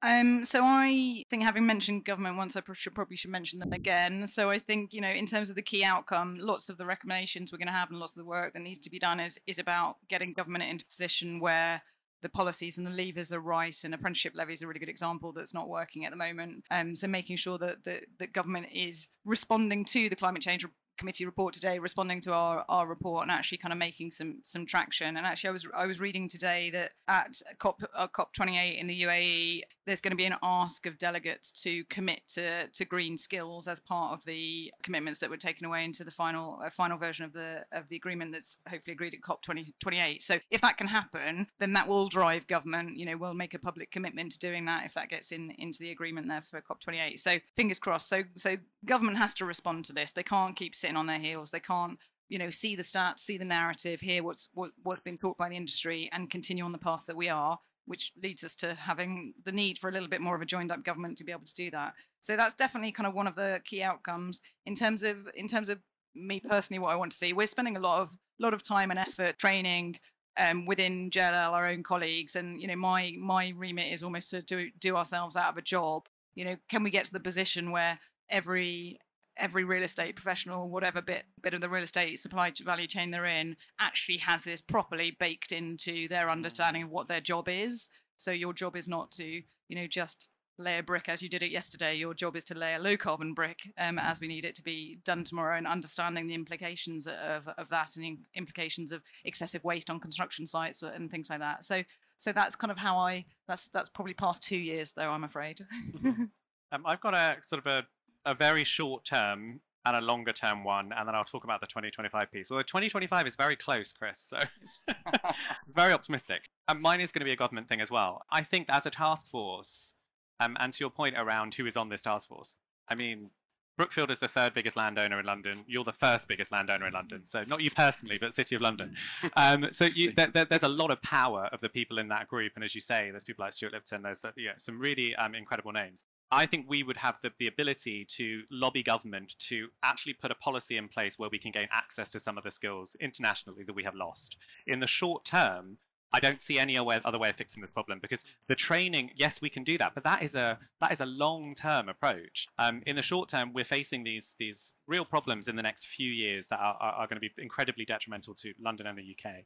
Um, 0.00 0.44
so 0.44 0.62
I 0.62 1.24
think 1.28 1.42
having 1.42 1.66
mentioned 1.66 2.04
government 2.04 2.36
once, 2.36 2.56
I 2.56 2.62
should 2.72 2.94
probably 2.94 3.16
should 3.16 3.32
mention 3.32 3.58
them 3.58 3.72
again. 3.72 4.26
So 4.28 4.48
I 4.50 4.58
think 4.58 4.92
you 4.92 5.00
know, 5.00 5.10
in 5.10 5.26
terms 5.26 5.50
of 5.50 5.56
the 5.56 5.62
key 5.62 5.82
outcome, 5.82 6.36
lots 6.38 6.68
of 6.68 6.78
the 6.78 6.86
recommendations 6.86 7.50
we're 7.50 7.58
going 7.58 7.68
to 7.68 7.72
have 7.72 7.90
and 7.90 7.98
lots 7.98 8.16
of 8.16 8.22
the 8.22 8.28
work 8.28 8.52
that 8.54 8.62
needs 8.62 8.78
to 8.80 8.90
be 8.90 8.98
done 8.98 9.18
is 9.18 9.40
is 9.46 9.58
about 9.58 9.96
getting 10.08 10.34
government 10.34 10.64
into 10.64 10.84
a 10.84 10.92
position 10.92 11.40
where 11.40 11.82
the 12.20 12.28
policies 12.28 12.78
and 12.78 12.86
the 12.86 12.90
levers 12.90 13.32
are 13.32 13.40
right, 13.40 13.76
and 13.84 13.94
apprenticeship 13.94 14.32
levy 14.34 14.52
is 14.52 14.62
a 14.62 14.66
really 14.66 14.80
good 14.80 14.88
example 14.88 15.32
that's 15.32 15.54
not 15.54 15.68
working 15.68 16.04
at 16.04 16.10
the 16.10 16.16
moment. 16.16 16.64
Um, 16.70 16.94
so 16.94 17.06
making 17.06 17.36
sure 17.36 17.58
that 17.58 17.84
the 17.84 18.02
that 18.20 18.32
government 18.32 18.68
is 18.72 19.08
responding 19.24 19.84
to 19.86 20.08
the 20.08 20.16
climate 20.16 20.42
change 20.42 20.64
committee 20.98 21.24
report 21.24 21.54
today, 21.54 21.78
responding 21.78 22.20
to 22.22 22.32
our, 22.32 22.64
our 22.68 22.86
report 22.86 23.22
and 23.22 23.30
actually 23.30 23.58
kind 23.58 23.72
of 23.72 23.78
making 23.78 24.10
some 24.10 24.40
some 24.42 24.66
traction. 24.66 25.16
And 25.16 25.26
actually, 25.26 25.48
I 25.48 25.52
was 25.52 25.68
I 25.76 25.86
was 25.86 26.00
reading 26.00 26.28
today 26.28 26.70
that 26.70 26.90
at 27.06 27.40
COP 27.58 27.82
uh, 27.94 28.08
COP 28.08 28.34
28 28.34 28.78
in 28.78 28.86
the 28.86 29.02
UAE, 29.02 29.62
there's 29.86 30.00
going 30.00 30.10
to 30.10 30.16
be 30.16 30.26
an 30.26 30.36
ask 30.42 30.84
of 30.86 30.98
delegates 30.98 31.50
to 31.62 31.84
commit 31.84 32.22
to 32.28 32.68
to 32.68 32.84
green 32.84 33.16
skills 33.16 33.66
as 33.66 33.80
part 33.80 34.12
of 34.12 34.24
the 34.24 34.72
commitments 34.82 35.18
that 35.20 35.30
were 35.30 35.36
taken 35.36 35.64
away 35.64 35.84
into 35.84 36.04
the 36.04 36.10
final 36.10 36.60
uh, 36.62 36.70
final 36.70 36.98
version 36.98 37.24
of 37.24 37.32
the 37.32 37.64
of 37.72 37.88
the 37.88 37.96
agreement 37.96 38.32
that's 38.32 38.58
hopefully 38.68 38.92
agreed 38.92 39.14
at 39.14 39.22
COP 39.22 39.42
20, 39.42 39.74
28. 39.80 40.22
So 40.22 40.38
if 40.50 40.60
that 40.60 40.76
can 40.76 40.88
happen, 40.88 41.46
then 41.58 41.72
that 41.74 41.88
will 41.88 42.08
drive 42.08 42.46
government. 42.46 42.98
You 42.98 43.06
know, 43.06 43.16
will 43.16 43.34
make 43.34 43.54
a 43.54 43.58
public 43.58 43.90
commitment 43.90 44.32
to 44.32 44.38
doing 44.38 44.64
that 44.66 44.84
if 44.84 44.94
that 44.94 45.08
gets 45.08 45.32
in 45.32 45.52
into 45.52 45.78
the 45.78 45.90
agreement 45.90 46.28
there 46.28 46.42
for 46.42 46.60
COP 46.60 46.80
28. 46.80 47.18
So 47.18 47.38
fingers 47.54 47.78
crossed. 47.78 48.08
So 48.08 48.24
so 48.34 48.56
government 48.84 49.18
has 49.18 49.34
to 49.34 49.44
respond 49.44 49.84
to 49.86 49.92
this. 49.92 50.12
They 50.12 50.22
can't 50.22 50.56
keep 50.56 50.74
sitting 50.74 50.96
on 50.96 51.06
their 51.06 51.18
heels. 51.18 51.50
They 51.50 51.60
can't, 51.60 51.98
you 52.28 52.38
know, 52.38 52.50
see 52.50 52.76
the 52.76 52.82
stats, 52.82 53.20
see 53.20 53.38
the 53.38 53.44
narrative, 53.44 54.00
hear 54.00 54.22
what's 54.22 54.50
what, 54.54 54.70
what's 54.82 55.02
been 55.02 55.18
taught 55.18 55.38
by 55.38 55.48
the 55.48 55.56
industry, 55.56 56.08
and 56.12 56.30
continue 56.30 56.64
on 56.64 56.72
the 56.72 56.78
path 56.78 57.04
that 57.06 57.16
we 57.16 57.28
are, 57.28 57.58
which 57.86 58.12
leads 58.22 58.44
us 58.44 58.54
to 58.56 58.74
having 58.74 59.34
the 59.44 59.52
need 59.52 59.78
for 59.78 59.88
a 59.88 59.92
little 59.92 60.08
bit 60.08 60.20
more 60.20 60.36
of 60.36 60.42
a 60.42 60.46
joined 60.46 60.72
up 60.72 60.84
government 60.84 61.18
to 61.18 61.24
be 61.24 61.32
able 61.32 61.46
to 61.46 61.54
do 61.54 61.70
that. 61.70 61.94
So 62.20 62.36
that's 62.36 62.54
definitely 62.54 62.92
kind 62.92 63.06
of 63.06 63.14
one 63.14 63.26
of 63.26 63.36
the 63.36 63.60
key 63.64 63.82
outcomes 63.82 64.40
in 64.66 64.74
terms 64.74 65.02
of 65.02 65.28
in 65.34 65.48
terms 65.48 65.68
of 65.68 65.80
me 66.14 66.40
personally, 66.40 66.78
what 66.78 66.92
I 66.92 66.96
want 66.96 67.12
to 67.12 67.16
see. 67.16 67.32
We're 67.32 67.46
spending 67.46 67.76
a 67.76 67.80
lot 67.80 68.00
of 68.00 68.16
lot 68.38 68.54
of 68.54 68.62
time 68.62 68.90
and 68.90 68.98
effort 68.98 69.38
training 69.38 69.98
um, 70.38 70.66
within 70.66 71.10
JLL, 71.10 71.52
our 71.52 71.66
own 71.66 71.82
colleagues, 71.82 72.36
and 72.36 72.60
you 72.60 72.68
know, 72.68 72.76
my 72.76 73.14
my 73.18 73.52
remit 73.56 73.92
is 73.92 74.02
almost 74.02 74.30
to 74.30 74.42
do 74.42 74.70
do 74.78 74.96
ourselves 74.96 75.36
out 75.36 75.50
of 75.50 75.56
a 75.56 75.62
job. 75.62 76.06
You 76.34 76.44
know, 76.44 76.56
can 76.68 76.82
we 76.82 76.90
get 76.90 77.04
to 77.06 77.12
the 77.12 77.20
position 77.20 77.72
where 77.72 77.98
every 78.30 78.98
every 79.36 79.62
real 79.62 79.84
estate 79.84 80.16
professional, 80.16 80.68
whatever 80.68 81.00
bit 81.00 81.24
bit 81.42 81.54
of 81.54 81.60
the 81.60 81.68
real 81.68 81.82
estate 81.82 82.18
supply 82.18 82.52
value 82.64 82.86
chain 82.86 83.10
they're 83.10 83.24
in, 83.24 83.56
actually 83.80 84.18
has 84.18 84.42
this 84.42 84.60
properly 84.60 85.16
baked 85.18 85.52
into 85.52 86.08
their 86.08 86.30
understanding 86.30 86.84
of 86.84 86.90
what 86.90 87.08
their 87.08 87.20
job 87.20 87.48
is. 87.48 87.88
So 88.16 88.32
your 88.32 88.52
job 88.52 88.76
is 88.76 88.88
not 88.88 89.12
to, 89.12 89.24
you 89.24 89.76
know, 89.76 89.86
just 89.86 90.30
lay 90.58 90.78
a 90.78 90.82
brick 90.82 91.08
as 91.08 91.22
you 91.22 91.28
did 91.28 91.42
it 91.42 91.52
yesterday. 91.52 91.94
Your 91.94 92.14
job 92.14 92.34
is 92.34 92.44
to 92.46 92.54
lay 92.58 92.74
a 92.74 92.80
low 92.80 92.96
carbon 92.96 93.32
brick 93.32 93.72
um, 93.78 93.98
as 93.98 94.20
we 94.20 94.26
need 94.26 94.44
it 94.44 94.56
to 94.56 94.62
be 94.62 94.98
done 95.04 95.24
tomorrow, 95.24 95.56
and 95.56 95.66
understanding 95.66 96.26
the 96.26 96.34
implications 96.34 97.06
of, 97.06 97.48
of 97.56 97.68
that 97.68 97.96
and 97.96 98.04
the 98.04 98.18
implications 98.34 98.92
of 98.92 99.02
excessive 99.24 99.64
waste 99.64 99.88
on 99.88 100.00
construction 100.00 100.46
sites 100.46 100.82
and 100.82 101.10
things 101.10 101.30
like 101.30 101.38
that. 101.38 101.64
So, 101.64 101.84
so 102.16 102.32
that's 102.32 102.56
kind 102.56 102.72
of 102.72 102.78
how 102.78 102.98
I. 102.98 103.24
That's 103.46 103.68
that's 103.68 103.88
probably 103.88 104.14
past 104.14 104.42
two 104.42 104.58
years 104.58 104.92
though. 104.92 105.10
I'm 105.10 105.24
afraid. 105.24 105.60
um, 106.04 106.82
I've 106.84 107.00
got 107.00 107.14
a 107.14 107.36
sort 107.42 107.64
of 107.64 107.66
a, 107.66 107.86
a 108.24 108.34
very 108.34 108.64
short 108.64 109.04
term 109.04 109.60
and 109.84 109.96
a 109.96 110.00
longer 110.00 110.32
term 110.32 110.64
one, 110.64 110.92
and 110.92 111.08
then 111.08 111.14
I'll 111.14 111.24
talk 111.24 111.44
about 111.44 111.60
the 111.60 111.66
2025 111.66 112.30
piece. 112.30 112.50
Although 112.50 112.62
2025 112.62 113.26
is 113.26 113.36
very 113.36 113.56
close, 113.56 113.92
Chris, 113.92 114.20
so 114.20 114.38
very 115.74 115.92
optimistic. 115.92 116.50
And 116.66 116.80
mine 116.80 117.00
is 117.00 117.12
going 117.12 117.20
to 117.20 117.24
be 117.24 117.32
a 117.32 117.36
government 117.36 117.68
thing 117.68 117.80
as 117.80 117.90
well. 117.90 118.22
I 118.30 118.42
think 118.42 118.68
as 118.68 118.84
a 118.86 118.90
task 118.90 119.28
force, 119.28 119.94
um, 120.40 120.56
and 120.60 120.72
to 120.72 120.80
your 120.80 120.90
point 120.90 121.16
around 121.16 121.54
who 121.54 121.66
is 121.66 121.76
on 121.76 121.88
this 121.88 122.02
task 122.02 122.28
force, 122.28 122.54
I 122.88 122.94
mean, 122.94 123.30
Brookfield 123.78 124.10
is 124.10 124.18
the 124.18 124.28
third 124.28 124.54
biggest 124.54 124.76
landowner 124.76 125.20
in 125.20 125.24
London. 125.24 125.64
You're 125.68 125.84
the 125.84 125.92
first 125.92 126.26
biggest 126.26 126.50
landowner 126.50 126.88
in 126.88 126.92
London. 126.92 127.24
So 127.24 127.44
not 127.46 127.62
you 127.62 127.70
personally, 127.70 128.18
but 128.20 128.34
City 128.34 128.56
of 128.56 128.60
London. 128.60 128.96
Um, 129.36 129.68
so 129.70 129.84
you, 129.84 130.10
there, 130.16 130.26
there, 130.26 130.44
there's 130.44 130.64
a 130.64 130.68
lot 130.68 130.90
of 130.90 131.00
power 131.00 131.48
of 131.52 131.60
the 131.60 131.68
people 131.68 131.98
in 131.98 132.08
that 132.08 132.26
group. 132.26 132.52
And 132.56 132.64
as 132.64 132.74
you 132.74 132.80
say, 132.80 133.10
there's 133.10 133.22
people 133.22 133.44
like 133.44 133.52
Stuart 133.52 133.72
Lipton. 133.72 134.02
There's 134.02 134.24
yeah, 134.36 134.54
some 134.58 134.80
really 134.80 135.14
um, 135.14 135.34
incredible 135.34 135.70
names. 135.70 136.04
I 136.30 136.46
think 136.46 136.66
we 136.68 136.82
would 136.82 136.98
have 136.98 137.20
the, 137.22 137.32
the 137.38 137.46
ability 137.46 138.04
to 138.16 138.42
lobby 138.50 138.82
government 138.82 139.34
to 139.40 139.68
actually 139.82 140.12
put 140.12 140.30
a 140.30 140.34
policy 140.34 140.76
in 140.76 140.88
place 140.88 141.18
where 141.18 141.30
we 141.30 141.38
can 141.38 141.50
gain 141.50 141.68
access 141.72 142.10
to 142.10 142.20
some 142.20 142.36
of 142.36 142.44
the 142.44 142.50
skills 142.50 142.96
internationally 143.00 143.64
that 143.64 143.74
we 143.74 143.84
have 143.84 143.94
lost. 143.94 144.36
In 144.66 144.80
the 144.80 144.86
short 144.86 145.24
term, 145.24 145.78
I 146.12 146.20
don't 146.20 146.40
see 146.40 146.58
any 146.58 146.76
other 146.78 147.18
way 147.18 147.28
of 147.28 147.36
fixing 147.36 147.60
this 147.60 147.70
problem 147.70 147.98
because 148.00 148.24
the 148.46 148.54
training, 148.54 149.10
yes, 149.14 149.42
we 149.42 149.50
can 149.50 149.62
do 149.62 149.76
that, 149.78 149.94
but 149.94 150.04
that 150.04 150.22
is 150.22 150.34
a 150.34 150.58
that 150.80 150.90
is 150.90 151.00
a 151.00 151.06
long-term 151.06 151.88
approach. 151.88 152.48
Um, 152.58 152.82
in 152.86 152.96
the 152.96 153.02
short 153.02 153.28
term, 153.28 153.52
we're 153.52 153.64
facing 153.64 154.04
these 154.04 154.32
these 154.38 154.72
real 154.86 155.04
problems 155.04 155.48
in 155.48 155.56
the 155.56 155.62
next 155.62 155.86
few 155.86 156.10
years 156.10 156.46
that 156.46 156.60
are, 156.60 156.76
are, 156.80 156.92
are 156.92 157.06
going 157.06 157.16
to 157.16 157.20
be 157.20 157.30
incredibly 157.36 157.84
detrimental 157.84 158.34
to 158.36 158.54
London 158.58 158.86
and 158.86 158.98
the 158.98 159.16
UK. 159.16 159.44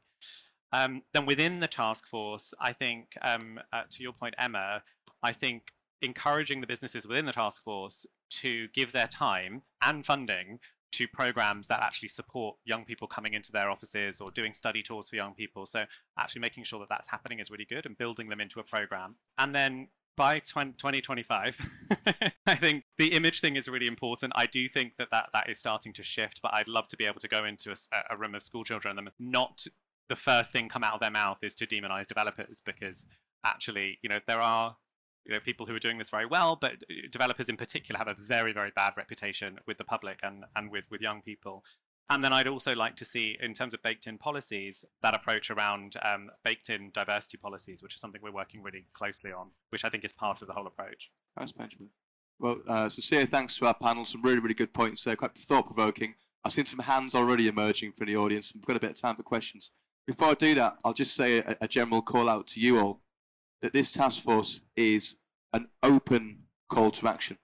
Um, 0.71 1.03
then 1.13 1.25
within 1.25 1.59
the 1.59 1.67
task 1.67 2.07
force, 2.07 2.53
I 2.59 2.71
think, 2.73 3.17
um, 3.21 3.59
uh, 3.71 3.83
to 3.91 4.01
your 4.01 4.13
point, 4.13 4.33
Emma, 4.37 4.83
I 5.21 5.33
think 5.33 5.73
encouraging 6.03 6.61
the 6.61 6.67
businesses 6.67 7.07
within 7.07 7.25
the 7.25 7.31
task 7.31 7.63
force 7.63 8.05
to 8.29 8.67
give 8.69 8.91
their 8.91 9.07
time 9.07 9.63
and 9.81 10.05
funding 10.05 10.59
to 10.93 11.07
programs 11.07 11.67
that 11.67 11.81
actually 11.81 12.09
support 12.09 12.57
young 12.65 12.85
people 12.85 13.07
coming 13.07 13.33
into 13.33 13.51
their 13.51 13.69
offices 13.69 14.21
or 14.21 14.29
doing 14.29 14.53
study 14.53 14.83
tours 14.83 15.09
for 15.09 15.15
young 15.15 15.33
people. 15.33 15.65
So 15.65 15.85
actually 16.19 16.41
making 16.41 16.65
sure 16.65 16.79
that 16.79 16.89
that's 16.89 17.09
happening 17.09 17.39
is 17.39 17.49
really 17.49 17.65
good 17.65 17.85
and 17.85 17.97
building 17.97 18.27
them 18.27 18.39
into 18.39 18.59
a 18.59 18.63
program. 18.63 19.15
And 19.37 19.55
then 19.55 19.87
by 20.15 20.37
2025, 20.37 21.61
I 22.45 22.55
think 22.55 22.83
the 22.99 23.13
image 23.13 23.41
thing 23.41 23.55
is 23.55 23.67
really 23.67 23.87
important. 23.87 24.33
I 24.35 24.45
do 24.45 24.69
think 24.69 24.97
that, 24.97 25.09
that 25.09 25.29
that 25.33 25.49
is 25.49 25.57
starting 25.57 25.93
to 25.93 26.03
shift, 26.03 26.41
but 26.43 26.53
I'd 26.53 26.67
love 26.67 26.87
to 26.89 26.97
be 26.97 27.05
able 27.05 27.19
to 27.21 27.27
go 27.27 27.43
into 27.43 27.71
a, 27.71 27.75
a 28.11 28.17
room 28.17 28.35
of 28.35 28.43
school 28.43 28.63
children 28.63 28.99
and 28.99 29.09
not 29.19 29.65
the 30.09 30.15
first 30.15 30.51
thing 30.51 30.69
come 30.69 30.83
out 30.83 30.93
of 30.93 30.99
their 30.99 31.09
mouth 31.09 31.39
is 31.41 31.55
to 31.55 31.65
demonize 31.65 32.05
developers 32.05 32.61
because 32.63 33.07
actually, 33.43 33.97
you 34.03 34.09
know, 34.09 34.19
there 34.27 34.41
are 34.41 34.77
you 35.25 35.33
know 35.33 35.39
people 35.39 35.65
who 35.65 35.75
are 35.75 35.79
doing 35.79 35.97
this 35.97 36.09
very 36.09 36.25
well, 36.25 36.55
but 36.55 36.73
uh, 36.73 36.93
developers 37.11 37.49
in 37.49 37.57
particular 37.57 37.97
have 37.97 38.07
a 38.07 38.13
very 38.13 38.53
very 38.53 38.71
bad 38.75 38.93
reputation 38.97 39.59
with 39.67 39.77
the 39.77 39.83
public 39.83 40.19
and 40.23 40.45
and 40.55 40.71
with 40.71 40.89
with 40.91 41.01
young 41.01 41.21
people. 41.21 41.63
And 42.09 42.21
then 42.21 42.33
I'd 42.33 42.47
also 42.47 42.75
like 42.75 42.97
to 42.97 43.05
see, 43.05 43.37
in 43.41 43.53
terms 43.53 43.73
of 43.73 43.81
baked 43.81 44.07
in 44.07 44.17
policies, 44.17 44.83
that 45.01 45.15
approach 45.15 45.49
around 45.49 45.95
um, 46.03 46.31
baked 46.43 46.69
in 46.69 46.91
diversity 46.93 47.37
policies, 47.37 47.81
which 47.81 47.95
is 47.95 48.01
something 48.01 48.19
we're 48.21 48.31
working 48.31 48.61
really 48.61 48.87
closely 48.91 49.31
on, 49.31 49.51
which 49.69 49.85
I 49.85 49.89
think 49.89 50.03
is 50.03 50.11
part 50.11 50.41
of 50.41 50.49
the 50.49 50.53
whole 50.53 50.67
approach. 50.67 51.11
Thanks, 51.37 51.53
Benjamin. 51.53 51.91
Well, 52.39 52.57
uh, 52.67 52.89
sincere 52.89 53.25
thanks 53.25 53.57
to 53.57 53.67
our 53.67 53.73
panel. 53.73 54.03
Some 54.03 54.21
really, 54.21 54.39
really 54.39 54.53
good 54.53 54.73
points 54.73 55.03
there, 55.05 55.15
quite 55.15 55.37
thought 55.37 55.65
provoking. 55.65 56.15
I've 56.43 56.51
seen 56.51 56.65
some 56.65 56.79
hands 56.79 57.15
already 57.15 57.47
emerging 57.47 57.93
from 57.93 58.07
the 58.07 58.17
audience, 58.17 58.53
we've 58.53 58.65
got 58.65 58.75
a 58.75 58.81
bit 58.81 58.91
of 58.91 59.01
time 59.01 59.15
for 59.15 59.23
questions. 59.23 59.71
Before 60.05 60.27
I 60.27 60.33
do 60.33 60.53
that, 60.55 60.75
I'll 60.83 60.93
just 60.93 61.15
say 61.15 61.37
a, 61.37 61.55
a 61.61 61.67
general 61.69 62.01
call 62.01 62.27
out 62.27 62.47
to 62.47 62.59
you 62.59 62.79
all 62.79 63.02
that 63.63 63.73
this 63.73 63.89
task 63.89 64.21
force 64.21 64.61
is 64.75 65.15
an 65.53 65.69
open 65.81 66.43
call 66.69 66.91
to 66.91 67.07
action. 67.07 67.37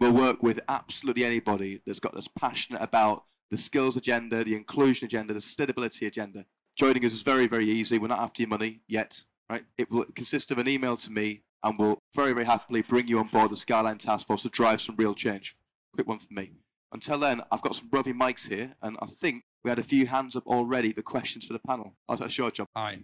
We'll 0.00 0.12
work 0.12 0.42
with 0.42 0.58
absolutely 0.68 1.24
anybody 1.24 1.82
that's 1.86 2.00
got 2.00 2.14
that's 2.14 2.28
passionate 2.28 2.82
about 2.82 3.24
the 3.50 3.58
skills 3.58 3.96
agenda, 3.96 4.42
the 4.42 4.56
inclusion 4.56 5.04
agenda, 5.04 5.34
the 5.34 5.40
sustainability 5.40 6.06
agenda. 6.06 6.46
Joining 6.76 7.04
us 7.04 7.12
is 7.12 7.22
very, 7.22 7.46
very 7.46 7.66
easy. 7.66 7.98
We're 7.98 8.08
not 8.08 8.20
after 8.20 8.42
your 8.42 8.48
money 8.48 8.80
yet, 8.88 9.24
right? 9.50 9.64
It 9.76 9.90
will 9.90 10.06
consist 10.14 10.50
of 10.50 10.58
an 10.58 10.66
email 10.66 10.96
to 10.96 11.12
me, 11.12 11.42
and 11.62 11.78
we'll 11.78 11.98
very, 12.14 12.32
very 12.32 12.46
happily 12.46 12.82
bring 12.82 13.06
you 13.06 13.18
on 13.18 13.28
board 13.28 13.50
the 13.50 13.56
Skyline 13.56 13.98
Task 13.98 14.26
Force 14.26 14.42
to 14.42 14.48
drive 14.48 14.80
some 14.80 14.96
real 14.96 15.14
change. 15.14 15.56
Quick 15.94 16.08
one 16.08 16.18
for 16.18 16.32
me. 16.32 16.52
Until 16.92 17.18
then, 17.18 17.42
I've 17.52 17.62
got 17.62 17.76
some 17.76 17.88
roving 17.92 18.18
mics 18.18 18.48
here, 18.48 18.76
and 18.80 18.96
I 19.02 19.06
think 19.06 19.44
we 19.62 19.70
had 19.70 19.78
a 19.78 19.82
few 19.82 20.06
hands 20.06 20.36
up 20.36 20.46
already 20.46 20.92
for 20.92 21.02
questions 21.02 21.46
for 21.46 21.52
the 21.52 21.58
panel. 21.58 21.96
Oh, 22.08 22.16
that's 22.16 22.38
your 22.38 22.50
job. 22.50 22.66
Hi. 22.74 23.00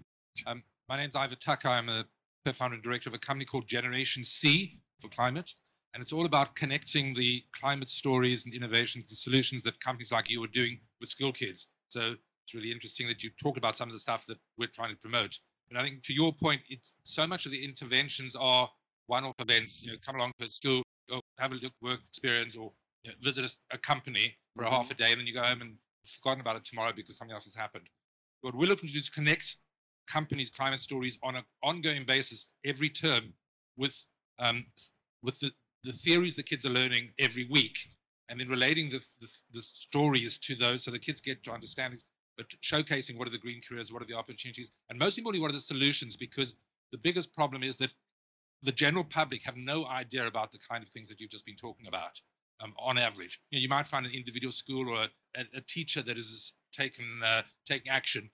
Um, 0.46 0.62
my 0.88 0.96
name's 0.96 1.16
Ivor 1.16 1.37
Tucker. 1.37 1.68
I'm 1.68 1.88
a 1.88 2.04
co-founder 2.44 2.74
and 2.74 2.83
director 2.83 3.09
of 3.09 3.14
a 3.14 3.18
company 3.18 3.44
called 3.44 3.66
Generation 3.66 4.24
C 4.24 4.78
for 5.00 5.09
Climate. 5.09 5.50
And 5.94 6.02
it's 6.02 6.12
all 6.12 6.24
about 6.24 6.57
connecting 6.57 7.14
the 7.14 7.42
climate 7.59 7.88
stories 7.88 8.46
and 8.46 8.55
innovations 8.55 9.11
and 9.11 9.18
solutions 9.18 9.62
that 9.62 9.78
companies 9.81 10.11
like 10.11 10.31
you 10.31 10.42
are 10.42 10.48
doing 10.48 10.81
with 11.00 11.11
school 11.11 11.33
kids. 11.33 11.66
So 11.88 12.14
it's 12.44 12.55
really 12.55 12.72
interesting 12.72 13.07
that 13.09 13.22
you 13.22 13.31
talk 13.42 13.59
about 13.59 13.76
some 13.76 13.88
of 13.88 13.92
the 13.92 13.98
stuff 13.98 14.24
that 14.26 14.38
we're 14.59 14.68
trying 14.68 14.90
to 14.90 14.96
promote. 14.96 15.37
And 15.68 15.78
I 15.78 15.83
think 15.83 16.02
to 16.05 16.14
your 16.14 16.33
point, 16.33 16.62
it's 16.68 16.94
so 17.02 17.26
much 17.26 17.46
of 17.46 17.52
the 17.52 17.62
interventions 17.62 18.35
are 18.35 18.68
one-off 19.07 19.35
events. 19.38 19.83
You 19.83 19.92
know, 19.92 19.98
come 20.05 20.16
along 20.16 20.33
to 20.38 20.46
a 20.46 20.50
school, 20.50 20.83
go 21.09 21.20
have 21.38 21.52
a 21.52 21.57
look, 21.57 21.72
work 21.83 22.00
experience, 22.07 22.57
or 22.57 22.72
you 23.05 23.11
know, 23.11 23.16
visit 23.20 23.44
a, 23.44 23.74
a 23.74 23.78
company 23.78 24.35
for 24.57 24.64
a 24.64 24.70
half 24.70 24.85
mm-hmm. 24.85 24.92
a 24.92 24.94
day, 24.96 25.11
and 25.12 25.20
then 25.20 25.26
you 25.26 25.35
go 25.35 25.42
home 25.42 25.61
and 25.61 25.76
forgotten 26.05 26.40
about 26.40 26.57
it 26.57 26.64
tomorrow 26.64 26.92
because 26.94 27.16
something 27.16 27.35
else 27.35 27.44
has 27.44 27.55
happened. 27.55 27.85
What 28.40 28.55
we're 28.55 28.66
looking 28.66 28.88
to 28.88 28.92
do 28.92 28.98
is 28.98 29.09
connect 29.09 29.57
companies' 30.06 30.50
climate 30.50 30.80
stories 30.80 31.18
on 31.22 31.36
an 31.36 31.44
ongoing 31.62 32.04
basis 32.04 32.52
every 32.64 32.88
term 32.88 33.32
with 33.76 34.06
um, 34.38 34.66
with 35.22 35.38
the, 35.40 35.52
the 35.84 35.92
theories 35.92 36.36
the 36.36 36.42
kids 36.42 36.64
are 36.66 36.70
learning 36.70 37.10
every 37.18 37.44
week, 37.44 37.90
and 38.28 38.40
then 38.40 38.48
relating 38.48 38.88
the, 38.88 39.04
the, 39.20 39.28
the 39.52 39.62
stories 39.62 40.38
to 40.38 40.54
those 40.54 40.84
so 40.84 40.90
the 40.90 40.98
kids 40.98 41.20
get 41.20 41.44
to 41.44 41.52
understand 41.52 41.94
it, 41.94 42.02
but 42.36 42.46
showcasing 42.62 43.16
what 43.18 43.28
are 43.28 43.32
the 43.32 43.38
green 43.38 43.60
careers, 43.66 43.92
what 43.92 44.02
are 44.02 44.06
the 44.06 44.14
opportunities, 44.14 44.70
and 44.90 44.98
most 44.98 45.18
importantly, 45.18 45.40
what 45.40 45.50
are 45.50 45.54
the 45.54 45.60
solutions, 45.60 46.16
because 46.16 46.56
the 46.90 46.98
biggest 47.02 47.34
problem 47.34 47.62
is 47.62 47.76
that 47.78 47.92
the 48.62 48.72
general 48.72 49.04
public 49.04 49.42
have 49.42 49.56
no 49.56 49.86
idea 49.86 50.26
about 50.26 50.52
the 50.52 50.58
kind 50.58 50.82
of 50.82 50.88
things 50.88 51.08
that 51.08 51.20
you've 51.20 51.30
just 51.30 51.46
been 51.46 51.56
talking 51.56 51.86
about 51.86 52.20
um, 52.62 52.74
on 52.78 52.96
average. 52.96 53.40
You, 53.50 53.58
know, 53.58 53.62
you 53.62 53.68
might 53.68 53.86
find 53.86 54.06
an 54.06 54.12
individual 54.12 54.52
school 54.52 54.88
or 54.88 55.06
a, 55.36 55.44
a 55.54 55.60
teacher 55.60 56.02
that 56.02 56.16
is 56.16 56.54
taken, 56.72 57.04
uh, 57.24 57.42
taking 57.66 57.90
action, 57.90 58.30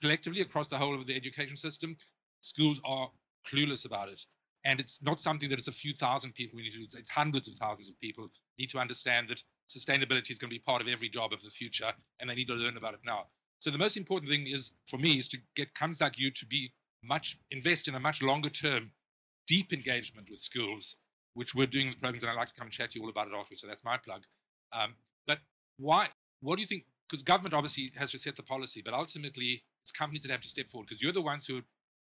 collectively 0.00 0.40
across 0.40 0.68
the 0.68 0.76
whole 0.76 0.94
of 0.94 1.06
the 1.06 1.14
education 1.14 1.56
system, 1.56 1.96
schools 2.40 2.80
are 2.84 3.10
clueless 3.46 3.86
about 3.86 4.08
it. 4.08 4.22
And 4.64 4.80
it's 4.80 5.02
not 5.02 5.20
something 5.20 5.50
that 5.50 5.58
it's 5.58 5.68
a 5.68 5.72
few 5.72 5.92
thousand 5.92 6.34
people 6.34 6.56
we 6.56 6.62
need 6.62 6.72
to 6.72 6.78
do. 6.78 6.86
It's 6.98 7.10
hundreds 7.10 7.48
of 7.48 7.54
thousands 7.54 7.88
of 7.88 8.00
people 8.00 8.28
need 8.58 8.70
to 8.70 8.78
understand 8.78 9.28
that 9.28 9.42
sustainability 9.68 10.30
is 10.30 10.38
going 10.38 10.50
to 10.50 10.54
be 10.54 10.58
part 10.58 10.80
of 10.80 10.88
every 10.88 11.08
job 11.08 11.32
of 11.32 11.42
the 11.42 11.50
future, 11.50 11.92
and 12.18 12.30
they 12.30 12.34
need 12.34 12.48
to 12.48 12.54
learn 12.54 12.76
about 12.76 12.94
it 12.94 13.00
now. 13.04 13.26
So 13.60 13.70
the 13.70 13.78
most 13.78 13.96
important 13.96 14.30
thing 14.30 14.46
is 14.46 14.72
for 14.86 14.98
me 14.98 15.18
is 15.18 15.28
to 15.28 15.38
get 15.54 15.74
companies 15.74 16.00
like 16.00 16.18
you 16.18 16.30
to 16.30 16.46
be 16.46 16.72
much 17.02 17.38
invest 17.50 17.88
in 17.88 17.94
a 17.94 18.00
much 18.00 18.22
longer 18.22 18.48
term, 18.48 18.90
deep 19.46 19.72
engagement 19.72 20.28
with 20.30 20.40
schools, 20.40 20.96
which 21.34 21.54
we're 21.54 21.66
doing 21.66 21.88
with 21.88 22.00
programs, 22.00 22.24
and 22.24 22.30
I'd 22.30 22.36
like 22.36 22.48
to 22.48 22.54
come 22.54 22.66
and 22.66 22.72
chat 22.72 22.90
to 22.90 22.98
you 22.98 23.04
all 23.04 23.10
about 23.10 23.28
it 23.28 23.34
afterwards. 23.34 23.60
So 23.60 23.66
that's 23.66 23.84
my 23.84 23.98
plug. 23.98 24.24
Um, 24.72 24.94
but 25.26 25.38
why? 25.78 26.08
What 26.40 26.56
do 26.56 26.62
you 26.62 26.66
think? 26.66 26.84
Because 27.08 27.22
government 27.22 27.54
obviously 27.54 27.92
has 27.96 28.10
to 28.12 28.18
set 28.18 28.36
the 28.36 28.42
policy, 28.42 28.82
but 28.82 28.94
ultimately 28.94 29.62
it's 29.84 29.92
companies 29.92 30.22
that 30.22 30.30
have 30.30 30.40
to 30.40 30.48
step 30.48 30.68
forward 30.68 30.86
because 30.88 31.02
you're 31.02 31.12
the 31.12 31.20
ones 31.20 31.46
who, 31.46 31.60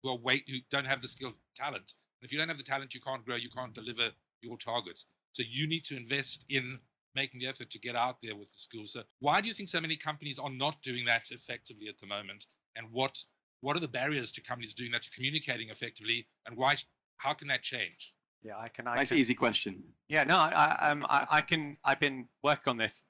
who 0.02 0.10
are 0.10 0.16
wait 0.16 0.44
who 0.48 0.56
don't 0.70 0.86
have 0.86 1.02
the 1.02 1.08
skill 1.08 1.34
talent 1.54 1.92
And 2.20 2.26
if 2.26 2.32
you 2.32 2.38
don't 2.38 2.48
have 2.48 2.56
the 2.56 2.64
talent, 2.64 2.94
you 2.94 3.00
can't 3.00 3.24
grow, 3.24 3.36
you 3.36 3.50
can't 3.50 3.74
deliver 3.74 4.10
your 4.40 4.56
targets. 4.56 5.04
So 5.32 5.42
you 5.46 5.68
need 5.68 5.84
to 5.84 5.96
invest 5.96 6.46
in 6.48 6.78
making 7.14 7.40
the 7.40 7.46
effort 7.46 7.68
to 7.70 7.78
get 7.78 7.94
out 7.94 8.16
there 8.22 8.34
with 8.34 8.48
the 8.48 8.58
skills. 8.58 8.94
So 8.94 9.02
why 9.20 9.42
do 9.42 9.48
you 9.48 9.54
think 9.54 9.68
so 9.68 9.80
many 9.80 9.96
companies 9.96 10.38
are 10.38 10.50
not 10.50 10.80
doing 10.82 11.04
that 11.04 11.30
effectively 11.30 11.88
at 11.88 11.98
the 11.98 12.06
moment? 12.06 12.46
And 12.76 12.86
what 12.92 13.22
what 13.60 13.76
are 13.76 13.80
the 13.80 13.88
barriers 13.88 14.32
to 14.32 14.40
companies 14.40 14.74
doing 14.74 14.92
that, 14.92 15.02
to 15.02 15.10
communicating 15.10 15.68
effectively, 15.70 16.26
and 16.46 16.56
why? 16.56 16.76
How 17.18 17.32
can 17.32 17.48
that 17.48 17.62
change? 17.62 18.14
Yeah, 18.42 18.58
I 18.58 18.68
can. 18.68 18.86
I 18.86 18.96
nice, 18.96 19.08
can, 19.08 19.18
easy 19.18 19.34
question. 19.34 19.82
Yeah, 20.08 20.24
no, 20.24 20.36
I, 20.36 20.90
um, 20.90 21.06
I, 21.08 21.26
I 21.30 21.40
can. 21.40 21.78
I've 21.82 21.98
been 22.00 22.28
working 22.42 22.70
on 22.70 22.76
this 22.76 23.02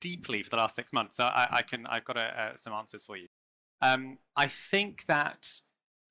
deeply 0.00 0.42
for 0.42 0.50
the 0.50 0.56
last 0.56 0.76
six 0.76 0.92
months, 0.92 1.16
so 1.16 1.24
I, 1.24 1.48
I 1.50 1.62
can. 1.62 1.86
I've 1.86 2.04
got 2.04 2.16
a, 2.16 2.40
uh, 2.40 2.56
some 2.56 2.72
answers 2.72 3.04
for 3.04 3.16
you. 3.16 3.26
Um, 3.82 4.18
I 4.36 4.46
think 4.46 5.06
that 5.06 5.46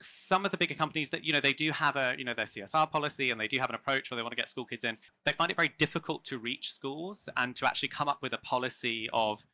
some 0.01 0.45
of 0.45 0.51
the 0.51 0.58
bigger 0.58 0.75
companies 0.75 1.10
that 1.10 1.25
you 1.25 1.34
know 1.34 1.41
they 1.41 1.53
do 1.53 1.71
have 1.71 1.95
a 1.95 2.15
you 2.17 2.23
know 2.23 2.34
their 2.34 2.45
CSR 2.45 2.89
policy 2.89 3.29
and 3.29 3.39
they 3.39 3.47
do 3.47 3.60
have 3.60 3.69
an 3.69 3.75
approach 3.75 4.10
where 4.10 4.15
they 4.15 4.21
want 4.21 4.32
to 4.32 4.38
get 4.38 4.49
school 4.49 4.65
kids 4.65 4.84
in. 4.84 4.97
They 5.25 5.34
find 5.34 5.51
it 5.51 5.58
very 5.58 5.73
difficult 5.77 6.23
to 6.25 6.38
reach 6.38 6.71
schools 6.73 7.30
and 7.36 7.55
to 7.57 7.65
actually 7.65 7.89
come 7.89 8.07
up 8.07 8.22
with 8.22 8.34
a 8.34 8.38
policy 8.38 9.09
of 9.11 9.45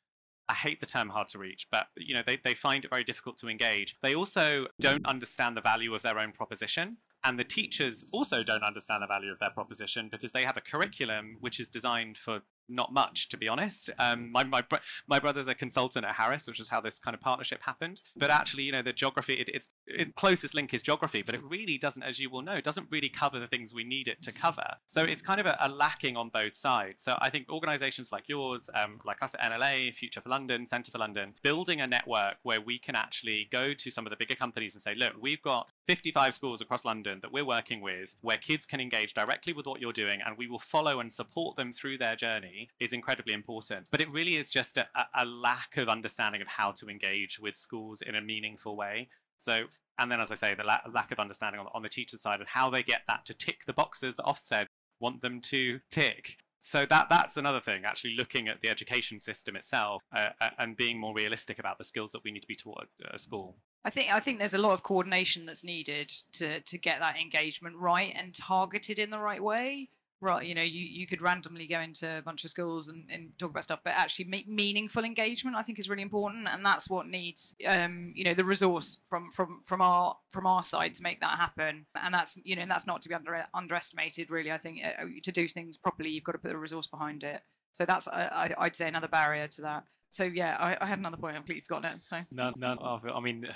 I 0.47 0.53
hate 0.53 0.79
the 0.79 0.85
term 0.85 1.09
hard 1.09 1.27
to 1.29 1.39
reach, 1.39 1.67
but 1.71 1.87
you 1.97 2.13
know 2.13 2.21
they, 2.25 2.37
they 2.37 2.53
find 2.53 2.85
it 2.85 2.89
very 2.89 3.03
difficult 3.03 3.37
to 3.37 3.49
engage. 3.49 3.95
They 4.01 4.13
also 4.13 4.67
don't 4.79 5.05
understand 5.07 5.57
the 5.57 5.61
value 5.61 5.95
of 5.95 6.03
their 6.03 6.19
own 6.19 6.31
proposition 6.31 6.97
And 7.25 7.39
the 7.39 7.43
teachers 7.43 8.05
also 8.11 8.43
don't 8.43 8.61
understand 8.61 9.01
the 9.01 9.07
value 9.07 9.31
of 9.31 9.39
their 9.39 9.49
proposition 9.49 10.09
because 10.11 10.31
they 10.31 10.43
have 10.43 10.57
a 10.57 10.61
curriculum 10.61 11.37
which 11.39 11.59
is 11.59 11.69
designed 11.69 12.19
for 12.19 12.43
not 12.67 12.93
much, 12.93 13.29
to 13.29 13.37
be 13.37 13.47
honest. 13.47 13.89
Um, 13.99 14.31
my, 14.31 14.43
my, 14.43 14.63
my 15.07 15.19
brother's 15.19 15.47
a 15.47 15.55
consultant 15.55 16.05
at 16.05 16.15
Harris, 16.15 16.47
which 16.47 16.59
is 16.59 16.69
how 16.69 16.81
this 16.81 16.99
kind 16.99 17.13
of 17.13 17.21
partnership 17.21 17.63
happened. 17.63 18.01
But 18.15 18.29
actually, 18.29 18.63
you 18.63 18.71
know, 18.71 18.81
the 18.81 18.93
geography, 18.93 19.35
it, 19.35 19.49
it's 19.53 19.69
it, 19.87 20.15
closest 20.15 20.53
link 20.53 20.73
is 20.73 20.81
geography, 20.81 21.21
but 21.21 21.35
it 21.35 21.43
really 21.43 21.77
doesn't, 21.77 22.03
as 22.03 22.19
you 22.19 22.29
will 22.29 22.41
know, 22.41 22.61
doesn't 22.61 22.87
really 22.91 23.09
cover 23.09 23.39
the 23.39 23.47
things 23.47 23.73
we 23.73 23.83
need 23.83 24.07
it 24.07 24.21
to 24.23 24.31
cover. 24.31 24.75
So 24.85 25.03
it's 25.03 25.21
kind 25.21 25.39
of 25.39 25.45
a, 25.45 25.57
a 25.59 25.69
lacking 25.69 26.17
on 26.17 26.29
both 26.29 26.55
sides. 26.55 27.03
So 27.03 27.17
I 27.19 27.29
think 27.29 27.49
organizations 27.49 28.11
like 28.11 28.27
yours, 28.27 28.69
um, 28.73 28.99
like 29.05 29.21
us 29.21 29.35
at 29.37 29.51
NLA, 29.51 29.93
Future 29.93 30.21
for 30.21 30.29
London, 30.29 30.65
Centre 30.65 30.91
for 30.91 30.97
London, 30.97 31.33
building 31.43 31.81
a 31.81 31.87
network 31.87 32.37
where 32.43 32.61
we 32.61 32.77
can 32.77 32.95
actually 32.95 33.47
go 33.51 33.73
to 33.73 33.89
some 33.89 34.05
of 34.05 34.09
the 34.09 34.17
bigger 34.17 34.35
companies 34.35 34.73
and 34.73 34.81
say, 34.81 34.95
look, 34.95 35.13
we've 35.19 35.41
got 35.41 35.69
55 35.85 36.33
schools 36.33 36.61
across 36.61 36.85
London 36.85 37.19
that 37.21 37.31
we're 37.31 37.45
working 37.45 37.81
with 37.81 38.15
where 38.21 38.37
kids 38.37 38.65
can 38.65 38.79
engage 38.79 39.13
directly 39.13 39.53
with 39.53 39.67
what 39.67 39.81
you're 39.81 39.93
doing 39.93 40.19
and 40.25 40.37
we 40.37 40.47
will 40.47 40.59
follow 40.59 40.99
and 40.99 41.11
support 41.11 41.55
them 41.55 41.71
through 41.71 41.97
their 41.97 42.15
journey 42.15 42.69
is 42.79 42.93
incredibly 42.93 43.33
important. 43.33 43.87
But 43.91 44.01
it 44.01 44.11
really 44.11 44.35
is 44.35 44.49
just 44.49 44.77
a, 44.77 44.87
a 45.13 45.25
lack 45.25 45.77
of 45.77 45.87
understanding 45.87 46.41
of 46.41 46.47
how 46.47 46.71
to 46.73 46.87
engage 46.87 47.39
with 47.39 47.55
schools 47.55 48.01
in 48.01 48.15
a 48.15 48.21
meaningful 48.21 48.75
way. 48.75 49.09
So, 49.37 49.65
and 49.99 50.11
then 50.11 50.19
as 50.19 50.31
I 50.31 50.35
say, 50.35 50.55
the 50.55 50.63
la- 50.63 50.79
lack 50.91 51.11
of 51.11 51.19
understanding 51.19 51.59
on, 51.59 51.67
on 51.73 51.83
the 51.83 51.89
teacher 51.89 52.17
side 52.17 52.41
of 52.41 52.49
how 52.49 52.69
they 52.69 52.83
get 52.83 53.01
that 53.07 53.25
to 53.25 53.33
tick 53.33 53.65
the 53.65 53.73
boxes 53.73 54.15
that 54.15 54.25
Ofsted 54.25 54.67
want 54.99 55.21
them 55.21 55.41
to 55.41 55.81
tick 55.91 56.37
so 56.57 56.85
that 56.85 57.09
that's 57.09 57.37
another 57.37 57.59
thing 57.59 57.83
actually 57.85 58.15
looking 58.15 58.47
at 58.47 58.61
the 58.61 58.69
education 58.69 59.19
system 59.19 59.55
itself 59.55 60.03
uh, 60.13 60.29
uh 60.39 60.49
and 60.57 60.77
being 60.77 60.97
more 60.97 61.13
realistic 61.13 61.59
about 61.59 61.77
the 61.77 61.83
skills 61.83 62.11
that 62.11 62.23
we 62.23 62.31
need 62.31 62.39
to 62.39 62.47
be 62.47 62.55
taught 62.55 62.87
at 63.13 63.21
school 63.21 63.57
I 63.85 63.91
think 63.91 64.13
I 64.13 64.19
think 64.19 64.39
there's 64.39 64.55
a 64.55 64.57
lot 64.57 64.73
of 64.73 64.83
coordination 64.83 65.45
that's 65.45 65.63
needed 65.63 66.11
to 66.33 66.59
to 66.59 66.77
get 66.77 66.99
that 66.99 67.15
engagement 67.17 67.77
right 67.77 68.13
and 68.13 68.33
targeted 68.33 68.99
in 68.99 69.11
the 69.11 69.19
right 69.19 69.41
way. 69.41 69.89
Right, 70.21 70.45
you 70.47 70.55
know, 70.55 70.63
you, 70.63 70.79
you 70.79 71.05
could 71.05 71.21
randomly 71.21 71.67
go 71.67 71.79
into 71.79 72.07
a 72.17 72.21
bunch 72.21 72.45
of 72.45 72.49
schools 72.49 72.87
and, 72.87 73.03
and 73.11 73.37
talk 73.37 73.51
about 73.51 73.63
stuff, 73.63 73.81
but 73.83 73.93
actually 73.93 74.25
make 74.25 74.47
meaningful 74.47 75.03
engagement, 75.03 75.57
I 75.57 75.61
think, 75.61 75.77
is 75.77 75.89
really 75.89 76.01
important, 76.01 76.47
and 76.49 76.65
that's 76.65 76.89
what 76.89 77.05
needs, 77.05 77.55
um, 77.67 78.11
you 78.15 78.23
know, 78.23 78.33
the 78.33 78.45
resource 78.45 79.01
from 79.09 79.29
from 79.31 79.61
from 79.65 79.81
our 79.81 80.15
from 80.31 80.47
our 80.47 80.63
side 80.63 80.95
to 80.95 81.03
make 81.03 81.19
that 81.19 81.37
happen. 81.37 81.85
And 82.01 82.13
that's 82.13 82.39
you 82.43 82.55
know, 82.55 82.65
that's 82.67 82.87
not 82.87 83.01
to 83.03 83.09
be 83.09 83.13
under, 83.13 83.45
underestimated, 83.53 84.31
really. 84.31 84.51
I 84.51 84.57
think 84.57 84.79
uh, 84.83 85.03
to 85.21 85.31
do 85.31 85.47
things 85.47 85.77
properly, 85.77 86.09
you've 86.09 86.23
got 86.23 86.31
to 86.31 86.39
put 86.39 86.49
the 86.49 86.57
resource 86.57 86.87
behind 86.87 87.23
it. 87.23 87.41
So 87.73 87.85
that's 87.85 88.07
I, 88.07 88.55
I'd 88.57 88.75
say 88.75 88.87
another 88.87 89.09
barrier 89.09 89.47
to 89.47 89.61
that. 89.63 89.83
So 90.09 90.23
yeah, 90.23 90.55
I, 90.57 90.77
I 90.79 90.87
had 90.87 90.97
another 90.97 91.17
point. 91.17 91.33
I've 91.33 91.41
completely 91.41 91.65
forgotten 91.67 91.97
it. 91.97 92.03
So 92.03 92.21
no, 92.31 92.53
no, 92.55 93.01
I 93.13 93.19
mean, 93.19 93.47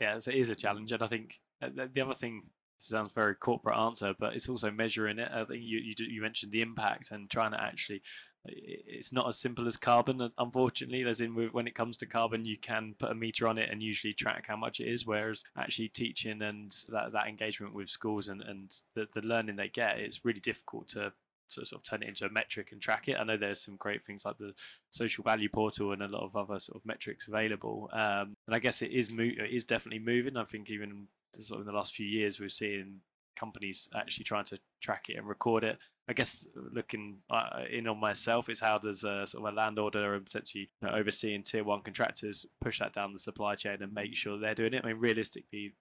yeah, 0.00 0.16
it 0.16 0.28
is 0.28 0.48
a 0.48 0.54
challenge, 0.54 0.92
and 0.92 1.02
I 1.02 1.06
think 1.06 1.40
uh, 1.62 1.70
the 1.92 2.00
other 2.00 2.14
thing 2.14 2.42
sounds 2.76 3.12
very 3.12 3.34
corporate 3.34 3.76
answer, 3.76 4.14
but 4.18 4.34
it's 4.34 4.48
also 4.48 4.70
measuring 4.70 5.18
it. 5.18 5.30
I 5.32 5.44
think 5.44 5.62
you 5.62 5.78
you, 5.78 5.94
you 5.98 6.22
mentioned 6.22 6.52
the 6.52 6.62
impact 6.62 7.10
and 7.10 7.28
trying 7.28 7.52
to 7.52 7.62
actually. 7.62 8.02
It's 8.50 9.12
not 9.12 9.28
as 9.28 9.38
simple 9.38 9.66
as 9.66 9.76
carbon, 9.76 10.30
unfortunately. 10.38 11.02
As 11.02 11.20
in, 11.20 11.32
when 11.52 11.66
it 11.66 11.74
comes 11.74 11.98
to 11.98 12.06
carbon, 12.06 12.46
you 12.46 12.56
can 12.56 12.94
put 12.98 13.10
a 13.10 13.14
meter 13.14 13.46
on 13.46 13.58
it 13.58 13.68
and 13.68 13.82
usually 13.82 14.14
track 14.14 14.46
how 14.48 14.56
much 14.56 14.80
it 14.80 14.88
is. 14.88 15.04
Whereas 15.04 15.44
actually 15.56 15.88
teaching 15.88 16.40
and 16.40 16.72
that, 16.88 17.12
that 17.12 17.26
engagement 17.26 17.74
with 17.74 17.90
schools 17.90 18.28
and, 18.28 18.40
and 18.40 18.74
the, 18.94 19.06
the 19.12 19.26
learning 19.26 19.56
they 19.56 19.68
get, 19.68 19.98
it's 19.98 20.24
really 20.24 20.40
difficult 20.40 20.88
to 20.90 21.12
to 21.50 21.64
sort 21.64 21.80
of 21.80 21.84
turn 21.84 22.02
it 22.02 22.08
into 22.08 22.26
a 22.26 22.30
metric 22.30 22.72
and 22.72 22.80
track 22.80 23.08
it. 23.08 23.16
I 23.18 23.24
know 23.24 23.36
there's 23.36 23.62
some 23.62 23.76
great 23.76 24.04
things 24.04 24.24
like 24.24 24.38
the 24.38 24.52
social 24.90 25.24
value 25.24 25.48
portal 25.48 25.92
and 25.92 26.02
a 26.02 26.08
lot 26.08 26.22
of 26.22 26.36
other 26.36 26.58
sort 26.58 26.76
of 26.76 26.86
metrics 26.86 27.28
available. 27.28 27.90
Um, 27.92 28.36
and 28.46 28.54
I 28.54 28.58
guess 28.58 28.82
it 28.82 28.92
is 28.92 29.10
mo- 29.10 29.22
it 29.22 29.50
is 29.50 29.64
definitely 29.64 30.04
moving. 30.04 30.36
I 30.36 30.44
think 30.44 30.70
even 30.70 31.08
sort 31.34 31.60
of 31.60 31.66
in 31.66 31.72
the 31.72 31.76
last 31.76 31.94
few 31.94 32.06
years 32.06 32.40
we've 32.40 32.52
seen 32.52 33.00
companies 33.36 33.88
actually 33.94 34.24
trying 34.24 34.44
to 34.44 34.58
track 34.80 35.06
it 35.08 35.16
and 35.16 35.28
record 35.28 35.64
it. 35.64 35.78
I 36.08 36.12
guess 36.14 36.46
looking 36.54 37.18
uh, 37.30 37.64
in 37.70 37.86
on 37.86 38.00
myself 38.00 38.48
is 38.48 38.60
how 38.60 38.78
does 38.78 39.04
a, 39.04 39.26
sort 39.26 39.46
of 39.46 39.52
a 39.52 39.56
landowner 39.56 40.14
and 40.14 40.24
potentially 40.24 40.70
you 40.82 40.88
know, 40.88 40.94
overseeing 40.94 41.42
tier 41.42 41.62
one 41.62 41.82
contractors 41.82 42.46
push 42.60 42.78
that 42.78 42.94
down 42.94 43.12
the 43.12 43.18
supply 43.18 43.54
chain 43.54 43.82
and 43.82 43.92
make 43.92 44.16
sure 44.16 44.38
they're 44.38 44.54
doing 44.54 44.74
it. 44.74 44.82
I 44.84 44.88
mean, 44.88 45.00
realistically, 45.00 45.74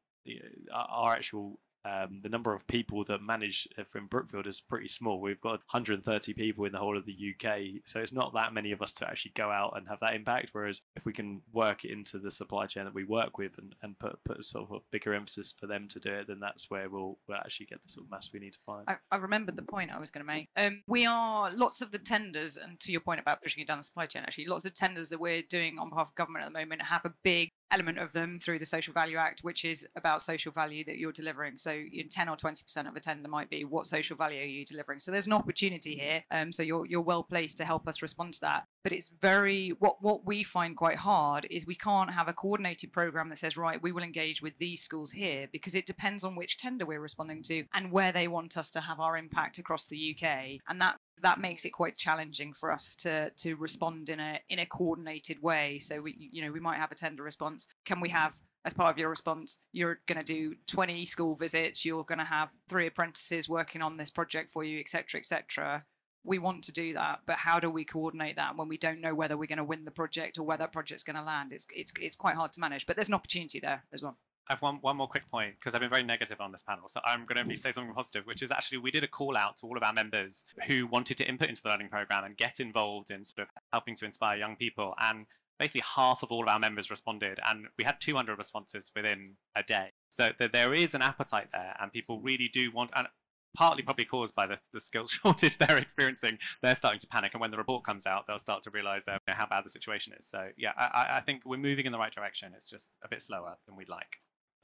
our 0.71 1.13
actual 1.13 1.59
um, 1.87 2.19
the 2.21 2.29
number 2.29 2.53
of 2.53 2.67
people 2.67 3.03
that 3.05 3.21
manage 3.21 3.67
from 3.85 4.07
Brookfield 4.07 4.47
is 4.47 4.59
pretty 4.59 4.87
small. 4.87 5.21
We've 5.21 5.39
got 5.39 5.61
130 5.71 6.33
people 6.33 6.65
in 6.65 6.71
the 6.71 6.79
whole 6.79 6.97
of 6.97 7.05
the 7.05 7.13
UK, 7.13 7.81
so 7.85 7.99
it's 7.99 8.11
not 8.11 8.33
that 8.33 8.53
many 8.53 8.71
of 8.71 8.81
us 8.81 8.93
to 8.93 9.07
actually 9.07 9.31
go 9.35 9.51
out 9.51 9.73
and 9.75 9.87
have 9.87 9.99
that 10.01 10.13
impact. 10.13 10.49
Whereas 10.51 10.81
if 10.95 11.05
we 11.05 11.13
can 11.13 11.41
work 11.53 11.85
into 11.85 12.19
the 12.19 12.31
supply 12.31 12.65
chain 12.65 12.85
that 12.85 12.93
we 12.93 13.03
work 13.03 13.37
with 13.37 13.57
and, 13.57 13.75
and 13.81 13.97
put, 13.97 14.23
put 14.23 14.43
sort 14.43 14.69
of 14.69 14.77
a 14.77 14.79
bigger 14.91 15.13
emphasis 15.13 15.51
for 15.51 15.67
them 15.67 15.87
to 15.89 15.99
do 15.99 16.11
it, 16.11 16.27
then 16.27 16.39
that's 16.39 16.69
where 16.69 16.89
we'll, 16.89 17.17
we'll 17.27 17.37
actually 17.37 17.67
get 17.67 17.81
the 17.81 17.89
sort 17.89 18.05
of 18.05 18.11
mass 18.11 18.31
we 18.33 18.39
need 18.39 18.53
to 18.53 18.59
find. 18.65 18.83
I, 18.87 18.95
I 19.11 19.17
remembered 19.17 19.55
the 19.55 19.61
point 19.61 19.91
I 19.93 19.99
was 19.99 20.11
going 20.11 20.25
to 20.25 20.31
make. 20.31 20.49
Um, 20.57 20.83
we 20.87 21.05
are 21.05 21.51
lots 21.53 21.81
of 21.81 21.91
the 21.91 21.99
tenders, 21.99 22.57
and 22.57 22.79
to 22.81 22.91
your 22.91 23.01
point 23.01 23.19
about 23.19 23.41
pushing 23.41 23.61
it 23.61 23.67
down 23.67 23.77
the 23.77 23.83
supply 23.83 24.05
chain, 24.07 24.23
actually, 24.23 24.45
lots 24.45 24.65
of 24.65 24.73
the 24.73 24.75
tenders 24.75 25.09
that 25.09 25.19
we're 25.19 25.43
doing 25.49 25.77
on 25.79 25.89
behalf 25.89 26.09
of 26.09 26.15
government 26.15 26.45
at 26.45 26.51
the 26.51 26.59
moment 26.59 26.81
have 26.81 27.05
a 27.05 27.13
big 27.23 27.51
element 27.71 27.97
of 27.97 28.13
them 28.13 28.39
through 28.39 28.59
the 28.59 28.65
Social 28.65 28.93
Value 28.93 29.17
Act, 29.17 29.41
which 29.41 29.65
is 29.65 29.87
about 29.95 30.21
social 30.21 30.51
value 30.51 30.83
that 30.85 30.97
you're 30.97 31.11
delivering. 31.11 31.57
So, 31.57 31.71
in 31.71 32.09
10 32.09 32.29
or 32.29 32.35
20% 32.35 32.87
of 32.87 32.95
a 32.95 32.99
tender 32.99 33.27
might 33.29 33.49
be 33.49 33.65
what 33.65 33.87
social 33.87 34.17
value 34.17 34.41
are 34.41 34.45
you 34.45 34.65
delivering? 34.65 34.99
So, 34.99 35.11
there's 35.11 35.27
an 35.27 35.33
opportunity 35.33 35.95
here. 35.95 36.23
Um, 36.31 36.51
so, 36.51 36.63
you're, 36.63 36.85
you're 36.85 37.01
well 37.01 37.23
placed 37.23 37.57
to 37.57 37.65
help 37.65 37.87
us 37.87 38.01
respond 38.01 38.33
to 38.35 38.41
that. 38.41 38.65
But 38.83 38.93
it's 38.93 39.11
very, 39.21 39.69
what, 39.79 39.97
what 40.01 40.25
we 40.25 40.43
find 40.43 40.77
quite 40.77 40.97
hard 40.97 41.45
is 41.49 41.65
we 41.65 41.75
can't 41.75 42.11
have 42.11 42.27
a 42.27 42.33
coordinated 42.33 42.93
program 42.93 43.29
that 43.29 43.37
says, 43.37 43.57
right, 43.57 43.81
we 43.81 43.91
will 43.91 44.03
engage 44.03 44.41
with 44.41 44.57
these 44.57 44.81
schools 44.81 45.11
here 45.11 45.47
because 45.51 45.75
it 45.75 45.85
depends 45.85 46.23
on 46.23 46.35
which 46.35 46.57
tender 46.57 46.85
we're 46.85 47.01
responding 47.01 47.43
to 47.43 47.65
and 47.73 47.91
where 47.91 48.11
they 48.11 48.27
want 48.27 48.57
us 48.57 48.71
to 48.71 48.81
have 48.81 48.99
our 48.99 49.17
impact 49.17 49.57
across 49.57 49.87
the 49.87 50.15
UK. 50.15 50.59
And 50.67 50.81
that 50.81 50.99
that 51.21 51.39
makes 51.39 51.65
it 51.65 51.71
quite 51.71 51.95
challenging 51.95 52.53
for 52.53 52.71
us 52.71 52.95
to 52.97 53.31
to 53.37 53.55
respond 53.55 54.09
in 54.09 54.19
a 54.19 54.39
in 54.49 54.59
a 54.59 54.65
coordinated 54.65 55.41
way. 55.41 55.79
So 55.79 56.01
we 56.01 56.29
you 56.31 56.43
know 56.43 56.51
we 56.51 56.59
might 56.59 56.77
have 56.77 56.91
a 56.91 56.95
tender 56.95 57.23
response. 57.23 57.67
Can 57.85 57.99
we 57.99 58.09
have 58.09 58.37
as 58.67 58.73
part 58.73 58.93
of 58.93 58.99
your 58.99 59.09
response, 59.09 59.61
you're 59.71 60.01
going 60.07 60.17
to 60.17 60.25
do 60.25 60.55
20 60.67 61.05
school 61.05 61.35
visits. 61.35 61.85
You're 61.85 62.03
going 62.03 62.19
to 62.19 62.25
have 62.25 62.49
three 62.67 62.85
apprentices 62.85 63.47
working 63.47 63.81
on 63.81 63.95
this 63.95 64.11
project 64.11 64.51
for 64.51 64.61
you, 64.61 64.77
etc., 64.79 65.19
etc. 65.19 65.85
We 66.25 66.37
want 66.37 66.65
to 66.65 66.73
do 66.73 66.93
that, 66.93 67.21
but 67.25 67.37
how 67.37 67.61
do 67.61 67.69
we 67.69 67.85
coordinate 67.85 68.35
that 68.35 68.57
when 68.57 68.67
we 68.67 68.77
don't 68.77 68.99
know 68.99 69.15
whether 69.15 69.37
we're 69.37 69.45
going 69.45 69.57
to 69.59 69.63
win 69.63 69.85
the 69.85 69.91
project 69.91 70.37
or 70.37 70.43
where 70.43 70.57
that 70.57 70.73
project's 70.73 71.03
going 71.03 71.15
to 71.15 71.23
land? 71.23 71.53
It's 71.53 71.65
it's 71.73 71.93
it's 71.97 72.17
quite 72.17 72.35
hard 72.35 72.51
to 72.53 72.59
manage, 72.59 72.85
but 72.85 72.97
there's 72.97 73.07
an 73.07 73.13
opportunity 73.13 73.61
there 73.61 73.85
as 73.93 74.03
well. 74.03 74.17
I 74.49 74.53
have 74.53 74.61
one, 74.61 74.75
one 74.81 74.97
more 74.97 75.07
quick 75.07 75.27
point 75.29 75.55
because 75.59 75.73
I've 75.73 75.81
been 75.81 75.89
very 75.89 76.03
negative 76.03 76.39
on 76.39 76.51
this 76.51 76.63
panel. 76.63 76.87
So 76.87 77.01
I'm 77.05 77.25
going 77.25 77.47
to 77.47 77.55
say 77.57 77.71
something 77.71 77.93
positive, 77.93 78.25
which 78.25 78.41
is 78.41 78.51
actually 78.51 78.77
we 78.77 78.91
did 78.91 79.03
a 79.03 79.07
call 79.07 79.35
out 79.35 79.57
to 79.57 79.65
all 79.65 79.77
of 79.77 79.83
our 79.83 79.93
members 79.93 80.45
who 80.67 80.87
wanted 80.87 81.17
to 81.17 81.27
input 81.27 81.49
into 81.49 81.61
the 81.61 81.69
learning 81.69 81.89
program 81.89 82.23
and 82.23 82.37
get 82.37 82.59
involved 82.59 83.11
in 83.11 83.25
sort 83.25 83.47
of 83.47 83.53
helping 83.73 83.95
to 83.97 84.05
inspire 84.05 84.37
young 84.37 84.55
people. 84.55 84.93
And 84.99 85.25
basically 85.59 85.83
half 85.95 86.23
of 86.23 86.31
all 86.31 86.43
of 86.43 86.49
our 86.49 86.59
members 86.59 86.89
responded 86.89 87.39
and 87.47 87.67
we 87.77 87.83
had 87.83 87.99
200 87.99 88.37
responses 88.37 88.91
within 88.95 89.35
a 89.55 89.63
day. 89.63 89.91
So 90.09 90.31
there 90.39 90.73
is 90.73 90.93
an 90.93 91.01
appetite 91.01 91.49
there 91.51 91.75
and 91.79 91.91
people 91.91 92.21
really 92.21 92.47
do 92.47 92.71
want, 92.71 92.91
and 92.95 93.07
partly 93.55 93.81
probably 93.81 94.05
caused 94.05 94.35
by 94.35 94.45
the, 94.45 94.59
the 94.71 94.79
skills 94.79 95.11
shortage 95.23 95.57
they're 95.57 95.77
experiencing, 95.77 96.37
they're 96.61 96.75
starting 96.75 96.99
to 96.99 97.07
panic. 97.07 97.33
And 97.33 97.41
when 97.41 97.51
the 97.51 97.57
report 97.57 97.83
comes 97.83 98.05
out, 98.05 98.25
they'll 98.27 98.37
start 98.37 98.63
to 98.63 98.69
realize 98.69 99.07
uh, 99.07 99.17
how 99.27 99.47
bad 99.47 99.65
the 99.65 99.69
situation 99.69 100.13
is. 100.17 100.27
So 100.27 100.49
yeah, 100.57 100.71
I, 100.77 101.17
I 101.17 101.19
think 101.21 101.41
we're 101.45 101.57
moving 101.57 101.85
in 101.85 101.91
the 101.91 101.97
right 101.97 102.13
direction. 102.13 102.53
It's 102.55 102.69
just 102.69 102.91
a 103.03 103.07
bit 103.07 103.21
slower 103.21 103.57
than 103.65 103.75
we'd 103.75 103.89
like. 103.89 104.17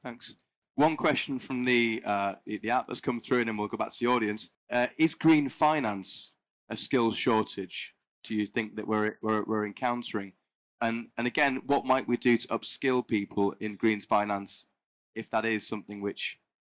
Thanks. 0.03 0.35
One 0.75 0.97
question 0.97 1.39
from 1.39 1.65
the 1.65 2.01
uh, 2.05 2.35
the 2.45 2.69
app 2.69 2.87
that's 2.87 2.99
come 2.99 3.19
through, 3.19 3.39
and 3.39 3.47
then 3.47 3.57
we'll 3.57 3.67
go 3.67 3.77
back 3.77 3.93
to 3.93 4.05
the 4.05 4.11
audience. 4.11 4.49
Uh, 4.69 4.87
is 4.97 5.15
green 5.15 5.47
finance 5.47 6.33
a 6.69 6.75
skills 6.75 7.15
shortage? 7.15 7.93
Do 8.23 8.35
you 8.35 8.45
think 8.45 8.75
that 8.75 8.87
we're, 8.87 9.17
we're 9.21 9.43
we're 9.43 9.65
encountering? 9.65 10.33
And 10.81 11.09
and 11.17 11.27
again, 11.27 11.61
what 11.65 11.85
might 11.85 12.07
we 12.07 12.17
do 12.17 12.37
to 12.37 12.47
upskill 12.49 13.07
people 13.07 13.55
in 13.59 13.75
green 13.75 14.01
finance 14.01 14.69
if 15.15 15.29
that 15.29 15.45
is 15.45 15.67
something 15.67 16.01
which 16.01 16.39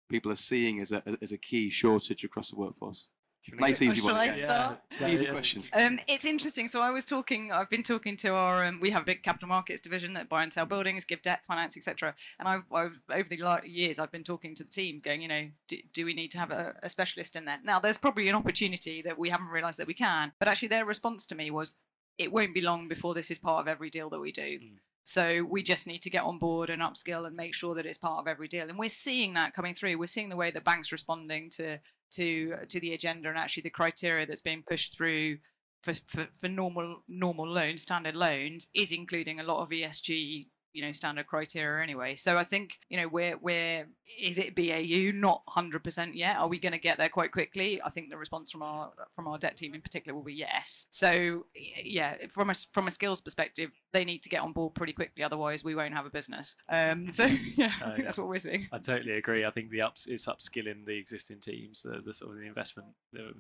people 0.10 0.32
are 0.32 0.36
seeing 0.36 0.80
as 0.80 0.92
a 0.92 1.04
as 1.22 1.32
a 1.32 1.38
key 1.38 1.70
shortage 1.70 2.24
across 2.24 2.50
the 2.50 2.58
workforce? 2.58 3.08
Nice 3.52 3.82
easy 3.82 4.02
one. 4.02 4.14
Shall 4.14 4.22
I 4.22 4.30
start? 4.32 4.80
Yeah. 5.00 5.08
Easy 5.08 5.26
questions. 5.26 5.70
Um, 5.74 6.00
it's 6.08 6.26
interesting. 6.26 6.68
So 6.68 6.82
I 6.82 6.92
was 6.92 7.06
talking. 7.06 7.52
I've 7.52 7.70
been 7.70 7.84
talking 7.84 8.16
to 8.18 8.30
our. 8.30 8.64
Um, 8.64 8.80
we 8.82 8.92
have 8.92 9.04
a 9.04 9.06
big 9.06 9.24
capital 9.24 9.50
markets 9.50 9.82
division 9.82 10.14
that 10.14 10.30
buy 10.30 10.44
and 10.44 10.54
sell 10.54 10.66
buildings, 10.66 11.04
give 11.06 11.22
debt, 11.22 11.46
finance, 11.46 11.76
etc. 11.76 12.16
And 12.40 12.48
I've, 12.48 12.64
I've, 12.72 13.00
over 13.12 13.30
the 13.30 13.62
years, 13.66 14.00
I've 14.00 14.12
been 14.12 14.24
talking 14.24 14.56
to 14.56 14.64
the 14.64 14.70
team, 14.70 15.00
going, 15.04 15.22
you 15.22 15.28
know, 15.28 15.48
do, 15.68 15.78
do 15.92 16.06
we 16.06 16.14
need 16.14 16.32
to 16.32 16.40
have 16.40 16.52
a, 16.52 16.76
a 16.82 16.90
specialist 16.90 17.36
in 17.36 17.46
there? 17.46 17.60
Now, 17.64 17.80
there's 17.80 17.98
probably 17.98 18.30
an 18.30 18.36
opportunity 18.36 19.02
that 19.02 19.20
we 19.20 19.30
haven't 19.30 19.50
realised 19.50 19.80
that 19.80 19.88
we 19.88 19.94
can. 19.94 20.32
But 20.40 20.48
actually, 20.48 20.70
their 20.70 20.86
response 20.86 21.26
to 21.28 21.36
me 21.36 21.52
was, 21.52 21.78
it 22.18 22.32
won't 22.32 22.54
be 22.54 22.62
long 22.62 22.88
before 22.88 23.14
this 23.14 23.32
is 23.32 23.40
part 23.40 23.62
of 23.62 23.68
every 23.68 23.90
deal 23.90 24.10
that 24.12 24.20
we 24.20 24.32
do. 24.32 24.60
Mm. 24.60 24.78
So 25.04 25.44
we 25.44 25.64
just 25.64 25.86
need 25.86 26.02
to 26.04 26.10
get 26.10 26.24
on 26.24 26.40
board 26.40 26.70
and 26.70 26.82
upskill 26.82 27.28
and 27.28 27.36
make 27.36 27.54
sure 27.54 27.76
that 27.76 27.86
it's 27.86 27.98
part 27.98 28.20
of 28.20 28.28
every 28.28 28.48
deal. 28.48 28.70
And 28.70 28.80
we're 28.80 28.88
seeing 28.88 29.34
that 29.34 29.54
coming 29.54 29.74
through. 29.74 29.98
We're 29.98 30.08
seeing 30.08 30.30
the 30.30 30.38
way 30.38 30.50
that 30.52 30.64
banks 30.64 30.94
responding 30.94 31.50
to 31.52 31.80
to 32.16 32.56
to 32.68 32.80
the 32.80 32.94
agenda 32.94 33.30
and 33.30 33.38
actually 33.38 33.64
the 33.64 33.70
criteria 33.70 34.26
that's 34.26 34.42
being 34.42 34.64
pushed 34.68 34.98
through 34.98 35.38
for, 35.82 35.94
for, 36.08 36.28
for 36.34 36.48
normal 36.48 37.04
normal 37.08 37.48
loans, 37.48 37.82
standard 37.82 38.16
loans, 38.16 38.70
is 38.74 38.92
including 38.92 39.40
a 39.40 39.44
lot 39.44 39.62
of 39.62 39.70
ESG 39.70 40.48
you 40.74 40.82
know 40.82 40.92
standard 40.92 41.28
criteria 41.28 41.84
anyway. 41.84 42.16
So 42.16 42.38
I 42.38 42.44
think 42.44 42.80
you 42.90 42.98
know 42.98 43.08
we're 43.08 43.38
we're 43.38 43.88
is 44.20 44.38
it 44.38 44.56
BAU 44.56 45.18
not 45.18 45.44
100% 45.48 46.14
yet? 46.14 46.38
Are 46.38 46.48
we 46.48 46.60
going 46.60 46.74
to 46.74 46.78
get 46.78 46.98
there 46.98 47.10
quite 47.10 47.32
quickly? 47.32 47.82
I 47.82 47.90
think 47.90 48.10
the 48.10 48.18
response 48.18 48.52
from 48.52 48.62
our 48.62 48.92
from 49.16 49.28
our 49.28 49.38
debt 49.38 49.56
team 49.56 49.74
in 49.74 49.82
particular 49.82 50.16
will 50.16 50.24
be 50.24 50.34
yes. 50.34 50.88
So 50.92 51.46
yeah, 51.56 52.16
from 52.30 52.50
a 52.50 52.54
from 52.54 52.88
a 52.88 52.92
skills 52.92 53.22
perspective, 53.22 53.72
they 53.92 54.06
need 54.06 54.24
to 54.24 54.30
get 54.30 54.42
on 54.42 54.52
board 54.52 54.74
pretty 54.76 54.94
quickly. 54.94 55.24
Otherwise, 55.24 55.64
we 55.64 55.76
won't 55.76 55.94
have 55.94 56.06
a 56.06 56.10
business. 56.10 56.56
Um, 56.70 57.12
so 57.12 57.26
yeah, 57.26 57.72
Uh, 57.82 57.92
think 57.94 58.06
that's 58.06 58.18
what 58.18 58.28
we're 58.28 58.40
seeing. 58.40 58.68
I 58.72 58.80
totally 58.80 59.14
agree. 59.14 59.46
I 59.46 59.52
think 59.52 59.70
the 59.70 59.82
ups 59.82 60.08
is 60.08 60.26
upskilling 60.26 60.86
the 60.86 60.98
existing 60.98 61.40
teams, 61.40 61.84
the, 61.84 62.02
the 62.02 62.14
sort 62.14 62.32
of 62.32 62.40
the 62.40 62.48
investment 62.48 62.88
the 63.12 63.34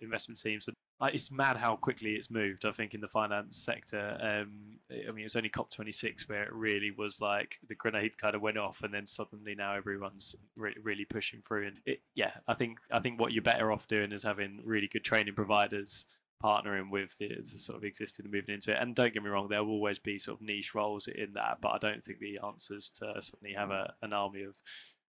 investment 0.00 0.40
teams. 0.40 0.68
It's 1.00 1.30
mad 1.30 1.58
how 1.58 1.76
quickly 1.76 2.14
it's 2.14 2.30
moved. 2.30 2.64
I 2.64 2.72
think 2.72 2.94
in 2.94 3.00
the 3.00 3.08
finance 3.08 3.56
sector. 3.56 4.18
Um, 4.20 4.78
I 4.90 5.10
mean, 5.12 5.20
it 5.20 5.24
was 5.24 5.36
only 5.36 5.50
COP26 5.50 6.28
where 6.28 6.42
it 6.42 6.52
really 6.52 6.77
was 6.96 7.20
like 7.20 7.58
the 7.66 7.74
grenade 7.74 8.18
kind 8.18 8.34
of 8.34 8.42
went 8.42 8.58
off, 8.58 8.82
and 8.82 8.92
then 8.92 9.06
suddenly 9.06 9.54
now 9.54 9.74
everyone's 9.74 10.36
re- 10.56 10.76
really 10.82 11.04
pushing 11.04 11.40
through. 11.40 11.66
And 11.66 11.76
it, 11.84 12.00
yeah, 12.14 12.32
I 12.46 12.54
think 12.54 12.78
I 12.90 13.00
think 13.00 13.20
what 13.20 13.32
you're 13.32 13.42
better 13.42 13.70
off 13.72 13.88
doing 13.88 14.12
is 14.12 14.22
having 14.22 14.60
really 14.64 14.88
good 14.88 15.04
training 15.04 15.34
providers 15.34 16.06
partnering 16.42 16.90
with 16.90 17.18
the, 17.18 17.28
the 17.28 17.44
sort 17.44 17.76
of 17.76 17.84
existing 17.84 18.24
and 18.24 18.32
moving 18.32 18.54
into 18.54 18.72
it. 18.72 18.78
And 18.80 18.94
don't 18.94 19.12
get 19.12 19.22
me 19.22 19.28
wrong, 19.28 19.48
there 19.48 19.64
will 19.64 19.72
always 19.72 19.98
be 19.98 20.18
sort 20.18 20.40
of 20.40 20.46
niche 20.46 20.74
roles 20.74 21.08
in 21.08 21.32
that, 21.34 21.58
but 21.60 21.70
I 21.70 21.78
don't 21.78 22.02
think 22.02 22.20
the 22.20 22.38
answers 22.44 22.88
to 22.96 23.20
suddenly 23.20 23.54
have 23.54 23.70
a, 23.70 23.94
an 24.02 24.12
army 24.12 24.42
of 24.42 24.56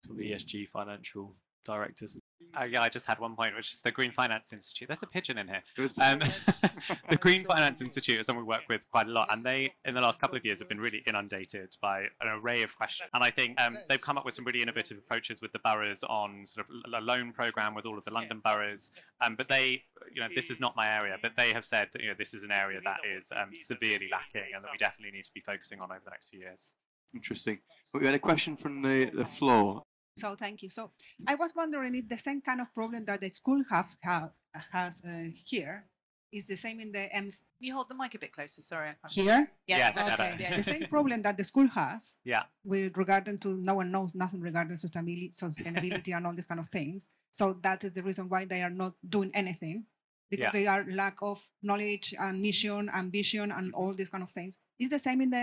sort 0.06 0.18
of 0.18 0.24
ESG 0.24 0.70
financial 0.70 1.36
directors. 1.66 2.18
Uh, 2.60 2.64
yeah, 2.64 2.82
I 2.82 2.90
just 2.90 3.06
had 3.06 3.20
one 3.20 3.36
point, 3.36 3.56
which 3.56 3.74
is 3.74 3.82
the 3.82 3.92
Green 3.92 4.12
Finance 4.12 4.54
Institute. 4.54 4.88
There's 4.88 5.04
a 5.04 5.08
pigeon 5.08 5.38
in 5.38 5.48
here. 5.48 5.64
Um, 6.02 6.20
the 7.10 7.18
Green 7.18 7.44
Finance 7.44 7.82
Institute 7.82 8.20
is 8.20 8.26
someone 8.26 8.46
we 8.46 8.50
work 8.50 8.64
with 8.70 8.90
quite 8.90 9.08
a 9.08 9.10
lot, 9.10 9.28
and 9.32 9.44
they, 9.44 9.74
in 9.86 9.96
the 9.96 10.02
last 10.02 10.20
couple 10.22 10.38
of 10.38 10.46
years, 10.46 10.60
have 10.60 10.70
been 10.70 10.80
really 10.80 11.04
inundated 11.06 11.76
by 11.82 12.02
an 12.22 12.28
array 12.28 12.64
of 12.64 12.76
questions. 12.78 13.10
And 13.14 13.24
I 13.24 13.32
think 13.32 13.60
um, 13.62 13.78
they've 13.90 14.02
come 14.02 14.18
up 14.18 14.26
with 14.26 14.34
some 14.34 14.46
really 14.46 14.62
innovative 14.62 14.98
approaches 14.98 15.42
with 15.42 15.52
the 15.52 15.60
boroughs 15.60 16.04
on 16.04 16.46
sort 16.46 16.68
of 16.68 16.94
a 16.94 17.02
loan 17.02 17.32
program 17.32 17.76
with 17.76 17.86
all 17.86 17.98
of 17.98 18.04
the 18.04 18.12
London 18.14 18.42
boroughs. 18.44 18.92
Um, 19.22 19.36
but 19.36 19.50
they, 19.50 19.82
you 20.14 20.22
know, 20.22 20.28
this 20.34 20.50
is 20.50 20.60
not 20.60 20.76
my 20.76 20.88
area, 20.88 21.18
but 21.22 21.36
they 21.36 21.54
have 21.54 21.66
said 21.66 21.90
that 21.94 22.02
you 22.02 22.08
know 22.08 22.16
this 22.18 22.34
is 22.34 22.44
an 22.44 22.52
area 22.52 22.80
that 22.84 23.00
is 23.06 23.32
um, 23.36 23.50
severely 23.54 24.10
lacking, 24.12 24.52
and 24.56 24.64
that 24.64 24.72
we 24.72 24.78
definitely 24.78 25.16
need 25.16 25.26
to 25.26 25.34
be 25.34 25.42
focusing 25.42 25.80
on 25.80 25.92
over 25.92 26.02
the 26.04 26.12
next 26.12 26.30
few 26.30 26.40
years. 26.40 26.72
Interesting. 27.14 27.60
But 27.92 28.02
we 28.02 28.06
had 28.06 28.16
a 28.16 28.20
question 28.20 28.56
from 28.56 28.82
the, 28.82 29.06
the 29.06 29.26
floor. 29.26 29.84
So 30.18 30.36
thank 30.36 30.64
you. 30.64 30.70
So 30.70 30.92
I 31.28 31.36
was 31.36 31.54
wondering 31.56 31.96
if 31.96 32.08
the 32.10 32.18
same 32.18 32.42
kind 32.42 32.60
of 32.62 32.74
problem 32.74 33.06
that 33.06 33.22
the 33.22 33.30
school 33.30 33.64
have, 33.70 33.96
have 34.02 34.32
has 34.72 35.02
uh, 35.06 35.30
here 35.46 35.86
is 36.32 36.48
the 36.48 36.58
same 36.58 36.80
in 36.80 36.92
the 36.92 37.16
EMS 37.16 37.44
Can 37.60 37.68
you 37.68 37.74
hold 37.76 37.88
the 37.90 37.96
mic 37.96 38.14
a 38.16 38.20
bit 38.20 38.32
closer? 38.34 38.62
Sorry. 38.62 38.90
I 38.90 38.94
can't- 38.94 39.14
here. 39.14 39.52
Yeah, 39.68 39.78
Yes, 39.78 39.96
better. 39.96 40.18
better. 40.18 40.34
Okay. 40.34 40.44
Yeah. 40.44 40.58
The 40.58 40.64
same 40.64 40.86
problem 40.88 41.22
that 41.22 41.38
the 41.38 41.44
school 41.44 41.68
has 41.68 42.18
Yeah. 42.26 42.44
with 42.66 42.98
regarding 42.98 43.38
to 43.40 43.50
no 43.64 43.76
one 43.76 43.92
knows 43.92 44.16
nothing 44.16 44.42
regarding 44.42 44.76
sustainability, 44.78 45.32
sustainability 45.38 46.16
and 46.18 46.26
all 46.28 46.34
these 46.34 46.48
kind 46.48 46.60
of 46.60 46.68
things. 46.68 47.10
So 47.32 47.54
that 47.62 47.84
is 47.84 47.94
the 47.94 48.04
reason 48.04 48.28
why 48.28 48.46
they 48.46 48.62
are 48.64 48.70
not 48.84 48.94
doing 49.08 49.32
anything 49.34 49.86
because 50.30 50.46
Yeah. 50.46 50.52
they 50.52 50.68
are 50.68 50.84
lack 50.92 51.22
of 51.22 51.40
knowledge 51.62 52.14
and 52.20 52.42
mission 52.42 52.90
and 52.94 53.12
vision 53.12 53.52
and 53.52 53.74
all 53.74 53.94
these 53.94 54.10
kind 54.10 54.24
of 54.24 54.32
things. 54.32 54.58
Is 54.80 54.90
the 54.90 55.00
same 55.00 55.22
in 55.22 55.30
the 55.30 55.38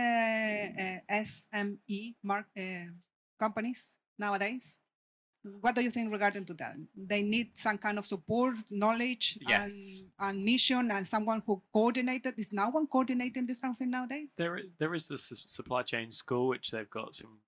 uh, 1.09 1.13
SME 1.15 2.17
mark 2.23 2.47
uh, 2.59 2.87
companies 3.39 3.99
nowadays? 4.19 4.79
What 5.61 5.75
do 5.75 5.83
you 5.83 5.91
think 5.91 6.11
regarding 6.11 6.47
to 6.47 6.55
that? 6.55 6.77
They 6.97 7.21
need 7.21 7.57
some 7.57 7.77
kind 7.79 7.99
of 7.99 8.07
support, 8.07 8.55
knowledge, 8.71 9.39
Yes. 9.47 10.03
and, 10.19 10.37
and 10.37 10.45
mission, 10.45 10.91
and 10.91 11.07
someone 11.07 11.43
who 11.47 11.61
coordinated. 11.73 12.39
Is 12.39 12.53
no 12.53 12.71
one 12.71 12.87
coordinating 12.87 13.47
this 13.47 13.59
kind 13.59 13.73
of 13.73 13.79
thing 13.79 13.91
nowadays? 13.91 14.29
There, 14.39 14.59
there 14.79 14.95
is 14.95 15.07
the 15.07 15.15
s- 15.15 15.43
supply 15.47 15.83
chain 15.83 16.13
school, 16.13 16.49
which 16.49 16.71
they've 16.71 16.89
got 16.89 17.15
some. 17.15 17.41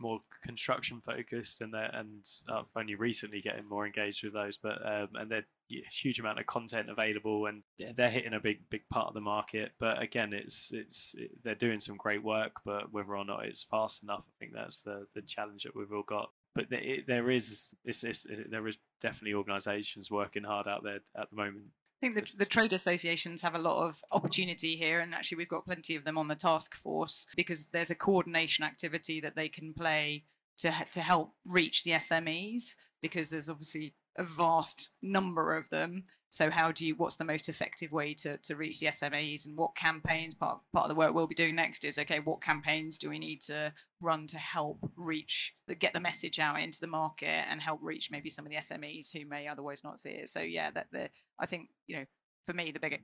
more 0.00 0.20
construction 0.42 1.00
focused, 1.00 1.60
and 1.62 1.72
they're, 1.72 1.90
and 1.94 2.24
I've 2.48 2.66
only 2.76 2.94
recently 2.94 3.40
getting 3.40 3.66
more 3.68 3.86
engaged 3.86 4.22
with 4.24 4.34
those. 4.34 4.56
But 4.58 4.84
um, 4.86 5.08
and 5.14 5.30
they're 5.30 5.46
yeah, 5.68 5.82
huge 5.90 6.18
amount 6.20 6.38
of 6.38 6.46
content 6.46 6.88
available, 6.90 7.46
and 7.46 7.62
they're 7.94 8.10
hitting 8.10 8.34
a 8.34 8.40
big, 8.40 8.68
big 8.70 8.88
part 8.88 9.08
of 9.08 9.14
the 9.14 9.20
market. 9.20 9.72
But 9.78 10.02
again, 10.02 10.32
it's 10.32 10.72
it's 10.72 11.14
it, 11.18 11.42
they're 11.42 11.54
doing 11.54 11.80
some 11.80 11.96
great 11.96 12.22
work, 12.22 12.60
but 12.64 12.92
whether 12.92 13.16
or 13.16 13.24
not 13.24 13.44
it's 13.46 13.62
fast 13.62 14.02
enough, 14.02 14.24
I 14.28 14.32
think 14.38 14.52
that's 14.54 14.80
the 14.80 15.06
the 15.14 15.22
challenge 15.22 15.64
that 15.64 15.74
we've 15.74 15.92
all 15.92 16.02
got. 16.02 16.30
But 16.58 16.72
it, 16.72 17.06
there 17.06 17.30
is 17.30 17.72
it's, 17.84 18.02
it's, 18.02 18.26
there 18.50 18.66
is 18.66 18.78
definitely 19.00 19.34
organisations 19.34 20.10
working 20.10 20.42
hard 20.42 20.66
out 20.66 20.82
there 20.82 20.98
at 21.16 21.30
the 21.30 21.36
moment. 21.36 21.66
I 22.02 22.06
think 22.06 22.16
the, 22.16 22.36
the 22.36 22.46
trade 22.46 22.72
associations 22.72 23.42
have 23.42 23.54
a 23.54 23.60
lot 23.60 23.86
of 23.86 24.02
opportunity 24.10 24.74
here, 24.74 24.98
and 24.98 25.14
actually, 25.14 25.38
we've 25.38 25.48
got 25.48 25.64
plenty 25.64 25.94
of 25.94 26.02
them 26.02 26.18
on 26.18 26.26
the 26.26 26.34
task 26.34 26.74
force 26.74 27.28
because 27.36 27.66
there's 27.66 27.90
a 27.90 27.94
coordination 27.94 28.64
activity 28.64 29.20
that 29.20 29.36
they 29.36 29.48
can 29.48 29.72
play 29.72 30.24
to 30.58 30.74
to 30.90 31.00
help 31.00 31.34
reach 31.46 31.84
the 31.84 31.92
SMEs 31.92 32.74
because 33.02 33.30
there's 33.30 33.48
obviously 33.48 33.94
a 34.16 34.24
vast 34.24 34.90
number 35.00 35.54
of 35.54 35.70
them. 35.70 36.06
So, 36.30 36.50
how 36.50 36.72
do 36.72 36.86
you? 36.86 36.94
What's 36.94 37.16
the 37.16 37.24
most 37.24 37.48
effective 37.48 37.90
way 37.90 38.14
to, 38.14 38.36
to 38.38 38.56
reach 38.56 38.80
the 38.80 38.86
SMEs, 38.86 39.46
and 39.46 39.56
what 39.56 39.74
campaigns? 39.74 40.34
Part 40.34 40.60
part 40.72 40.84
of 40.84 40.88
the 40.88 40.94
work 40.94 41.14
we'll 41.14 41.26
be 41.26 41.34
doing 41.34 41.54
next 41.54 41.84
is 41.84 41.98
okay. 41.98 42.20
What 42.20 42.42
campaigns 42.42 42.98
do 42.98 43.08
we 43.08 43.18
need 43.18 43.40
to 43.42 43.72
run 44.00 44.26
to 44.28 44.38
help 44.38 44.78
reach, 44.96 45.54
get 45.78 45.94
the 45.94 46.00
message 46.00 46.38
out 46.38 46.60
into 46.60 46.80
the 46.80 46.86
market, 46.86 47.26
and 47.50 47.62
help 47.62 47.80
reach 47.82 48.10
maybe 48.10 48.28
some 48.28 48.44
of 48.44 48.50
the 48.50 48.58
SMEs 48.58 49.10
who 49.12 49.26
may 49.26 49.48
otherwise 49.48 49.82
not 49.82 49.98
see 49.98 50.10
it? 50.10 50.28
So, 50.28 50.40
yeah, 50.40 50.70
that 50.72 50.88
the 50.92 51.08
I 51.38 51.46
think 51.46 51.70
you 51.86 51.96
know 51.96 52.04
for 52.44 52.52
me 52.52 52.72
the 52.72 52.80
bigger 52.80 52.98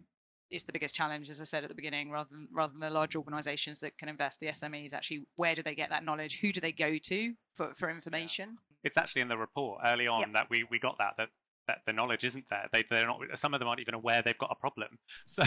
it's 0.51 0.65
the 0.65 0.73
biggest 0.73 0.95
challenge 0.95 1.31
as 1.31 1.41
i 1.41 1.45
said 1.45 1.65
at 1.65 1.69
the 1.69 1.75
beginning 1.75 2.11
rather 2.11 2.29
than 2.31 2.49
rather 2.53 2.73
than 2.73 2.81
the 2.81 2.91
large 2.91 3.17
organizations 3.17 3.81
that 3.81 3.97
can 3.99 4.09
invest 4.09 4.41
the 4.41 4.47
smes 4.47 4.93
actually 4.93 5.27
where 5.37 5.55
do 5.55 5.63
they 5.63 5.75
get 5.75 5.91
that 5.91 6.05
knowledge 6.05 6.41
who 6.41 6.53
do 6.53 6.61
they 6.61 6.73
go 6.73 6.99
to 6.99 7.35
for, 7.55 7.73
for 7.75 7.91
information 7.91 8.59
It's 8.83 8.97
actually 8.97 9.23
in 9.23 9.29
the 9.29 9.39
report 9.39 9.81
early 9.85 10.07
on 10.07 10.33
that 10.33 10.51
we, 10.51 10.65
we 10.71 10.79
got 10.79 10.99
that 10.99 11.15
that 11.17 11.31
that 11.67 11.81
the 11.87 11.93
knowledge 11.93 12.25
isn't 12.25 12.47
there. 12.51 12.69
They 12.73 12.85
they're 12.89 13.07
not. 13.07 13.21
Some 13.37 13.55
of 13.55 13.61
them 13.61 13.69
aren't 13.69 13.81
even 13.81 13.95
aware 13.95 14.23
they've 14.23 14.37
got 14.39 14.51
a 14.53 14.55
problem. 14.55 14.99
So, 15.27 15.43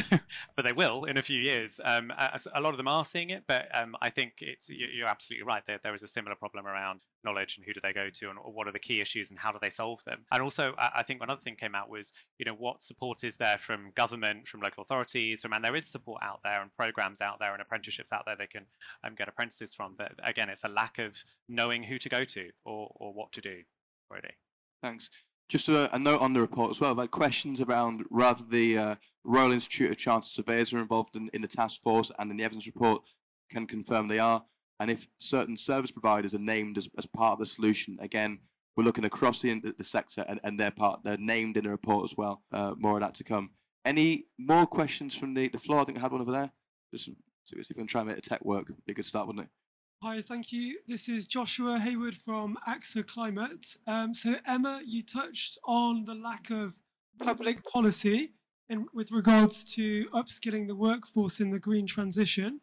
but 0.56 0.64
they 0.64 0.74
will 0.74 1.06
in 1.06 1.18
a 1.18 1.22
few 1.22 1.40
years. 1.40 1.80
Um, 1.84 2.12
a, 2.12 2.40
a 2.54 2.62
lot 2.62 2.72
of 2.74 2.78
them 2.78 2.88
are 2.88 3.06
seeing 3.06 3.30
it, 3.30 3.44
but 3.48 3.68
um, 3.74 3.96
I 4.02 4.10
think 4.10 4.34
it's 4.42 4.70
you- 4.70 4.88
you're 4.94 5.08
absolutely 5.08 5.46
right. 5.46 5.64
There 5.66 5.80
there 5.82 5.94
is 5.94 6.04
a 6.04 6.08
similar 6.08 6.36
problem 6.36 6.66
around 6.66 7.04
knowledge 7.24 7.58
and 7.58 7.66
who 7.66 7.74
do 7.74 7.80
they 7.82 7.94
go 7.94 8.10
to 8.10 8.30
and 8.30 8.40
what 8.44 8.68
are 8.68 8.72
the 8.72 8.80
key 8.80 9.00
issues 9.02 9.30
and 9.30 9.40
how 9.40 9.52
do 9.52 9.60
they 9.62 9.70
solve 9.70 10.04
them. 10.06 10.26
And 10.32 10.42
also, 10.42 10.74
I 10.78 10.90
I 10.96 11.04
think 11.04 11.22
another 11.22 11.42
thing 11.42 11.56
came 11.56 11.76
out 11.76 11.90
was 11.90 12.12
you 12.40 12.46
know 12.46 12.54
what 12.54 12.82
support 12.84 13.24
is 13.24 13.38
there 13.38 13.58
from 13.58 13.92
government, 13.96 14.48
from 14.48 14.62
local 14.62 14.82
authorities, 14.82 15.42
from 15.42 15.54
and 15.54 15.64
there 15.64 15.76
is 15.76 15.86
support 15.88 16.22
out 16.24 16.40
there 16.44 16.62
and 16.62 16.76
programs 16.76 17.22
out 17.22 17.40
there 17.40 17.54
and 17.54 17.62
apprenticeships 17.62 18.12
out 18.12 18.24
there 18.26 18.36
they 18.36 18.48
can 18.48 18.66
um, 19.04 19.16
get 19.16 19.28
apprentices 19.30 19.74
from. 19.74 19.96
But 19.98 20.14
again, 20.24 20.50
it's 20.50 20.64
a 20.64 20.70
lack 20.70 20.98
of 21.00 21.24
knowing 21.48 21.84
who 21.84 22.00
to 22.00 22.10
go 22.10 22.24
to 22.26 22.50
or 22.66 22.92
or 22.96 23.14
what 23.14 23.32
to 23.34 23.42
do. 23.42 23.62
Really. 24.10 24.36
Thanks. 24.82 25.10
Just 25.50 25.70
a, 25.70 25.94
a 25.96 26.00
note 26.00 26.22
on 26.22 26.34
the 26.34 26.42
report 26.42 26.72
as 26.72 26.82
well. 26.82 26.96
Had 26.96 27.12
questions 27.12 27.62
around 27.62 28.04
rather 28.10 28.44
the 28.44 28.78
uh, 28.78 28.96
Royal 29.24 29.52
Institute 29.52 29.92
of 29.92 29.98
Chartered 29.98 30.30
Surveyors 30.30 30.74
are 30.74 30.80
involved 30.80 31.16
in, 31.16 31.30
in 31.34 31.42
the 31.42 31.48
task 31.48 31.82
force 31.82 32.12
and 32.20 32.30
in 32.32 32.38
the 32.38 32.44
evidence 32.44 32.66
report 32.66 33.04
can 33.50 33.66
confirm 33.66 34.08
they 34.08 34.20
are. 34.20 34.44
And 34.80 34.92
if 34.92 35.08
certain 35.18 35.58
service 35.58 35.92
providers 35.92 36.36
are 36.36 36.40
named 36.40 36.78
as, 36.78 36.90
as 36.98 37.06
part 37.06 37.34
of 37.34 37.40
the 37.40 37.46
solution, 37.46 37.98
again, 38.02 38.40
we're 38.76 38.84
looking 38.84 39.06
across 39.06 39.42
the, 39.42 39.60
the 39.78 39.84
sector 39.84 40.24
and, 40.28 40.40
and 40.44 40.60
they're 40.60 40.70
part, 40.70 41.02
they're 41.04 41.18
named 41.18 41.58
in 41.58 41.64
the 41.64 41.70
report 41.70 42.04
as 42.04 42.16
well. 42.16 42.44
Uh, 42.52 42.76
more 42.78 42.96
of 42.96 43.02
that 43.02 43.16
to 43.16 43.24
come. 43.24 43.52
Any 43.86 44.26
more 44.38 44.68
questions 44.68 45.16
from 45.16 45.34
the, 45.34 45.48
the 45.48 45.58
floor? 45.58 45.82
I 45.82 45.86
think 45.86 45.98
I 45.98 46.02
had 46.02 46.12
one 46.12 46.22
over 46.22 46.32
there. 46.32 46.52
Just 46.94 47.06
see 47.06 47.16
if 47.54 47.70
we 47.70 47.76
can 47.76 47.88
try 47.88 48.02
and 48.02 48.10
make 48.10 48.18
the 48.18 48.22
tech 48.22 48.44
work. 48.44 48.68
Be 48.86 48.92
a 48.92 48.94
good 48.94 49.06
start, 49.06 49.28
wouldn't 49.28 49.46
it? 49.46 49.52
Hi, 50.04 50.22
thank 50.22 50.52
you. 50.52 50.78
This 50.88 51.10
is 51.10 51.26
Joshua 51.26 51.80
Hayward 51.80 52.14
from 52.14 52.56
AXA 52.68 53.08
Climate. 53.08 53.78
Um, 53.88 54.14
so, 54.14 54.36
Emma, 54.46 54.82
you 54.86 55.02
touched 55.02 55.58
on 55.66 56.06
the 56.06 56.14
lack 56.14 56.52
of 56.52 56.76
public 57.20 57.66
policy 57.66 58.34
in, 58.70 58.86
with 58.94 59.12
regards 59.12 59.64
to 59.74 60.06
upskilling 60.10 60.68
the 60.68 60.76
workforce 60.76 61.40
in 61.40 61.50
the 61.50 61.58
green 61.58 61.88
transition. 61.88 62.62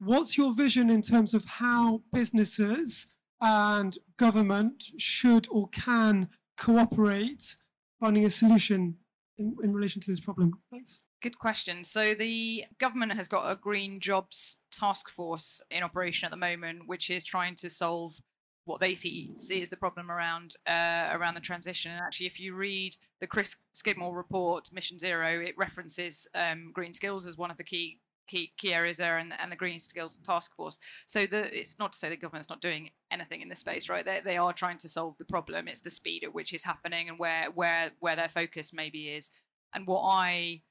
What's 0.00 0.36
your 0.36 0.52
vision 0.52 0.90
in 0.90 1.00
terms 1.00 1.32
of 1.32 1.46
how 1.46 2.02
businesses 2.12 3.06
and 3.40 3.96
government 4.18 4.84
should 4.98 5.48
or 5.50 5.68
can 5.68 6.28
cooperate 6.58 7.56
finding 8.00 8.26
a 8.26 8.30
solution 8.30 8.98
in, 9.38 9.56
in 9.62 9.72
relation 9.72 10.02
to 10.02 10.10
this 10.10 10.20
problem? 10.20 10.52
Thanks. 10.70 11.00
Good 11.26 11.40
question. 11.40 11.82
So 11.82 12.14
the 12.14 12.66
government 12.78 13.10
has 13.14 13.26
got 13.26 13.50
a 13.50 13.56
green 13.56 13.98
jobs 13.98 14.62
task 14.70 15.08
force 15.08 15.60
in 15.72 15.82
operation 15.82 16.24
at 16.24 16.30
the 16.30 16.36
moment, 16.36 16.86
which 16.86 17.10
is 17.10 17.24
trying 17.24 17.56
to 17.56 17.68
solve 17.68 18.20
what 18.64 18.78
they 18.78 18.94
see 18.94 19.32
see 19.36 19.60
as 19.60 19.68
the 19.68 19.76
problem 19.76 20.08
around 20.08 20.54
uh, 20.68 21.08
around 21.10 21.34
the 21.34 21.40
transition. 21.40 21.90
And 21.90 22.00
actually, 22.00 22.26
if 22.26 22.38
you 22.38 22.54
read 22.54 22.96
the 23.20 23.26
Chris 23.26 23.56
Skidmore 23.72 24.16
report, 24.16 24.68
Mission 24.72 25.00
Zero, 25.00 25.40
it 25.40 25.56
references 25.58 26.28
um, 26.32 26.70
green 26.72 26.94
skills 26.94 27.26
as 27.26 27.36
one 27.36 27.50
of 27.50 27.56
the 27.56 27.64
key 27.64 27.98
key 28.28 28.52
key 28.56 28.72
areas 28.72 28.98
there, 28.98 29.18
and, 29.18 29.32
and 29.36 29.50
the 29.50 29.56
green 29.56 29.80
skills 29.80 30.14
task 30.18 30.54
force. 30.54 30.78
So 31.06 31.26
the 31.26 31.58
it's 31.58 31.76
not 31.76 31.90
to 31.90 31.98
say 31.98 32.08
the 32.08 32.16
government's 32.16 32.50
not 32.50 32.60
doing 32.60 32.90
anything 33.10 33.40
in 33.40 33.48
this 33.48 33.58
space, 33.58 33.88
right? 33.88 34.04
They 34.04 34.20
they 34.24 34.36
are 34.36 34.52
trying 34.52 34.78
to 34.78 34.88
solve 34.88 35.18
the 35.18 35.24
problem. 35.24 35.66
It's 35.66 35.80
the 35.80 35.90
speed 35.90 36.22
at 36.22 36.34
which 36.34 36.52
it's 36.52 36.62
happening 36.62 37.08
and 37.08 37.18
where 37.18 37.50
where 37.52 37.90
where 37.98 38.14
their 38.14 38.28
focus 38.28 38.72
maybe 38.72 39.08
is. 39.08 39.32
And 39.74 39.88
what 39.88 40.02
I 40.04 40.62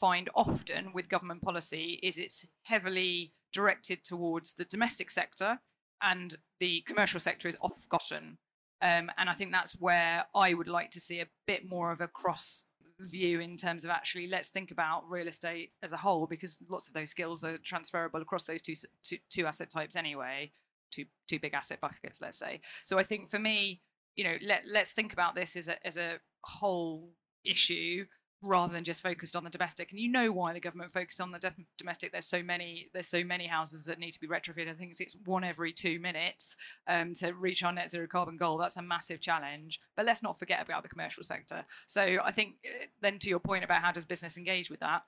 find 0.00 0.28
often 0.34 0.92
with 0.92 1.08
government 1.08 1.42
policy 1.42 1.98
is 2.02 2.18
it's 2.18 2.46
heavily 2.64 3.32
directed 3.52 4.04
towards 4.04 4.54
the 4.54 4.64
domestic 4.64 5.10
sector 5.10 5.60
and 6.02 6.36
the 6.60 6.82
commercial 6.82 7.20
sector 7.20 7.48
is 7.48 7.56
off 7.60 7.86
gotten. 7.88 8.38
Um, 8.82 9.10
and 9.16 9.30
I 9.30 9.32
think 9.32 9.52
that's 9.52 9.80
where 9.80 10.24
I 10.34 10.52
would 10.54 10.68
like 10.68 10.90
to 10.90 11.00
see 11.00 11.20
a 11.20 11.28
bit 11.46 11.68
more 11.68 11.92
of 11.92 12.00
a 12.00 12.08
cross 12.08 12.64
view 13.00 13.40
in 13.40 13.56
terms 13.56 13.84
of 13.84 13.90
actually 13.90 14.28
let's 14.28 14.50
think 14.50 14.70
about 14.70 15.08
real 15.08 15.26
estate 15.26 15.72
as 15.82 15.92
a 15.92 15.96
whole 15.96 16.26
because 16.26 16.62
lots 16.68 16.86
of 16.86 16.94
those 16.94 17.10
skills 17.10 17.42
are 17.42 17.58
transferable 17.58 18.22
across 18.22 18.44
those 18.44 18.62
two, 18.62 18.74
two, 19.02 19.16
two 19.30 19.46
asset 19.46 19.68
types 19.68 19.96
anyway 19.96 20.52
two 20.92 21.04
two 21.28 21.40
big 21.40 21.54
asset 21.54 21.80
buckets 21.80 22.22
let's 22.22 22.38
say 22.38 22.60
so 22.84 22.96
i 22.96 23.02
think 23.02 23.28
for 23.28 23.38
me 23.38 23.80
you 24.14 24.22
know 24.22 24.36
let, 24.46 24.62
let's 24.70 24.92
think 24.92 25.12
about 25.12 25.34
this 25.34 25.56
as 25.56 25.68
a 25.68 25.86
as 25.86 25.96
a 25.96 26.18
whole 26.44 27.10
issue 27.44 28.04
rather 28.44 28.72
than 28.72 28.84
just 28.84 29.02
focused 29.02 29.34
on 29.34 29.44
the 29.44 29.50
domestic. 29.50 29.90
And 29.90 29.98
you 29.98 30.10
know 30.10 30.30
why 30.30 30.52
the 30.52 30.60
government 30.60 30.92
focused 30.92 31.20
on 31.20 31.32
the 31.32 31.38
de- 31.38 31.54
domestic? 31.78 32.12
There's 32.12 32.26
so 32.26 32.42
many 32.42 32.90
there's 32.92 33.08
so 33.08 33.24
many 33.24 33.46
houses 33.46 33.86
that 33.86 33.98
need 33.98 34.12
to 34.12 34.20
be 34.20 34.28
retrofitted. 34.28 34.70
I 34.70 34.74
think 34.74 34.94
it's 34.98 35.16
one 35.24 35.44
every 35.44 35.72
two 35.72 35.98
minutes 35.98 36.56
um, 36.86 37.14
to 37.14 37.32
reach 37.32 37.62
our 37.62 37.72
net 37.72 37.90
zero 37.90 38.06
carbon 38.06 38.36
goal. 38.36 38.58
That's 38.58 38.76
a 38.76 38.82
massive 38.82 39.20
challenge. 39.20 39.80
But 39.96 40.06
let's 40.06 40.22
not 40.22 40.38
forget 40.38 40.62
about 40.62 40.82
the 40.82 40.88
commercial 40.88 41.24
sector. 41.24 41.64
So 41.86 42.18
i 42.24 42.30
think 42.30 42.56
uh, 42.64 42.86
then 43.00 43.18
to 43.18 43.28
your 43.28 43.38
point 43.38 43.64
about 43.64 43.82
how 43.82 43.92
does 43.92 44.04
business 44.04 44.36
engage 44.36 44.70
with 44.70 44.80
that 44.80 45.02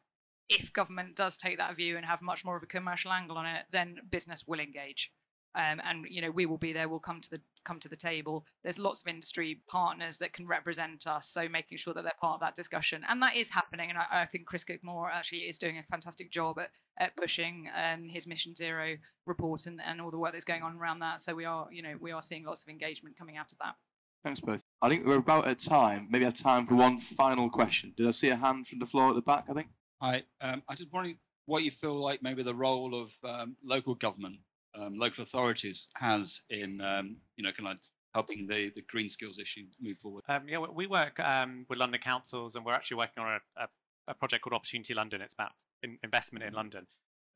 if 0.48 0.72
government 0.72 1.16
does 1.16 1.36
take 1.36 1.58
that 1.58 1.76
view 1.76 1.96
and 1.96 2.06
have 2.06 2.22
much 2.22 2.44
more 2.44 2.56
of 2.56 2.62
a 2.62 2.66
commercial 2.66 3.12
angle 3.12 3.36
on 3.36 3.46
it 3.46 3.64
then 3.72 3.98
business 4.10 4.46
will 4.46 4.60
engage. 4.60 5.12
Um, 5.54 5.80
and 5.84 6.06
you 6.08 6.20
know 6.20 6.30
we 6.30 6.46
will 6.46 6.58
be 6.58 6.72
there. 6.72 6.88
We'll 6.88 6.98
come 6.98 7.20
to 7.20 7.30
the 7.30 7.40
come 7.66 7.80
to 7.80 7.88
the 7.88 7.96
table 7.96 8.44
there's 8.62 8.78
lots 8.78 9.02
of 9.02 9.08
industry 9.08 9.60
partners 9.68 10.18
that 10.18 10.32
can 10.32 10.46
represent 10.46 11.06
us 11.06 11.28
so 11.28 11.48
making 11.48 11.76
sure 11.76 11.92
that 11.92 12.02
they're 12.02 12.12
part 12.20 12.34
of 12.34 12.40
that 12.40 12.54
discussion 12.54 13.02
and 13.08 13.20
that 13.20 13.36
is 13.36 13.50
happening 13.50 13.90
and 13.90 13.98
i, 13.98 14.04
I 14.10 14.24
think 14.24 14.46
chris 14.46 14.62
Skidmore 14.62 15.10
actually 15.10 15.40
is 15.40 15.58
doing 15.58 15.76
a 15.76 15.82
fantastic 15.82 16.30
job 16.30 16.58
at, 16.58 16.70
at 16.98 17.16
pushing 17.16 17.68
um, 17.76 18.08
his 18.08 18.26
mission 18.26 18.54
zero 18.54 18.96
report 19.26 19.66
and, 19.66 19.80
and 19.84 20.00
all 20.00 20.10
the 20.10 20.18
work 20.18 20.32
that's 20.32 20.44
going 20.44 20.62
on 20.62 20.76
around 20.76 21.00
that 21.00 21.20
so 21.20 21.34
we 21.34 21.44
are 21.44 21.68
you 21.70 21.82
know 21.82 21.96
we 22.00 22.12
are 22.12 22.22
seeing 22.22 22.46
lots 22.46 22.62
of 22.62 22.68
engagement 22.68 23.18
coming 23.18 23.36
out 23.36 23.52
of 23.52 23.58
that 23.58 23.74
Thanks 24.22 24.40
both. 24.40 24.64
I 24.82 24.88
think 24.88 25.06
we're 25.06 25.18
about 25.18 25.46
at 25.46 25.60
time. 25.60 26.08
Maybe 26.10 26.24
I 26.24 26.28
have 26.28 26.34
time 26.34 26.66
for 26.66 26.74
one 26.74 26.98
final 26.98 27.48
question. 27.48 27.92
Did 27.96 28.08
I 28.08 28.10
see 28.10 28.28
a 28.28 28.34
hand 28.34 28.66
from 28.66 28.80
the 28.80 28.86
floor 28.86 29.10
at 29.10 29.14
the 29.14 29.22
back? 29.22 29.44
I 29.48 29.52
think. 29.52 29.68
Hi, 30.02 30.24
um, 30.40 30.64
I 30.68 30.74
just 30.74 30.92
wondering 30.92 31.18
what 31.46 31.62
you 31.62 31.70
feel 31.70 31.94
like 31.94 32.22
maybe 32.22 32.42
the 32.42 32.54
role 32.54 32.94
of 32.94 33.16
um, 33.24 33.56
local 33.64 33.94
government, 33.94 34.38
um, 34.80 34.96
local 34.96 35.22
authorities 35.22 35.88
has 35.96 36.42
in, 36.50 36.80
um, 36.80 37.16
you 37.36 37.44
know, 37.44 37.52
kind 37.52 37.68
of 37.70 37.78
helping 38.14 38.46
the, 38.46 38.70
the 38.74 38.82
green 38.82 39.08
skills 39.08 39.38
issue 39.38 39.64
move 39.80 39.98
forward. 39.98 40.24
Um, 40.28 40.48
yeah, 40.48 40.58
we- 40.58 40.86
work 40.86 41.20
um, 41.20 41.66
with 41.68 41.78
London 41.78 42.00
councils, 42.00 42.56
and 42.56 42.64
we're 42.64 42.72
actually 42.72 42.96
working 42.96 43.22
on 43.22 43.38
a, 43.58 43.62
a, 43.62 43.68
a 44.08 44.14
project 44.14 44.42
called 44.42 44.54
Opportunity 44.54 44.94
London. 44.94 45.20
It's 45.20 45.34
about 45.34 45.52
in, 45.82 45.98
investment 46.02 46.44
in 46.44 46.54
London. 46.54 46.86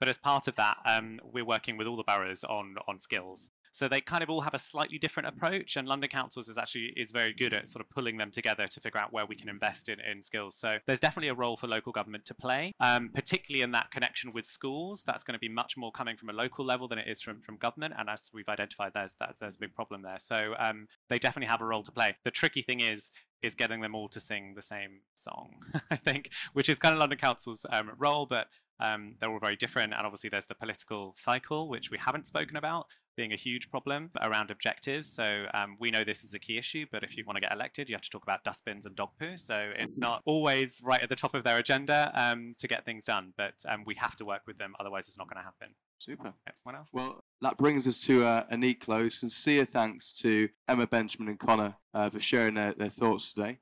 But 0.00 0.08
as 0.08 0.18
part 0.18 0.48
of 0.48 0.56
that, 0.56 0.78
um, 0.84 1.20
we're 1.22 1.44
working 1.44 1.76
with 1.76 1.86
all 1.86 1.96
the 1.96 2.02
boroughs 2.02 2.42
on 2.42 2.76
on 2.88 2.98
skills. 2.98 3.50
So 3.72 3.86
they 3.86 4.00
kind 4.00 4.22
of 4.22 4.28
all 4.28 4.40
have 4.40 4.54
a 4.54 4.58
slightly 4.58 4.98
different 4.98 5.28
approach, 5.28 5.76
and 5.76 5.86
London 5.86 6.10
Councils 6.10 6.48
is 6.48 6.58
actually 6.58 6.92
is 6.96 7.12
very 7.12 7.32
good 7.32 7.54
at 7.54 7.68
sort 7.68 7.84
of 7.84 7.90
pulling 7.90 8.16
them 8.16 8.32
together 8.32 8.66
to 8.66 8.80
figure 8.80 9.00
out 9.00 9.12
where 9.12 9.26
we 9.26 9.36
can 9.36 9.48
invest 9.48 9.88
in, 9.88 10.00
in 10.00 10.22
skills. 10.22 10.56
So 10.56 10.78
there's 10.86 10.98
definitely 10.98 11.28
a 11.28 11.34
role 11.34 11.56
for 11.56 11.68
local 11.68 11.92
government 11.92 12.24
to 12.26 12.34
play, 12.34 12.72
um, 12.80 13.10
particularly 13.14 13.62
in 13.62 13.70
that 13.72 13.92
connection 13.92 14.32
with 14.32 14.46
schools. 14.46 15.04
That's 15.04 15.22
going 15.22 15.34
to 15.34 15.38
be 15.38 15.48
much 15.48 15.76
more 15.76 15.92
coming 15.92 16.16
from 16.16 16.30
a 16.30 16.32
local 16.32 16.64
level 16.64 16.88
than 16.88 16.98
it 16.98 17.06
is 17.06 17.20
from, 17.20 17.40
from 17.40 17.58
government, 17.58 17.94
and 17.96 18.08
as 18.10 18.30
we've 18.32 18.48
identified, 18.48 18.92
there's 18.94 19.14
that's, 19.18 19.38
there's 19.38 19.54
a 19.54 19.60
big 19.60 19.74
problem 19.74 20.02
there. 20.02 20.18
So 20.18 20.54
um, 20.58 20.88
they 21.08 21.18
definitely 21.18 21.48
have 21.48 21.60
a 21.60 21.66
role 21.66 21.84
to 21.84 21.92
play. 21.92 22.16
The 22.24 22.32
tricky 22.32 22.62
thing 22.62 22.80
is 22.80 23.12
is 23.42 23.54
getting 23.54 23.80
them 23.80 23.94
all 23.94 24.08
to 24.08 24.20
sing 24.20 24.54
the 24.54 24.62
same 24.62 25.00
song, 25.14 25.56
I 25.90 25.96
think, 25.96 26.30
which 26.52 26.68
is 26.68 26.78
kind 26.78 26.94
of 26.94 26.98
London 26.98 27.18
Council's 27.18 27.66
um, 27.70 27.92
role, 27.98 28.26
but 28.26 28.48
um, 28.80 29.16
they're 29.20 29.30
all 29.30 29.38
very 29.38 29.56
different. 29.56 29.92
And 29.92 30.02
obviously, 30.02 30.30
there's 30.30 30.46
the 30.46 30.54
political 30.54 31.14
cycle, 31.18 31.68
which 31.68 31.90
we 31.90 31.98
haven't 31.98 32.26
spoken 32.26 32.56
about, 32.56 32.86
being 33.16 33.32
a 33.32 33.36
huge 33.36 33.70
problem 33.70 34.10
around 34.20 34.50
objectives. 34.50 35.12
So 35.12 35.44
um, 35.52 35.76
we 35.78 35.90
know 35.90 36.04
this 36.04 36.24
is 36.24 36.32
a 36.32 36.38
key 36.38 36.58
issue, 36.58 36.86
but 36.90 37.02
if 37.02 37.16
you 37.16 37.24
want 37.26 37.36
to 37.36 37.40
get 37.40 37.52
elected, 37.52 37.88
you 37.88 37.94
have 37.94 38.02
to 38.02 38.10
talk 38.10 38.22
about 38.22 38.44
dustbins 38.44 38.86
and 38.86 38.96
dog 38.96 39.10
poo. 39.18 39.36
So 39.36 39.70
it's 39.76 39.98
not 39.98 40.22
always 40.24 40.80
right 40.82 41.02
at 41.02 41.08
the 41.08 41.16
top 41.16 41.34
of 41.34 41.44
their 41.44 41.58
agenda 41.58 42.10
um, 42.14 42.52
to 42.58 42.66
get 42.66 42.84
things 42.84 43.04
done, 43.04 43.34
but 43.36 43.54
um, 43.68 43.84
we 43.84 43.94
have 43.96 44.16
to 44.16 44.24
work 44.24 44.42
with 44.46 44.56
them, 44.56 44.74
otherwise, 44.80 45.08
it's 45.08 45.18
not 45.18 45.28
going 45.28 45.42
to 45.42 45.44
happen. 45.44 45.74
Super. 46.00 46.32
Anyone 46.46 46.80
else? 46.80 46.88
Well, 46.94 47.22
that 47.42 47.58
brings 47.58 47.86
us 47.86 47.98
to 48.06 48.24
uh, 48.24 48.44
a 48.48 48.56
neat 48.56 48.80
close. 48.80 49.16
Sincere 49.16 49.66
thanks 49.66 50.10
to 50.12 50.48
Emma 50.66 50.86
Benjamin 50.86 51.28
and 51.28 51.38
Conor 51.38 51.74
uh, 51.92 52.08
for 52.08 52.20
sharing 52.20 52.54
their, 52.54 52.72
their 52.72 52.88
thoughts 52.88 53.34
today. 53.34 53.58